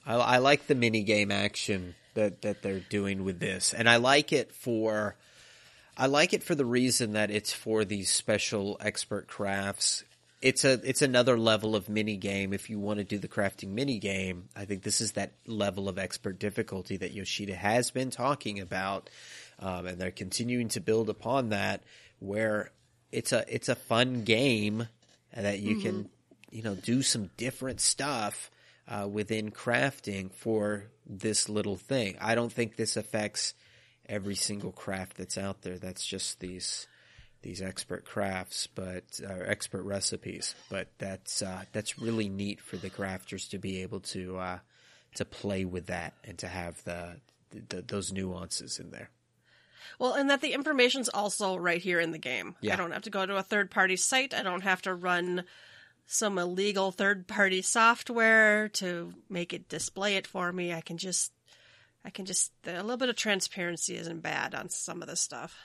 I, 0.07 0.14
I 0.14 0.37
like 0.38 0.66
the 0.66 0.75
mini 0.75 1.03
game 1.03 1.31
action 1.31 1.95
that 2.14 2.43
that 2.43 2.62
they're 2.62 2.81
doing 2.81 3.25
with 3.25 3.40
this, 3.40 3.75
and 3.75 3.88
I 3.88 3.97
like 3.97 4.33
it 4.33 4.53
for. 4.53 5.16
I 5.97 6.07
like 6.07 6.33
it 6.33 6.43
for 6.43 6.55
the 6.55 6.64
reason 6.64 7.12
that 7.12 7.31
it's 7.31 7.53
for 7.53 7.85
these 7.85 8.11
special 8.11 8.79
expert 8.81 9.27
crafts. 9.27 10.05
It's 10.40 10.64
a 10.64 10.81
it's 10.85 11.03
another 11.03 11.38
level 11.38 11.76
of 11.76 11.88
mini 11.88 12.16
game. 12.16 12.53
If 12.55 12.70
you 12.70 12.79
want 12.79 12.98
to 12.98 13.05
do 13.05 13.18
the 13.18 13.29
crafting 13.29 13.70
mini 13.70 13.98
game, 13.98 14.48
I 14.57 14.64
think 14.64 14.83
this 14.83 15.00
is 15.03 15.12
that 15.12 15.33
level 15.46 15.88
of 15.88 15.98
expert 15.98 16.38
difficulty 16.38 16.96
that 16.98 17.12
Yoshida 17.12 17.55
has 17.55 17.90
been 17.90 18.11
talking 18.11 18.59
about, 18.59 19.11
um, 19.59 19.87
and 19.87 19.98
they're 19.98 20.11
continuing 20.11 20.68
to 20.68 20.81
build 20.81 21.11
upon 21.11 21.50
that. 21.50 21.83
Where 22.20 22.70
it's 23.12 23.33
a 23.33 23.44
it's 23.55 23.68
a 23.68 23.74
fun 23.74 24.24
game 24.24 24.88
that 25.35 25.59
you 25.61 25.81
can 25.81 26.09
you 26.50 26.62
know 26.62 26.74
do 26.74 27.03
some 27.03 27.31
different 27.37 27.81
stuff 27.81 28.50
uh, 28.88 29.07
within 29.07 29.50
crafting 29.50 30.33
for 30.33 30.87
this 31.07 31.48
little 31.48 31.76
thing. 31.76 32.16
I 32.20 32.35
don't 32.35 32.53
think 32.53 32.76
this 32.76 32.96
affects 32.96 33.55
every 34.09 34.35
single 34.35 34.72
craft 34.72 35.16
that's 35.16 35.38
out 35.38 35.62
there. 35.62 35.79
That's 35.79 36.05
just 36.05 36.40
these 36.40 36.87
these 37.42 37.62
expert 37.62 38.05
crafts, 38.05 38.66
but 38.66 39.05
uh, 39.22 39.33
expert 39.46 39.83
recipes. 39.83 40.55
But 40.68 40.88
that's 40.98 41.42
uh, 41.42 41.64
that's 41.72 41.98
really 41.98 42.29
neat 42.29 42.61
for 42.61 42.76
the 42.76 42.90
crafters 42.90 43.48
to 43.50 43.59
be 43.59 43.83
able 43.83 44.00
to 44.00 44.38
uh, 44.38 44.59
to 45.14 45.24
play 45.24 45.64
with 45.64 45.87
that 45.87 46.14
and 46.24 46.38
to 46.38 46.48
have 46.48 46.83
the, 46.85 47.16
the 47.68 47.83
those 47.83 48.12
nuances 48.12 48.79
in 48.79 48.90
there. 48.90 49.11
Well, 49.98 50.14
and 50.14 50.31
that 50.31 50.40
the 50.40 50.53
information's 50.53 51.09
also 51.09 51.57
right 51.57 51.81
here 51.81 52.00
in 52.00 52.11
the 52.11 52.18
game. 52.18 52.57
Yeah. 52.61 52.74
I 52.74 52.76
don't 52.76 52.92
have 52.92 53.03
to 53.03 53.11
go 53.11 53.24
to 53.24 53.37
a 53.37 53.42
third 53.42 53.70
party 53.70 53.96
site. 53.96 54.35
I 54.35 54.42
don't 54.42 54.62
have 54.62 54.83
to 54.83 54.94
run 54.94 55.44
some 56.07 56.38
illegal 56.38 56.90
third 56.90 57.26
party 57.26 57.62
software 57.62 58.68
to 58.68 59.14
make 59.29 59.53
it 59.53 59.68
display 59.68 60.16
it 60.16 60.26
for 60.26 60.53
me. 60.53 60.72
I 60.72 60.81
can 60.81 60.96
just 60.96 61.33
I 62.05 62.11
can 62.11 62.24
just 62.24 62.53
a 62.66 62.83
little 62.83 62.96
bit 62.96 63.09
of 63.09 63.16
transparency 63.16 63.96
isn't 63.96 64.20
bad 64.20 64.55
on 64.55 64.70
some 64.70 65.03
of 65.03 65.09
this 65.09 65.20
stuff. 65.20 65.57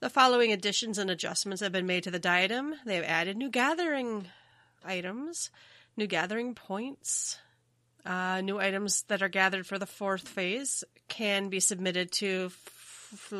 The 0.00 0.08
following 0.08 0.50
additions 0.50 0.96
and 0.96 1.10
adjustments 1.10 1.60
have 1.60 1.72
been 1.72 1.86
made 1.86 2.04
to 2.04 2.10
the 2.10 2.18
diadem. 2.18 2.74
They 2.86 2.96
have 2.96 3.04
added 3.04 3.36
new 3.36 3.50
gathering 3.50 4.26
items, 4.82 5.50
new 5.94 6.06
gathering 6.06 6.54
points, 6.54 7.38
uh, 8.06 8.40
new 8.40 8.58
items 8.58 9.02
that 9.08 9.20
are 9.20 9.28
gathered 9.28 9.66
for 9.66 9.78
the 9.78 9.84
fourth 9.84 10.26
phase 10.26 10.84
can 11.08 11.50
be 11.50 11.60
submitted 11.60 12.12
to 12.12 12.46
f- 12.46 13.10
f- 13.12 13.32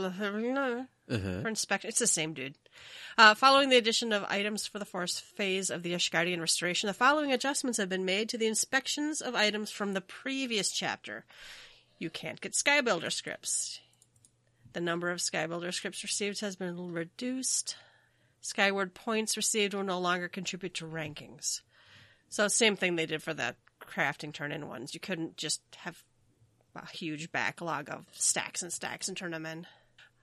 for 1.42 1.48
inspection. 1.48 1.88
It's 1.88 1.98
the 1.98 2.06
same 2.06 2.34
dude. 2.34 2.56
Uh, 3.16 3.34
following 3.34 3.70
the 3.70 3.78
addition 3.78 4.12
of 4.12 4.24
items 4.24 4.66
for 4.66 4.78
the 4.78 4.84
fourth 4.84 5.18
phase 5.18 5.70
of 5.70 5.82
the 5.82 5.94
Ishgardian 5.94 6.40
restoration, 6.40 6.88
the 6.88 6.92
following 6.94 7.32
adjustments 7.32 7.78
have 7.78 7.88
been 7.88 8.04
made 8.04 8.28
to 8.28 8.38
the 8.38 8.46
inspections 8.46 9.22
of 9.22 9.34
items 9.34 9.70
from 9.70 9.94
the 9.94 10.02
previous 10.02 10.70
chapter. 10.70 11.24
You 11.98 12.10
can't 12.10 12.40
get 12.40 12.52
Skybuilder 12.52 13.10
scripts. 13.10 13.80
The 14.72 14.80
number 14.80 15.10
of 15.10 15.18
Skybuilder 15.18 15.74
scripts 15.74 16.02
received 16.02 16.40
has 16.40 16.56
been 16.56 16.92
reduced. 16.92 17.76
Skyward 18.40 18.94
points 18.94 19.36
received 19.36 19.74
will 19.74 19.82
no 19.82 19.98
longer 19.98 20.28
contribute 20.28 20.74
to 20.74 20.86
rankings. 20.86 21.60
So 22.28 22.46
same 22.48 22.76
thing 22.76 22.96
they 22.96 23.06
did 23.06 23.22
for 23.22 23.34
the 23.34 23.56
crafting 23.82 24.32
turn-in 24.32 24.68
ones. 24.68 24.94
You 24.94 25.00
couldn't 25.00 25.36
just 25.36 25.60
have 25.78 26.02
a 26.76 26.86
huge 26.86 27.32
backlog 27.32 27.90
of 27.90 28.06
stacks 28.12 28.62
and 28.62 28.72
stacks 28.72 29.08
and 29.08 29.16
turn 29.16 29.32
them 29.32 29.46
in. 29.46 29.66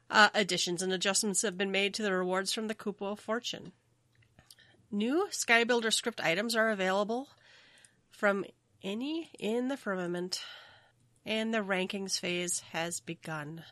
Uh, 0.10 0.30
additions 0.34 0.82
and 0.82 0.93
adjustments 0.93 1.41
have 1.41 1.58
been 1.58 1.72
made 1.72 1.93
to 1.93 2.02
the 2.02 2.14
rewards 2.14 2.54
from 2.54 2.68
the 2.68 2.76
Kupo 2.76 3.12
of 3.12 3.20
Fortune. 3.20 3.74
New 4.89 5.28
Skybuilder 5.32 5.91
script 5.91 6.22
items 6.22 6.56
are 6.56 6.70
available 6.70 7.28
from 8.10 8.45
Enie 8.84 9.30
in 9.38 9.68
the 9.68 9.76
firmament, 9.76 10.41
and 11.26 11.54
the 11.54 11.58
rankings 11.58 12.18
phase 12.18 12.62
has 12.72 13.02
begun. 13.02 13.66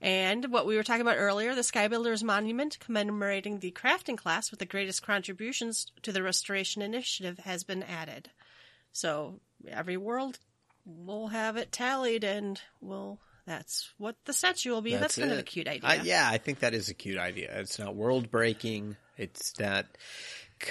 And 0.00 0.52
what 0.52 0.66
we 0.66 0.76
were 0.76 0.84
talking 0.84 1.02
about 1.02 1.16
earlier, 1.18 1.54
the 1.54 1.62
Skybuilder's 1.62 2.22
Monument 2.22 2.78
commemorating 2.78 3.58
the 3.58 3.72
crafting 3.72 4.16
class 4.16 4.50
with 4.50 4.60
the 4.60 4.66
greatest 4.66 5.02
contributions 5.02 5.90
to 6.02 6.12
the 6.12 6.22
Restoration 6.22 6.82
Initiative 6.82 7.38
has 7.40 7.64
been 7.64 7.82
added. 7.82 8.30
So 8.92 9.40
every 9.68 9.96
world 9.96 10.38
will 10.84 11.28
have 11.28 11.56
it 11.56 11.72
tallied, 11.72 12.24
and 12.24 12.60
will 12.80 13.18
that's 13.46 13.92
what 13.98 14.14
the 14.24 14.32
statue 14.32 14.70
will 14.70 14.82
be. 14.82 14.94
That's, 14.94 15.18
kind 15.18 15.32
of 15.32 15.38
a 15.38 15.42
cute 15.42 15.68
idea. 15.68 16.02
Yeah, 16.04 16.28
I 16.30 16.38
think 16.38 16.60
that 16.60 16.74
is 16.74 16.90
a 16.90 16.94
cute 16.94 17.18
idea. 17.18 17.50
It's 17.60 17.78
not 17.78 17.96
world 17.96 18.30
breaking, 18.30 18.96
It's 19.16 19.52
that 19.52 19.86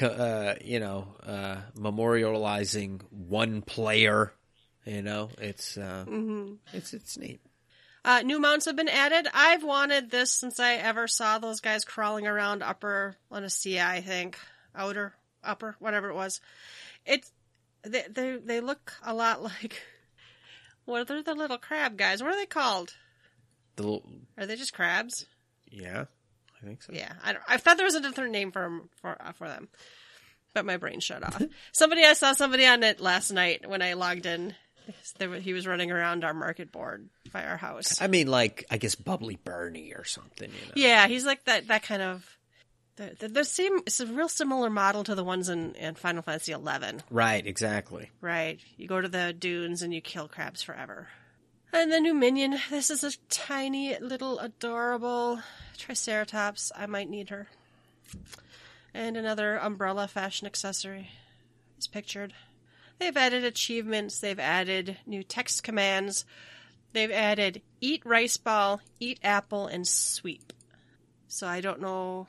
uh, 0.02 0.56
you 0.64 0.80
know, 0.80 1.08
uh, 1.26 1.58
memorializing 1.76 3.02
one 3.10 3.62
player. 3.62 4.32
You 4.86 5.02
know, 5.02 5.30
it's 5.40 5.78
uh, 5.78 6.06
it's 6.72 6.94
it's 6.94 7.18
neat. 7.18 7.42
Uh, 8.08 8.22
new 8.22 8.40
mounts 8.40 8.64
have 8.64 8.78
been 8.78 8.88
added. 8.88 9.28
I've 9.34 9.66
wanted 9.66 10.10
this 10.10 10.32
since 10.32 10.62
I 10.62 10.76
ever 10.76 11.10
saw 11.10 11.40
those 11.40 11.60
guys 11.60 11.84
crawling 11.84 12.26
around 12.26 12.64
upper 12.64 13.18
La 13.30 13.42
Noscea, 13.42 13.86
I 13.86 14.00
think. 14.00 14.40
Outer, 14.74 15.14
upper, 15.44 15.76
whatever 15.80 16.10
it 16.10 16.16
was. 16.16 16.40
It's, 17.06 17.30
they, 17.84 18.06
they, 18.10 18.38
they 18.38 18.60
look 18.62 18.94
a 19.04 19.14
lot 19.14 19.44
like, 19.44 19.82
what 20.86 21.02
are 21.02 21.16
they 21.16 21.22
the 21.22 21.36
little 21.36 21.58
crab 21.58 21.98
guys? 21.98 22.24
What 22.24 22.32
are 22.32 22.38
they 22.38 22.46
called? 22.46 22.94
The 23.76 23.84
little, 23.84 24.10
Are 24.38 24.46
they 24.46 24.56
just 24.56 24.74
crabs? 24.74 25.26
yeah, 25.70 26.06
I 26.62 26.66
think 26.66 26.84
so. 26.84 26.94
Yeah, 26.94 27.12
I, 27.26 27.34
don't, 27.34 27.44
I 27.46 27.58
thought 27.58 27.76
there 27.76 27.86
was 27.86 27.96
a 27.96 28.02
different 28.02 28.32
name 28.32 28.54
for 28.54 28.84
for 29.02 29.18
uh, 29.22 29.34
for 29.34 29.50
them, 29.50 29.68
but 30.54 30.66
my 30.66 30.78
brain 30.78 31.02
shut 31.02 31.24
off. 31.24 31.42
somebody 31.74 32.06
I 32.06 32.14
saw 32.14 32.32
somebody 32.32 32.66
on 32.66 32.84
it 32.84 33.02
last 33.02 33.32
night 33.32 33.70
when 33.70 33.82
I 33.82 33.94
logged 33.94 34.26
in. 34.26 34.56
There, 35.18 35.34
he 35.36 35.54
was 35.54 35.68
running 35.68 35.92
around 35.92 36.24
our 36.24 36.34
market 36.34 36.72
board 36.72 37.10
by 37.32 37.44
our 37.44 37.58
house. 37.58 38.02
I 38.02 38.08
mean, 38.08 38.28
like 38.28 38.66
I 38.70 38.78
guess 38.78 38.96
Bubbly 38.96 39.38
Bernie 39.44 39.94
or 39.94 40.04
something. 40.04 40.50
You 40.50 40.68
know. 40.68 40.74
Yeah, 40.76 41.08
he's 41.08 41.26
like 41.26 41.46
that 41.46 41.68
that 41.68 41.84
kind 41.84 42.02
of. 42.02 42.38
The, 42.96 43.16
the, 43.20 43.28
the 43.28 43.46
same. 43.46 43.78
It's 43.86 44.00
a 44.00 44.08
real 44.08 44.28
similar 44.28 44.72
model 44.72 45.04
to 45.04 45.14
the 45.14 45.24
ones 45.24 45.50
in, 45.50 45.76
in 45.76 45.94
Final 45.94 46.24
Fantasy 46.24 46.52
Eleven. 46.52 47.04
Right. 47.12 47.46
Exactly. 47.46 48.10
Right. 48.22 48.60
You 48.76 48.88
go 48.88 49.00
to 49.00 49.08
the 49.08 49.34
dunes 49.34 49.84
and 49.84 49.94
you 49.94 50.02
kill 50.02 50.28
crabs 50.28 50.64
forever. 50.64 51.08
And 51.72 51.92
the 51.92 52.00
new 52.00 52.16
minion. 52.16 52.58
This 52.72 52.90
is 52.90 53.04
a 53.04 53.12
tiny 53.30 53.98
little 54.00 54.40
adorable 54.40 55.40
Triceratops. 55.78 56.72
I 56.76 56.88
might 56.88 57.10
need 57.10 57.30
her. 57.30 57.48
And 58.94 59.16
another 59.16 59.58
umbrella 59.58 60.08
fashion 60.08 60.48
accessory 60.48 61.12
is 61.78 61.86
pictured. 61.86 62.34
They've 63.00 63.16
added 63.16 63.44
achievements. 63.44 64.20
They've 64.20 64.40
added 64.40 64.98
new 65.06 65.24
text 65.24 65.64
commands. 65.64 66.26
They've 66.94 67.12
added 67.12 67.62
eat 67.80 68.02
rice 68.06 68.38
ball, 68.38 68.82
eat 69.00 69.20
apple, 69.24 69.68
and 69.68 69.88
sweep. 69.88 70.54
So 71.28 71.48
I 71.48 71.62
don't 71.62 71.82
know. 71.82 72.28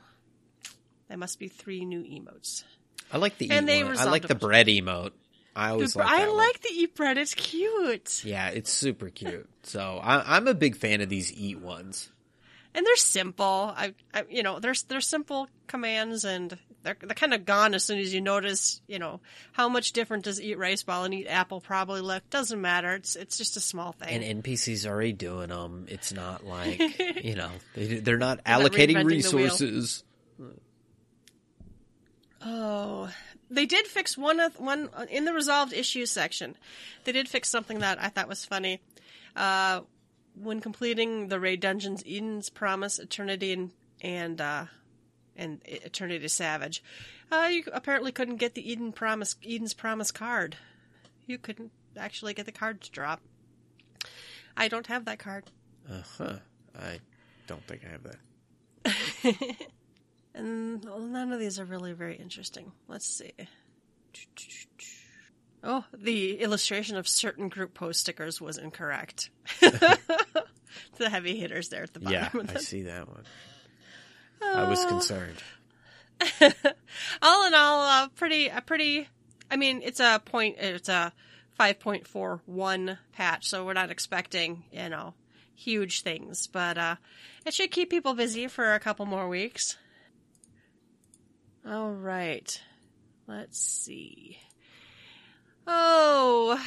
There 1.07 1.17
must 1.17 1.39
be 1.39 1.47
three 1.47 1.85
new 1.85 2.03
emotes. 2.03 2.63
I 3.11 3.17
like 3.17 3.37
the 3.37 3.49
And 3.49 3.63
eat 3.63 3.71
they 3.71 3.83
one. 3.83 3.97
I 3.97 4.03
like 4.05 4.27
the 4.27 4.35
bread 4.35 4.67
emote. 4.67 5.11
I 5.55 5.71
always 5.71 5.95
like 5.95 6.07
I 6.07 6.27
one. 6.27 6.37
like 6.37 6.61
the 6.61 6.69
eat 6.69 6.95
bread. 6.95 7.17
It's 7.17 7.33
cute. 7.33 8.23
Yeah, 8.23 8.49
it's 8.49 8.71
super 8.71 9.09
cute. 9.09 9.49
So 9.63 9.99
I, 10.01 10.35
I'm 10.37 10.47
a 10.47 10.53
big 10.53 10.75
fan 10.75 11.01
of 11.01 11.09
these 11.09 11.33
eat 11.33 11.59
ones. 11.59 12.09
And 12.73 12.85
they're 12.85 12.95
simple. 12.95 13.73
I, 13.75 13.93
I 14.13 14.23
you 14.29 14.43
know, 14.43 14.59
they're 14.59 14.75
they're 14.87 15.01
simple 15.01 15.49
commands, 15.67 16.23
and 16.23 16.57
they're 16.83 16.97
they're 16.99 17.15
kind 17.15 17.33
of 17.33 17.45
gone 17.45 17.73
as 17.73 17.83
soon 17.83 17.99
as 17.99 18.13
you 18.13 18.21
notice. 18.21 18.81
You 18.87 18.99
know, 18.99 19.19
how 19.51 19.67
much 19.69 19.91
different 19.91 20.23
does 20.23 20.39
eat 20.39 20.57
rice 20.57 20.83
ball 20.83 21.03
and 21.03 21.13
eat 21.13 21.27
apple 21.27 21.61
probably 21.61 22.01
look? 22.01 22.29
Doesn't 22.29 22.61
matter. 22.61 22.93
It's 22.93 23.15
it's 23.15 23.37
just 23.37 23.57
a 23.57 23.59
small 23.59 23.91
thing. 23.91 24.23
And 24.23 24.43
NPCs 24.43 24.85
are 24.85 24.91
already 24.91 25.13
doing 25.13 25.49
them. 25.49 25.87
It's 25.89 26.13
not 26.13 26.45
like 26.45 26.79
you 27.23 27.35
know 27.35 27.49
they, 27.75 27.99
they're 27.99 28.17
not 28.17 28.29
not 28.29 28.45
allocating 28.45 28.95
the 28.95 29.05
resources. 29.05 30.03
oh, 32.45 33.09
they 33.49 33.65
did 33.65 33.87
fix 33.87 34.17
one 34.17 34.39
of 34.39 34.59
one 34.59 34.89
in 35.09 35.25
the 35.25 35.33
resolved 35.33 35.73
issues 35.73 36.11
section. 36.11 36.55
They 37.03 37.11
did 37.11 37.27
fix 37.27 37.49
something 37.49 37.79
that 37.79 38.01
I 38.01 38.09
thought 38.09 38.27
was 38.27 38.45
funny. 38.45 38.81
Uh, 39.35 39.81
when 40.41 40.61
completing 40.61 41.27
the 41.27 41.39
raid 41.39 41.59
dungeons, 41.59 42.03
Eden's 42.05 42.49
Promise, 42.49 42.99
Eternity, 42.99 43.53
and 43.53 43.71
and 44.01 44.41
uh, 44.41 44.65
and 45.35 45.61
Eternity 45.65 46.27
Savage, 46.27 46.83
uh, 47.31 47.49
you 47.51 47.63
apparently 47.71 48.11
couldn't 48.11 48.37
get 48.37 48.55
the 48.55 48.71
Eden 48.71 48.91
Promise 48.91 49.35
Eden's 49.45 49.73
Promise 49.73 50.11
card. 50.11 50.57
You 51.25 51.37
couldn't 51.37 51.71
actually 51.97 52.33
get 52.33 52.45
the 52.45 52.51
card 52.51 52.81
to 52.81 52.91
drop. 52.91 53.21
I 54.57 54.67
don't 54.67 54.87
have 54.87 55.05
that 55.05 55.19
card. 55.19 55.45
Uh 55.89 56.01
huh. 56.17 56.35
I 56.77 56.99
don't 57.47 57.65
think 57.67 57.81
I 57.85 57.91
have 57.91 58.03
that. 58.03 59.55
And 60.33 60.83
well, 60.85 60.99
none 60.99 61.33
of 61.33 61.39
these 61.39 61.59
are 61.59 61.65
really 61.65 61.93
very 61.93 62.15
interesting. 62.15 62.71
Let's 62.87 63.05
see. 63.05 63.33
Oh, 65.63 65.83
the 65.93 66.39
illustration 66.39 66.95
of 66.95 67.07
certain 67.07 67.49
group 67.49 67.73
post 67.73 67.99
stickers 67.99 68.39
was 68.39 68.57
incorrect. 68.57 69.29
the 69.59 71.09
heavy 71.09 71.37
hitters 71.37 71.69
there 71.69 71.83
at 71.83 71.93
the 71.93 71.99
bottom. 71.99 72.13
Yeah, 72.33 72.41
of 72.41 72.55
I 72.55 72.59
see 72.59 72.83
that 72.83 73.07
one. 73.07 73.23
I 74.41 74.69
was 74.69 74.85
concerned. 74.85 75.37
all 77.21 77.47
in 77.47 77.53
all, 77.53 77.81
uh, 77.81 78.07
pretty, 78.09 78.47
a 78.47 78.61
pretty. 78.61 79.07
I 79.51 79.57
mean, 79.57 79.81
it's 79.83 79.99
a 79.99 80.21
point. 80.23 80.57
It's 80.59 80.89
a 80.89 81.11
five 81.57 81.79
point 81.79 82.07
four 82.07 82.41
one 82.45 82.97
patch, 83.13 83.47
so 83.47 83.65
we're 83.65 83.73
not 83.73 83.91
expecting 83.91 84.63
you 84.71 84.89
know 84.89 85.13
huge 85.55 86.01
things, 86.01 86.47
but 86.47 86.77
uh, 86.77 86.95
it 87.45 87.53
should 87.53 87.71
keep 87.71 87.89
people 87.89 88.13
busy 88.13 88.47
for 88.47 88.73
a 88.73 88.79
couple 88.79 89.05
more 89.05 89.27
weeks. 89.27 89.77
All 91.67 91.91
right, 91.91 92.61
let's 93.27 93.59
see. 93.59 94.39
Oh, 95.71 96.59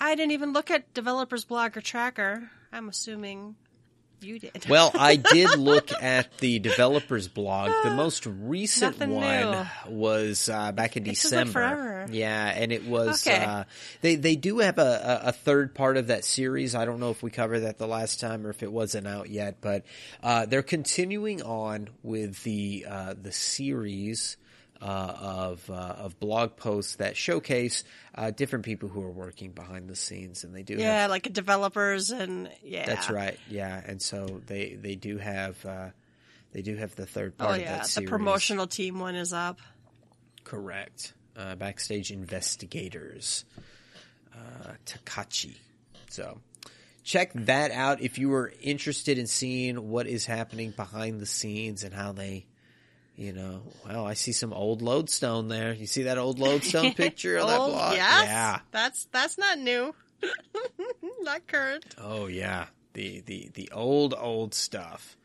I 0.00 0.14
didn't 0.16 0.32
even 0.32 0.52
look 0.52 0.70
at 0.70 0.92
developers 0.92 1.44
blog 1.44 1.76
or 1.76 1.80
tracker. 1.80 2.50
I'm 2.72 2.88
assuming 2.88 3.54
you 4.20 4.40
did. 4.40 4.66
Well, 4.68 4.90
I 4.98 5.14
did 5.14 5.56
look 5.56 5.92
at 5.92 6.36
the 6.38 6.58
developers 6.58 7.28
blog. 7.28 7.70
The 7.84 7.90
most 7.94 8.26
recent 8.26 8.98
Nothing 8.98 9.14
one 9.14 9.50
new. 9.86 9.94
was 9.94 10.48
uh, 10.48 10.72
back 10.72 10.96
in 10.96 11.04
It 11.04 11.06
feels 11.16 11.24
like 11.32 11.44
December. 11.46 11.52
forever. 11.52 12.06
Yeah, 12.10 12.46
and 12.52 12.72
it 12.72 12.84
was. 12.84 13.24
Okay. 13.24 13.44
Uh, 13.44 13.64
they 14.00 14.16
they 14.16 14.34
do 14.34 14.58
have 14.58 14.78
a, 14.78 15.20
a, 15.24 15.28
a 15.28 15.32
third 15.32 15.72
part 15.72 15.96
of 15.96 16.08
that 16.08 16.24
series. 16.24 16.74
I 16.74 16.84
don't 16.84 16.98
know 16.98 17.10
if 17.10 17.22
we 17.22 17.30
covered 17.30 17.60
that 17.60 17.78
the 17.78 17.86
last 17.86 18.18
time 18.18 18.44
or 18.44 18.50
if 18.50 18.64
it 18.64 18.72
wasn't 18.72 19.06
out 19.06 19.30
yet, 19.30 19.58
but 19.60 19.84
uh, 20.20 20.46
they're 20.46 20.62
continuing 20.64 21.42
on 21.42 21.88
with 22.02 22.42
the 22.42 22.86
uh, 22.90 23.14
the 23.20 23.30
series. 23.32 24.36
Uh, 24.80 25.16
of 25.20 25.70
uh, 25.70 25.72
of 25.72 26.20
blog 26.20 26.54
posts 26.56 26.96
that 26.96 27.16
showcase 27.16 27.82
uh, 28.14 28.30
different 28.30 28.64
people 28.64 28.88
who 28.88 29.02
are 29.02 29.10
working 29.10 29.50
behind 29.50 29.90
the 29.90 29.96
scenes, 29.96 30.44
and 30.44 30.54
they 30.54 30.62
do 30.62 30.74
have 30.74 30.80
yeah, 30.80 31.06
like 31.08 31.32
developers 31.32 32.12
and 32.12 32.48
yeah. 32.62 32.86
that's 32.86 33.10
right. 33.10 33.36
Yeah, 33.50 33.82
and 33.84 34.00
so 34.00 34.40
they 34.46 34.74
they 34.80 34.94
do 34.94 35.18
have 35.18 35.66
uh, 35.66 35.88
they 36.52 36.62
do 36.62 36.76
have 36.76 36.94
the 36.94 37.06
third 37.06 37.36
part 37.36 37.50
Oh 37.50 37.54
of 37.54 37.60
yeah, 37.60 37.82
the 37.82 38.02
promotional 38.02 38.66
team 38.66 38.98
one 39.00 39.14
is 39.14 39.32
up. 39.32 39.58
Correct. 40.44 41.12
Uh, 41.36 41.54
backstage 41.54 42.10
investigators, 42.10 43.44
uh, 44.34 44.72
Takachi. 44.86 45.56
So 46.10 46.40
check 47.04 47.32
that 47.34 47.70
out 47.70 48.00
if 48.00 48.18
you 48.18 48.28
were 48.28 48.52
interested 48.60 49.18
in 49.18 49.26
seeing 49.26 49.88
what 49.88 50.06
is 50.06 50.26
happening 50.26 50.70
behind 50.70 51.20
the 51.20 51.26
scenes 51.26 51.84
and 51.84 51.94
how 51.94 52.12
they. 52.12 52.46
You 53.18 53.32
know, 53.32 53.62
well, 53.84 54.06
I 54.06 54.14
see 54.14 54.30
some 54.30 54.52
old 54.52 54.80
lodestone 54.80 55.48
there. 55.48 55.72
You 55.74 55.86
see 55.88 56.04
that 56.04 56.18
old 56.18 56.38
lodestone 56.38 56.94
picture 56.94 57.36
of 57.36 57.48
that 57.48 57.58
Old- 57.58 57.72
block? 57.72 57.96
Yes, 57.96 58.24
Yeah. 58.26 58.60
that's 58.70 59.08
that's 59.10 59.36
not 59.36 59.58
new, 59.58 59.92
not 61.22 61.44
current. 61.48 61.84
Oh 61.98 62.26
yeah, 62.28 62.66
the 62.94 63.20
the 63.26 63.50
the 63.54 63.70
old 63.72 64.14
old 64.16 64.54
stuff. 64.54 65.16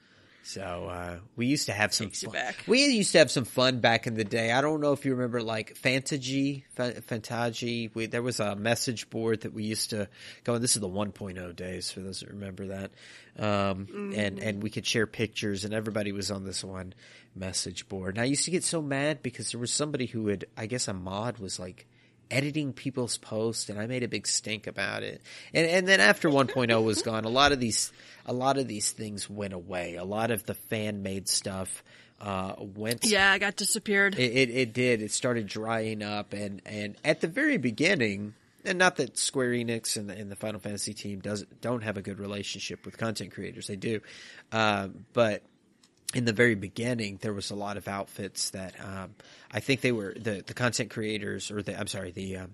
So 0.46 0.62
uh, 0.62 1.20
we 1.38 1.46
used 1.46 1.68
to 1.68 1.72
have 1.74 1.94
some. 1.94 2.10
Fun. 2.10 2.32
back. 2.34 2.56
We 2.68 2.86
used 2.86 3.14
to 3.14 3.20
have 3.20 3.32
some 3.32 3.46
fun 3.46 3.80
back 3.80 4.08
in 4.08 4.16
the 4.16 4.26
day. 4.26 4.52
I 4.52 4.60
don't 4.62 4.82
know 4.82 4.92
if 4.92 5.06
you 5.06 5.14
remember, 5.16 5.42
like 5.42 5.76
Fantagy, 5.76 6.64
Fa- 6.76 7.02
Fantagy. 7.02 7.90
We, 7.94 8.08
there 8.08 8.22
was 8.22 8.40
a 8.42 8.54
message 8.56 9.10
board 9.10 9.42
that 9.42 9.54
we 9.54 9.64
used 9.64 9.92
to 9.92 10.10
go. 10.44 10.56
And 10.56 10.64
this 10.64 10.76
is 10.76 10.82
the 10.82 10.90
1.0 10.90 11.56
days 11.56 11.92
for 11.92 12.02
those 12.02 12.20
that 12.20 12.30
remember 12.30 12.68
that. 12.68 12.92
Um, 13.40 14.12
And 14.16 14.40
and 14.40 14.62
we 14.62 14.70
could 14.70 14.86
share 14.86 15.08
pictures, 15.08 15.64
and 15.66 15.74
everybody 15.74 16.12
was 16.12 16.30
on 16.30 16.44
this 16.46 16.64
one 16.64 16.94
message 17.36 17.88
board. 17.88 18.16
And 18.16 18.22
I 18.22 18.26
used 18.26 18.46
to 18.46 18.52
get 18.52 18.64
so 18.64 18.82
mad 18.82 19.24
because 19.24 19.52
there 19.52 19.60
was 19.62 19.72
somebody 19.72 20.06
who 20.08 20.28
had, 20.28 20.46
I 20.58 20.66
guess, 20.68 20.88
a 20.88 20.94
mod 20.94 21.40
was 21.40 21.58
like 21.58 21.88
editing 22.34 22.74
people's 22.74 23.18
posts 23.18 23.70
and 23.70 23.80
I 23.80 23.86
made 23.88 24.04
a 24.04 24.08
big 24.08 24.28
stink 24.28 24.68
about 24.68 25.04
it. 25.04 25.22
And 25.54 25.68
and 25.68 25.88
then 25.88 26.00
after 26.00 26.30
1.0 26.30 26.84
was 26.84 27.02
gone, 27.10 27.26
a 27.26 27.30
lot 27.30 27.52
of 27.52 27.60
these 27.60 27.92
a 28.26 28.34
lot 28.34 28.58
of 28.58 28.68
these 28.68 28.92
things 28.92 29.30
went 29.30 29.54
away. 29.54 29.96
A 29.96 30.04
lot 30.04 30.32
of 30.32 30.46
the 30.46 30.54
fan 30.54 31.04
made 31.04 31.28
stuff 31.28 31.84
uh, 32.20 32.56
went 32.58 33.06
Yeah, 33.06 33.32
I 33.32 33.38
got 33.38 33.56
disappeared. 33.56 34.18
it, 34.18 34.32
it 34.32 34.50
it 34.50 34.74
did. 34.74 35.02
It 35.02 35.12
started 35.12 35.48
drying 35.48 36.02
up, 36.02 36.34
and 36.34 36.62
and 36.66 36.96
at 37.04 37.22
the 37.22 37.28
very 37.28 37.58
beginning, 37.58 38.34
and 38.64 38.78
not 38.78 38.96
that 38.96 39.18
Square 39.18 39.52
Enix 39.52 39.98
and 39.98 40.10
the, 40.10 40.16
and 40.16 40.32
the 40.32 40.36
Final 40.38 40.60
Fantasy 40.62 40.94
team 40.94 41.20
doesn't 41.20 41.62
don't 41.62 41.84
have 41.84 41.98
a 41.98 42.02
good 42.02 42.20
relationship 42.20 42.86
with 42.86 42.98
content 42.98 43.34
creators. 43.34 43.68
They 43.68 43.76
do, 43.76 44.00
um, 44.54 45.06
but 45.12 45.44
in 46.14 46.26
the 46.26 46.34
very 46.34 46.56
beginning, 46.56 47.18
there 47.22 47.34
was 47.34 47.50
a 47.52 47.56
lot 47.56 47.78
of 47.78 47.88
outfits 47.88 48.52
that 48.52 48.76
um, 48.80 49.16
I 49.52 49.60
think 49.60 49.82
they 49.82 49.92
were 49.92 50.14
the 50.18 50.44
the 50.46 50.54
content 50.54 50.90
creators 50.92 51.50
or 51.52 51.62
the 51.64 51.80
I'm 51.80 51.88
sorry 51.88 52.12
the 52.12 52.38
um, 52.38 52.52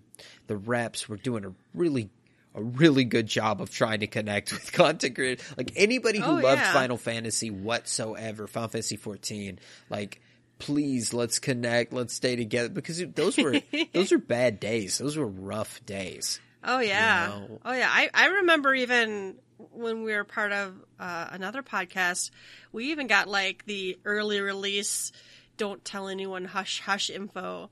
the 0.48 0.56
reps 0.58 1.10
were 1.10 1.18
doing 1.18 1.46
a 1.46 1.54
really 1.74 2.10
a 2.56 2.64
really 2.64 3.04
good 3.04 3.28
job 3.28 3.62
of 3.62 3.70
trying 3.70 4.00
to 4.00 4.08
connect 4.08 4.52
with 4.54 4.72
content 4.72 5.16
creators. 5.16 5.46
Like 5.58 5.74
anybody 5.76 6.20
who 6.20 6.32
Oh, 6.32 6.36
loved 6.36 6.62
yeah. 6.62 6.74
Final 6.74 6.98
Fantasy 6.98 7.52
whatsoever, 7.52 8.48
Final 8.48 8.70
Fantasy 8.70 8.96
14, 8.96 9.60
like 9.90 10.22
please 10.58 11.14
let's 11.14 11.40
connect, 11.40 11.94
let's 11.94 12.14
stay 12.14 12.36
together 12.36 12.70
because 12.70 13.02
those 13.16 13.38
were 13.38 13.62
those 13.94 14.12
were 14.12 14.18
bad 14.18 14.60
days. 14.60 14.98
Those 14.98 15.16
were 15.18 15.28
rough 15.28 15.86
days. 15.86 16.40
Oh 16.64 16.80
yeah. 16.80 17.26
You 17.36 17.48
know? 17.48 17.60
Oh 17.66 17.74
yeah. 17.74 17.90
I, 17.90 18.10
I 18.14 18.26
remember 18.28 18.74
even 18.74 19.36
when 19.72 20.04
we 20.04 20.14
were 20.14 20.24
part 20.24 20.52
of 20.52 20.74
uh, 21.00 21.28
another 21.32 21.62
podcast, 21.62 22.32
we 22.72 22.92
even 22.92 23.08
got 23.08 23.28
like 23.28 23.66
the 23.66 24.00
early 24.06 24.40
release 24.42 25.12
don't 25.58 25.84
tell 25.84 26.08
anyone 26.08 26.46
hush 26.46 26.80
hush 26.82 27.10
info, 27.10 27.70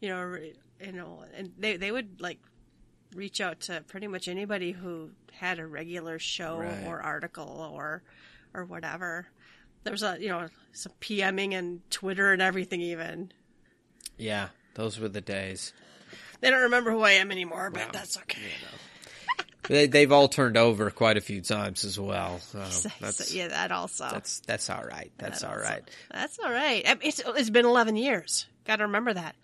you 0.00 0.08
know, 0.08 0.36
you 0.80 0.92
know, 0.92 1.24
and 1.36 1.52
they 1.58 1.76
they 1.76 1.90
would 1.90 2.20
like 2.20 2.38
reach 3.14 3.40
out 3.40 3.60
to 3.60 3.82
pretty 3.88 4.06
much 4.06 4.28
anybody 4.28 4.72
who 4.72 5.10
had 5.32 5.58
a 5.58 5.66
regular 5.66 6.18
show 6.18 6.58
Right. 6.58 6.84
or 6.86 7.00
article 7.00 7.70
or 7.74 8.02
or 8.54 8.64
whatever. 8.64 9.26
There 9.82 9.92
was 9.92 10.02
a 10.02 10.16
you 10.20 10.28
know 10.28 10.48
some 10.72 10.92
PMing 11.00 11.52
and 11.54 11.80
Twitter 11.90 12.32
and 12.32 12.40
everything 12.40 12.80
even. 12.80 13.32
Yeah, 14.18 14.48
those 14.74 14.98
were 15.00 15.08
the 15.08 15.20
days. 15.20 15.72
They 16.40 16.50
don't 16.50 16.62
remember 16.62 16.90
who 16.92 17.00
I 17.02 17.12
am 17.12 17.30
anymore, 17.32 17.70
but 17.70 17.92
that's 17.92 18.16
okay. 18.18 18.38
They, 19.68 19.86
they've 19.86 20.12
all 20.12 20.28
turned 20.28 20.56
over 20.56 20.90
quite 20.90 21.16
a 21.16 21.20
few 21.20 21.40
times 21.40 21.84
as 21.84 21.98
well. 21.98 22.38
So 22.40 22.58
that's 23.00 23.34
yeah, 23.34 23.48
that 23.48 23.72
also. 23.72 24.08
that's 24.10 24.40
that's 24.40 24.70
all 24.70 24.82
right. 24.84 25.10
That's 25.18 25.40
That 25.40 25.48
all 25.50 25.58
also- 25.58 25.68
That's 26.12 26.38
all 26.38 26.50
right. 26.50 26.82
It's, 27.02 27.20
it's 27.24 27.50
been 27.50 27.66
11 27.66 27.96
years. 27.96 28.46
Got 28.64 28.76
to 28.76 28.84
remember 28.84 29.12
that. 29.14 29.36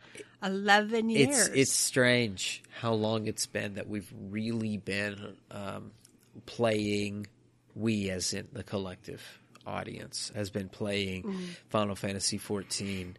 11 0.42 1.08
years. 1.10 1.48
It's 1.48 1.56
it's 1.56 1.72
strange 1.72 2.62
how 2.80 2.92
long 2.94 3.26
it's 3.28 3.46
been 3.46 3.74
that 3.74 3.88
we've 3.88 4.12
really 4.30 4.76
been 4.76 5.36
um, 5.50 5.92
playing. 6.46 7.26
We, 7.74 8.10
as 8.10 8.34
in 8.34 8.48
the 8.52 8.62
collective 8.62 9.22
audience, 9.66 10.30
has 10.34 10.50
been 10.50 10.68
playing 10.68 11.22
Mm-hmm. 11.22 11.44
Final 11.70 11.94
Fantasy 11.94 12.38
XIV, 12.38 13.14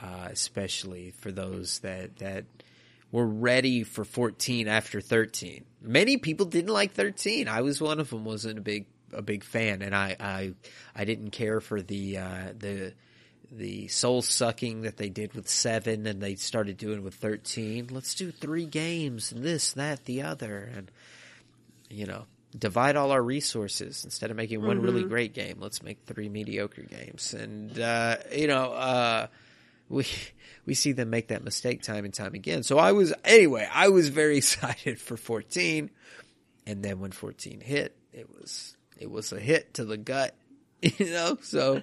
uh, 0.00 0.28
especially 0.30 1.12
for 1.18 1.30
those 1.32 1.80
that 1.80 2.16
that 2.18 2.44
were 3.10 3.26
ready 3.26 3.84
for 3.84 4.04
14 4.04 4.68
after 4.68 5.00
13. 5.00 5.64
Many 5.80 6.16
people 6.18 6.46
didn't 6.46 6.72
like 6.72 6.92
13. 6.92 7.48
I 7.48 7.62
was 7.62 7.80
one 7.80 8.00
of 8.00 8.10
them. 8.10 8.24
wasn't 8.24 8.58
a 8.58 8.62
big 8.62 8.86
a 9.12 9.22
big 9.22 9.42
fan, 9.42 9.80
and 9.80 9.94
I 9.94 10.16
I, 10.20 10.52
I 10.94 11.04
didn't 11.04 11.30
care 11.30 11.60
for 11.60 11.80
the 11.80 12.18
uh, 12.18 12.52
the 12.58 12.92
the 13.50 13.88
soul 13.88 14.22
sucking 14.22 14.82
that 14.82 14.96
they 14.96 15.08
did 15.08 15.32
with 15.32 15.48
seven 15.48 16.06
and 16.06 16.20
they 16.20 16.34
started 16.34 16.76
doing 16.76 17.02
with 17.02 17.14
13 17.14 17.88
let's 17.90 18.14
do 18.14 18.30
three 18.30 18.66
games 18.66 19.32
and 19.32 19.42
this 19.42 19.72
that 19.72 20.04
the 20.04 20.20
other 20.20 20.70
and 20.76 20.90
you 21.88 22.04
know 22.04 22.26
divide 22.58 22.96
all 22.96 23.10
our 23.10 23.22
resources 23.22 24.04
instead 24.04 24.30
of 24.30 24.36
making 24.36 24.60
one 24.62 24.82
really 24.82 25.04
great 25.04 25.32
game 25.32 25.56
let's 25.60 25.82
make 25.82 25.98
three 26.04 26.28
mediocre 26.28 26.82
games 26.82 27.34
and 27.34 27.78
uh, 27.78 28.16
you 28.32 28.46
know 28.46 28.72
uh, 28.72 29.26
we 29.88 30.06
we 30.66 30.74
see 30.74 30.92
them 30.92 31.10
make 31.10 31.28
that 31.28 31.44
mistake 31.44 31.82
time 31.82 32.04
and 32.04 32.14
time 32.14 32.34
again 32.34 32.62
so 32.62 32.78
i 32.78 32.92
was 32.92 33.12
anyway 33.24 33.68
i 33.72 33.88
was 33.88 34.08
very 34.08 34.36
excited 34.38 35.00
for 35.00 35.16
14 35.16 35.90
and 36.66 36.82
then 36.82 37.00
when 37.00 37.12
14 37.12 37.60
hit 37.60 37.96
it 38.12 38.28
was 38.30 38.76
it 38.98 39.10
was 39.10 39.32
a 39.32 39.40
hit 39.40 39.74
to 39.74 39.84
the 39.84 39.96
gut 39.96 40.34
you 40.82 41.10
know 41.10 41.38
so 41.42 41.82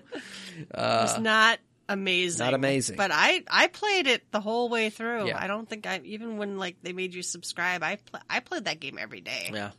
uh 0.73 1.07
it's 1.09 1.19
not 1.19 1.59
amazing. 1.89 2.43
not 2.43 2.53
amazing. 2.53 2.95
But 2.97 3.11
I, 3.13 3.43
I 3.49 3.67
played 3.67 4.07
it 4.07 4.31
the 4.31 4.41
whole 4.41 4.69
way 4.69 4.89
through. 4.89 5.27
Yeah. 5.27 5.41
I 5.41 5.47
don't 5.47 5.67
think 5.67 5.85
I, 5.85 6.01
even 6.03 6.37
when 6.37 6.57
like 6.57 6.77
they 6.81 6.93
made 6.93 7.13
you 7.13 7.23
subscribe, 7.23 7.83
I, 7.83 7.97
pl- 7.97 8.21
I 8.29 8.39
played 8.39 8.65
that 8.65 8.79
game 8.79 8.97
every 8.99 9.21
day. 9.21 9.51
Yeah. 9.53 9.71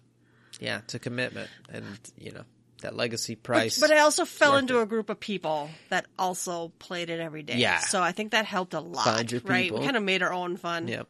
Yeah, 0.60 0.78
it's 0.78 0.94
a 0.94 0.98
commitment. 0.98 1.50
And, 1.68 1.98
you 2.16 2.32
know, 2.32 2.44
that 2.86 2.96
legacy 2.96 3.34
price. 3.34 3.80
but 3.80 3.90
I 3.90 3.98
also 3.98 4.24
fell 4.24 4.56
into 4.56 4.80
a 4.80 4.86
group 4.86 5.10
of 5.10 5.18
people 5.18 5.68
that 5.90 6.06
also 6.16 6.70
played 6.78 7.10
it 7.10 7.18
every 7.18 7.42
day. 7.42 7.56
Yeah. 7.56 7.80
So 7.80 8.00
I 8.00 8.12
think 8.12 8.30
that 8.30 8.44
helped 8.44 8.74
a 8.74 8.80
lot. 8.80 9.06
Right? 9.06 9.28
people. 9.28 9.80
We 9.80 9.84
kind 9.84 9.96
of 9.96 10.04
made 10.04 10.22
our 10.22 10.32
own 10.32 10.56
fun. 10.56 10.86
Yep. 10.86 11.08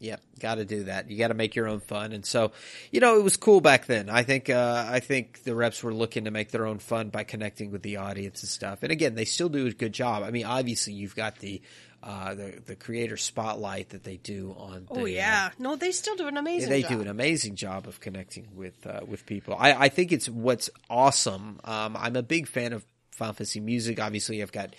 Yep. 0.00 0.22
Got 0.40 0.54
to 0.56 0.64
do 0.64 0.84
that. 0.84 1.10
You 1.10 1.18
got 1.18 1.28
to 1.28 1.34
make 1.34 1.54
your 1.54 1.68
own 1.68 1.80
fun. 1.80 2.12
And 2.12 2.24
so, 2.24 2.52
you 2.90 3.00
know, 3.00 3.18
it 3.18 3.22
was 3.22 3.36
cool 3.36 3.60
back 3.60 3.84
then. 3.84 4.08
I 4.08 4.22
think, 4.22 4.48
uh, 4.48 4.86
I 4.88 5.00
think 5.00 5.44
the 5.44 5.54
reps 5.54 5.82
were 5.82 5.92
looking 5.92 6.24
to 6.24 6.30
make 6.30 6.50
their 6.50 6.66
own 6.66 6.78
fun 6.78 7.10
by 7.10 7.24
connecting 7.24 7.70
with 7.70 7.82
the 7.82 7.98
audience 7.98 8.42
and 8.42 8.48
stuff. 8.48 8.82
And 8.82 8.90
again, 8.90 9.14
they 9.14 9.26
still 9.26 9.50
do 9.50 9.66
a 9.66 9.72
good 9.72 9.92
job. 9.92 10.22
I 10.22 10.30
mean, 10.30 10.46
obviously 10.46 10.94
you've 10.94 11.14
got 11.14 11.36
the, 11.36 11.60
uh, 12.02 12.34
the, 12.34 12.62
the 12.64 12.76
creator 12.76 13.18
spotlight 13.18 13.90
that 13.90 14.04
they 14.04 14.16
do 14.16 14.54
on. 14.56 14.86
Oh 14.90 14.94
the, 14.94 15.02
uh, 15.02 15.06
yeah. 15.06 15.50
No, 15.58 15.76
they 15.76 15.92
still 15.92 16.16
do 16.16 16.28
an 16.28 16.38
amazing 16.38 16.70
they 16.70 16.80
job. 16.80 16.92
do 16.92 17.00
an 17.02 17.08
amazing 17.08 17.56
job 17.56 17.86
of 17.86 18.00
connecting 18.00 18.48
with 18.54 18.86
uh, 18.86 19.00
with 19.06 19.26
people. 19.26 19.54
I, 19.58 19.74
I 19.74 19.88
think 19.90 20.12
it's 20.12 20.26
what's 20.26 20.70
awesome. 20.88 21.60
Um, 21.62 21.96
I'm 21.98 22.16
a 22.16 22.22
big 22.22 22.48
fan 22.48 22.72
of 22.72 22.86
Final 23.10 23.34
Fantasy 23.34 23.60
music. 23.60 24.00
Obviously, 24.00 24.40
I've 24.40 24.50
got 24.50 24.74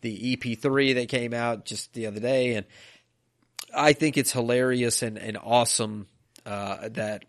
the 0.00 0.36
EP3 0.36 0.94
that 0.94 1.10
came 1.10 1.34
out 1.34 1.66
just 1.66 1.92
the 1.92 2.06
other 2.06 2.20
day, 2.20 2.54
and 2.54 2.64
I 3.76 3.92
think 3.92 4.16
it's 4.16 4.32
hilarious 4.32 5.02
and, 5.02 5.18
and 5.18 5.36
awesome 5.36 6.06
uh, 6.44 6.88
that 6.90 7.24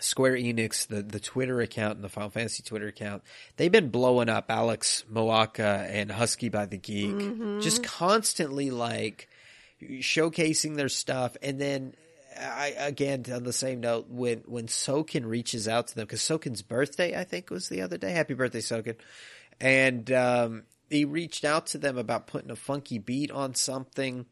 Square 0.00 0.34
Enix, 0.36 0.86
the, 0.86 1.02
the 1.02 1.20
Twitter 1.20 1.60
account 1.60 1.96
and 1.96 2.04
the 2.04 2.08
Final 2.08 2.30
Fantasy 2.30 2.62
Twitter 2.62 2.88
account, 2.88 3.22
they've 3.56 3.72
been 3.72 3.90
blowing 3.90 4.28
up 4.28 4.46
Alex 4.50 5.04
Moukala 5.12 5.88
and 5.88 6.10
Husky 6.10 6.48
by 6.48 6.66
the 6.66 6.76
Geek, 6.76 7.60
just 7.60 7.82
constantly 7.82 8.70
like 8.70 9.28
showcasing 9.82 10.76
their 10.76 10.88
stuff. 10.88 11.36
And 11.42 11.60
then 11.60 11.94
I, 12.38 12.74
again, 12.78 13.24
on 13.32 13.44
the 13.44 13.52
same 13.52 13.80
note, 13.80 14.08
when, 14.08 14.38
when 14.46 14.66
Soken 14.66 15.26
reaches 15.26 15.66
out 15.68 15.88
to 15.88 15.94
them, 15.94 16.06
cause 16.06 16.20
Soken's 16.20 16.62
birthday, 16.62 17.18
I 17.18 17.24
think 17.24 17.50
was 17.50 17.68
the 17.68 17.82
other 17.82 17.96
day. 17.96 18.12
Happy 18.12 18.34
birthday, 18.34 18.60
Soken. 18.60 18.96
And, 19.60 20.10
um, 20.12 20.64
he 20.90 21.04
reached 21.04 21.44
out 21.44 21.66
to 21.68 21.78
them 21.78 21.98
about 21.98 22.26
putting 22.26 22.50
a 22.50 22.56
funky 22.56 22.98
beat 22.98 23.30
on 23.30 23.54
something 23.54 24.26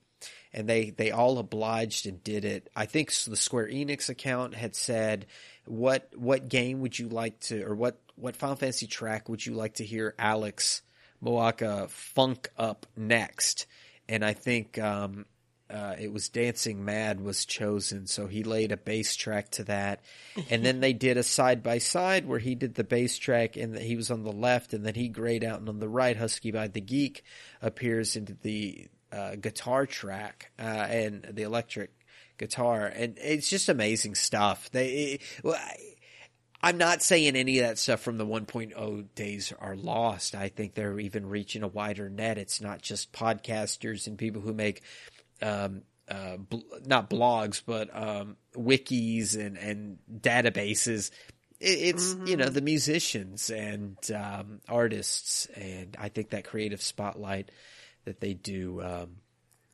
and 0.55 0.69
they 0.69 0.91
they 0.91 1.11
all 1.11 1.39
obliged 1.39 2.07
and 2.07 2.23
did 2.23 2.45
it. 2.45 2.71
I 2.75 2.87
think 2.87 3.13
the 3.13 3.37
Square 3.37 3.69
Enix 3.69 4.09
account 4.09 4.55
had 4.55 4.77
said, 4.77 5.27
"What 5.67 6.09
what 6.15 6.49
game 6.49 6.81
would 6.81 6.99
you 6.99 7.09
like 7.09 7.41
to, 7.41 7.63
or 7.65 7.75
what 7.75 8.01
what 8.15 8.37
Final 8.37 8.57
Fantasy 8.57 8.87
track 8.87 9.29
would 9.29 9.45
you 9.45 9.55
like 9.55 9.75
to 9.75 9.85
hear 9.85 10.15
Alex 10.19 10.83
Moukala 11.23 11.91
funk 11.91 12.49
up 12.57 12.87
next?" 12.97 13.67
And 14.09 14.25
I 14.25 14.33
think 14.35 14.79
um, 14.79 15.27
uh, 15.69 15.97
it 15.99 16.13
was 16.13 16.29
Dancing 16.29 16.85
Mad 16.85 17.21
was 17.21 17.45
chosen, 17.45 18.07
so 18.07 18.29
he 18.29 18.45
laid 18.45 18.71
a 18.71 18.77
bass 18.77 19.17
track 19.17 19.51
to 19.53 19.65
that, 19.65 20.05
and 20.51 20.65
then 20.65 20.79
they 20.79 20.93
did 20.93 21.17
a 21.17 21.25
side 21.25 21.65
by 21.65 21.79
side 21.79 22.29
where 22.29 22.39
he 22.39 22.55
did 22.55 22.77
the 22.77 22.85
bass 22.85 23.19
track 23.19 23.57
and 23.57 23.77
he 23.77 23.97
was 23.97 24.11
on 24.13 24.23
the 24.23 24.33
left, 24.33 24.73
and 24.73 24.87
then 24.87 24.95
he 24.95 25.09
grayed 25.09 25.43
out, 25.43 25.59
and 25.59 25.69
on 25.69 25.81
the 25.81 25.89
right, 25.89 26.17
Husky 26.17 26.53
by 26.53 26.69
the 26.69 26.81
Geek 26.81 27.25
appears 27.61 28.15
into 28.15 28.37
the 28.41 28.87
uh, 29.15 29.37
guitar 29.37 29.87
track 29.87 30.51
uh, 30.59 30.63
and 30.63 31.27
the 31.31 31.43
electric 31.43 31.91
guitar, 32.39 32.87
and 32.87 33.17
it's 33.19 33.49
just 33.49 33.69
amazing 33.69 34.15
stuff. 34.15 34.71
They, 34.73 34.89
it, 34.89 35.21
well, 35.43 35.55
I, 35.55 35.77
I'm 36.65 36.79
not 36.79 37.03
saying 37.03 37.37
any 37.37 37.59
of 37.59 37.67
that 37.69 37.79
stuff 37.79 38.01
from 38.01 38.17
the 38.17 38.27
1.0 38.27 39.07
days 39.15 39.53
are 39.61 39.77
lost. 39.77 40.35
I 40.35 40.49
think 40.49 40.75
they're 40.75 40.99
even 40.99 41.29
reaching 41.29 41.63
a 41.63 41.69
wider 41.69 42.09
net. 42.09 42.39
It's 42.39 42.61
not 42.61 42.81
just 42.81 43.13
podcasters 43.13 44.07
and 44.07 44.17
people 44.17 44.41
who 44.41 44.55
make 44.55 44.83
um, 45.43 45.83
uh, 46.09 46.39
bl- 46.39 46.61
not 46.87 47.11
blogs, 47.11 47.63
but 47.65 47.95
um, 47.95 48.37
wikis 48.55 49.39
and, 49.39 49.59
and 49.59 49.99
databases. 50.11 51.11
It, 51.61 51.97
it's 51.97 52.17
you 52.25 52.39
know 52.39 52.49
the 52.49 52.63
musicians 52.63 53.51
and 53.51 53.99
um, 54.11 54.61
artists, 54.67 55.47
and 55.55 55.97
I 56.01 56.09
think 56.09 56.31
that 56.31 56.45
creative 56.45 56.83
spotlight 56.83 57.51
that 58.05 58.21
they 58.21 58.35
do 58.35 58.83
um, 58.83 59.17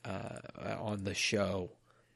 uh, 0.04 0.38
on 0.78 1.04
the 1.04 1.14
show 1.14 1.70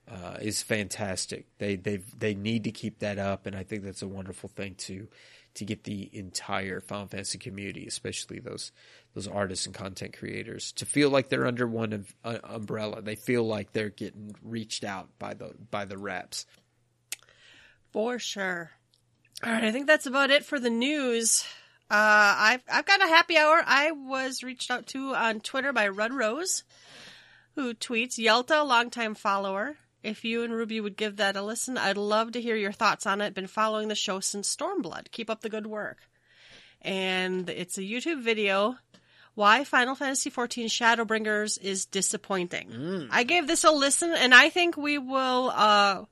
uh, 0.09 0.37
is 0.41 0.63
fantastic. 0.63 1.47
They 1.59 1.77
they 1.77 1.97
they 1.97 2.35
need 2.35 2.65
to 2.65 2.73
keep 2.73 2.99
that 2.99 3.19
up, 3.19 3.47
and 3.47 3.57
I 3.57 3.63
think 3.63 3.85
that's 3.85 4.03
a 4.03 4.09
wonderful 4.09 4.49
thing 4.49 4.75
to 4.77 5.09
to 5.55 5.65
get 5.65 5.85
the 5.85 6.11
entire 6.13 6.81
Final 6.81 7.07
Fantasy 7.07 7.39
community, 7.39 7.87
especially 7.87 8.39
those 8.39 8.73
those 9.15 9.29
artists 9.29 9.67
and 9.67 9.75
content 9.75 10.17
creators, 10.17 10.73
to 10.73 10.85
feel 10.85 11.09
like 11.09 11.29
they're 11.29 11.47
under 11.47 11.67
one 11.67 11.93
of, 11.93 12.15
uh, 12.25 12.39
umbrella. 12.43 13.01
They 13.01 13.15
feel 13.15 13.45
like 13.45 13.73
they're 13.73 13.89
getting 13.89 14.35
reached 14.43 14.85
out 14.85 15.09
by 15.19 15.35
the 15.35 15.55
by 15.71 15.85
the 15.85 15.97
reps. 15.97 16.47
For 17.93 18.19
sure. 18.19 18.73
All 19.43 19.53
right, 19.53 19.65
I 19.65 19.73
think 19.73 19.87
that's 19.87 20.07
about 20.07 20.31
it 20.31 20.45
for 20.45 20.59
the 20.59 20.71
news. 20.71 21.45
Uh, 21.91 22.35
I've 22.39 22.63
I've 22.71 22.87
got 22.87 23.03
a 23.03 23.09
happy 23.09 23.37
hour. 23.37 23.63
I 23.65 23.93
was 23.93 24.43
reached 24.43 24.71
out 24.71 24.87
to 24.89 25.15
on 25.15 25.41
Twitter 25.41 25.73
by 25.73 25.89
Run 25.89 26.15
Rose, 26.15 26.65
who 27.55 27.75
tweets 27.75 28.19
Yelta, 28.19 28.67
longtime 28.67 29.15
follower. 29.15 29.77
If 30.03 30.25
you 30.25 30.43
and 30.43 30.53
Ruby 30.53 30.81
would 30.81 30.97
give 30.97 31.17
that 31.17 31.37
a 31.37 31.43
listen, 31.43 31.79
I'd 31.79 31.97
love 31.97 32.33
to 32.33 32.41
hear 32.41 32.57
your 32.57 32.73
thoughts 32.73 33.07
on 33.07 33.21
it. 33.21 33.35
Been 33.35 33.47
following 33.47 33.89
the 33.89 33.95
show 33.95 34.21
since 34.21 34.55
Stormblood. 34.55 35.11
Keep 35.11 35.31
up 35.31 35.41
the 35.41 35.49
good 35.49 35.67
work. 35.67 35.99
And 36.83 37.49
it's 37.49 37.79
a 37.79 37.83
YouTube 37.83 38.23
video. 38.23 38.77
Why 39.35 39.65
Final 39.65 39.95
Fantasy 39.95 40.31
XIV 40.31 40.67
Shadowbringers 40.67 41.61
is 41.61 41.87
disappointing. 41.87 43.09
I 43.11 43.25
gave 43.25 43.47
this 43.47 43.65
a 43.65 43.71
listen, 43.71 44.13
and 44.13 44.35
I 44.35 44.49
think 44.49 44.77
we 44.77 44.99
will. 44.99 45.51
Uh, 45.55 46.05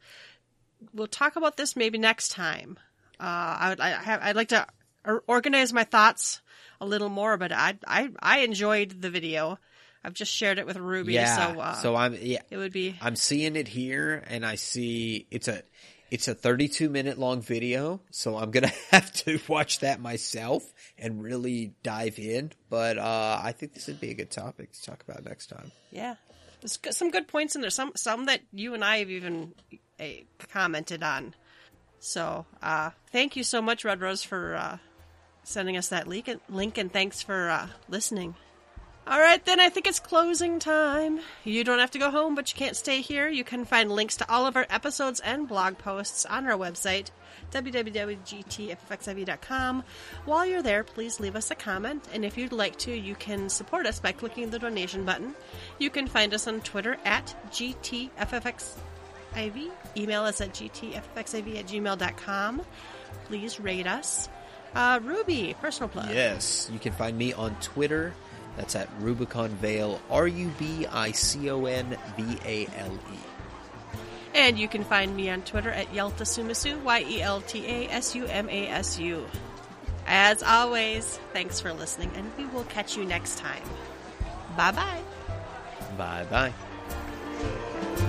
we'll 0.93 1.07
talk 1.07 1.37
about 1.37 1.57
this 1.57 1.77
maybe 1.77 1.99
next 1.99 2.31
time. 2.31 2.79
Uh, 3.20 3.57
I 3.61 3.68
would, 3.68 3.81
I 3.81 3.91
have, 3.91 4.20
I'd 4.23 4.37
like 4.37 4.49
to 4.49 4.66
or- 5.05 5.25
organize 5.27 5.73
my 5.73 5.85
thoughts 5.85 6.41
a 6.81 6.87
little 6.87 7.09
more, 7.09 7.37
but 7.37 7.53
I, 7.53 7.75
I, 7.87 8.11
I 8.21 8.39
enjoyed 8.41 9.01
the 9.03 9.11
video. 9.11 9.59
I've 10.05 10.15
just 10.15 10.33
shared 10.33 10.59
it 10.59 10.67
with 10.67 10.77
Ruby, 10.77 11.13
Yeah. 11.15 11.53
so 11.55 11.61
uh, 11.61 11.75
so 11.75 11.95
I'm 11.95 12.17
yeah. 12.21 12.43
it 12.51 12.57
would 12.57 12.73
be 12.73 12.97
I'm 13.01 13.15
seeing 13.17 13.55
it 13.55 13.69
here, 13.69 14.23
and 14.27 14.45
I 14.45 14.57
see 14.57 15.27
it's 15.31 15.47
a 15.47 15.63
it's 16.11 16.27
a 16.29 16.35
32 16.35 16.89
minute 16.91 17.19
long 17.19 17.41
video, 17.41 18.01
so 18.11 18.37
I'm 18.37 18.51
gonna 18.51 18.73
have 18.91 19.13
to 19.25 19.39
watch 19.47 19.79
that 19.79 20.01
myself 20.01 20.65
and 20.99 21.23
really 21.23 21.75
dive 21.85 22.19
in. 22.19 22.51
But 22.69 22.99
uh, 22.99 23.41
I 23.43 23.53
think 23.53 23.75
this 23.75 23.87
would 23.87 24.01
be 24.01 24.11
a 24.11 24.15
good 24.15 24.31
topic 24.33 24.73
to 24.73 24.83
talk 24.83 25.05
about 25.09 25.25
next 25.25 25.47
time. 25.49 25.71
yeah. 25.93 26.17
There's 26.61 26.79
some 26.97 27.11
good 27.11 27.27
points 27.27 27.57
in 27.57 27.61
there. 27.61 27.71
Some 27.71 27.93
some 27.97 28.27
that 28.27 28.41
you 28.53 28.75
and 28.75 28.85
I 28.85 28.99
have 28.99 29.11
even 29.11 29.53
uh, 30.01 30.05
commented 30.49 31.03
on. 31.03 31.35
So 31.99 32.47
uh, 32.63 32.91
thank 33.13 33.35
you 33.37 33.43
so 33.45 33.61
much, 33.63 33.85
Red 33.85 34.01
Rose, 34.01 34.23
for 34.25 34.55
uh, 34.57 34.79
sending 35.45 35.76
us 35.76 35.88
that 35.88 36.07
link, 36.07 36.78
and 36.78 36.93
thanks 36.93 37.22
for 37.22 37.51
uh, 37.51 37.66
listening. 37.88 38.36
All 39.05 39.18
right, 39.18 39.45
then 39.45 39.59
I 39.59 39.68
think 39.68 39.88
it's 39.88 39.99
closing 39.99 40.61
time. 40.61 41.18
You 41.43 41.64
don't 41.64 41.80
have 41.80 41.90
to 41.90 41.99
go 41.99 42.11
home, 42.11 42.36
but 42.36 42.53
you 42.53 42.57
can't 42.57 42.76
stay 42.76 43.01
here. 43.01 43.28
You 43.28 43.43
can 43.43 43.64
find 43.64 43.90
links 43.90 44.16
to 44.18 44.30
all 44.30 44.47
of 44.47 44.55
our 44.55 44.64
episodes 44.70 45.18
and 45.18 45.49
blog 45.49 45.76
posts 45.76 46.24
on 46.24 46.47
our 46.47 46.57
website, 46.57 47.11
www.gtffxiv.com. 47.51 49.82
While 50.24 50.47
you're 50.47 50.62
there, 50.62 50.84
please 50.84 51.18
leave 51.18 51.34
us 51.34 51.51
a 51.51 51.57
comment, 51.57 52.07
and 52.12 52.24
if 52.24 52.38
you'd 52.38 52.53
like 52.53 52.78
to, 52.78 52.95
you 52.95 53.16
can 53.16 53.49
support 53.49 53.86
us 53.86 53.99
by 53.99 54.12
clicking 54.12 54.51
the 54.51 54.61
donation 54.61 55.05
button. 55.05 55.34
You 55.80 55.90
can 55.90 56.07
find 56.07 56.32
us 56.32 56.47
on 56.47 56.61
Twitter 56.61 56.97
at 57.05 57.34
GTFFXIV. 57.51 58.78
Email 59.97 60.22
us 60.22 60.40
at 60.40 60.55
gtffxiv 60.55 61.59
at 61.59 61.66
gmail.com. 61.66 62.62
Please 63.26 63.59
rate 63.59 63.88
us. 63.88 64.28
Uh, 64.75 65.01
Ruby, 65.03 65.55
personal 65.61 65.89
plug. 65.89 66.09
Yes, 66.11 66.70
you 66.73 66.79
can 66.79 66.93
find 66.93 67.16
me 67.16 67.33
on 67.33 67.55
Twitter. 67.61 68.14
That's 68.57 68.77
at 68.77 68.89
Rubicon 69.01 69.51
Vale, 69.51 70.01
R 70.11 70.27
U 70.27 70.51
B 70.59 70.87
I 70.87 71.12
C 71.12 71.51
O 71.51 71.64
N 71.64 71.97
V 72.16 72.39
A 72.45 72.66
L 72.79 72.95
E. 72.95 73.18
And 74.35 74.59
you 74.59 74.68
can 74.68 74.85
find 74.85 75.14
me 75.14 75.31
on 75.31 75.43
Twitter 75.43 75.70
at 75.70 75.93
Yelta 75.93 76.25
Sumasu, 76.25 76.83
Y 76.83 77.05
E 77.09 77.23
L 77.23 77.41
T 77.43 77.66
A 77.66 77.89
S 77.91 78.14
U 78.14 78.27
M 78.27 78.49
A 78.49 78.68
S 78.68 78.99
U. 78.99 79.27
As 80.07 80.43
always, 80.43 81.18
thanks 81.33 81.61
for 81.61 81.73
listening, 81.73 82.11
and 82.16 82.31
we 82.37 82.47
will 82.47 82.64
catch 82.64 82.97
you 82.97 83.05
next 83.05 83.39
time. 83.39 83.62
Bye 84.57 84.73
bye. 84.73 85.01
Bye 85.97 86.25
bye. 86.31 88.09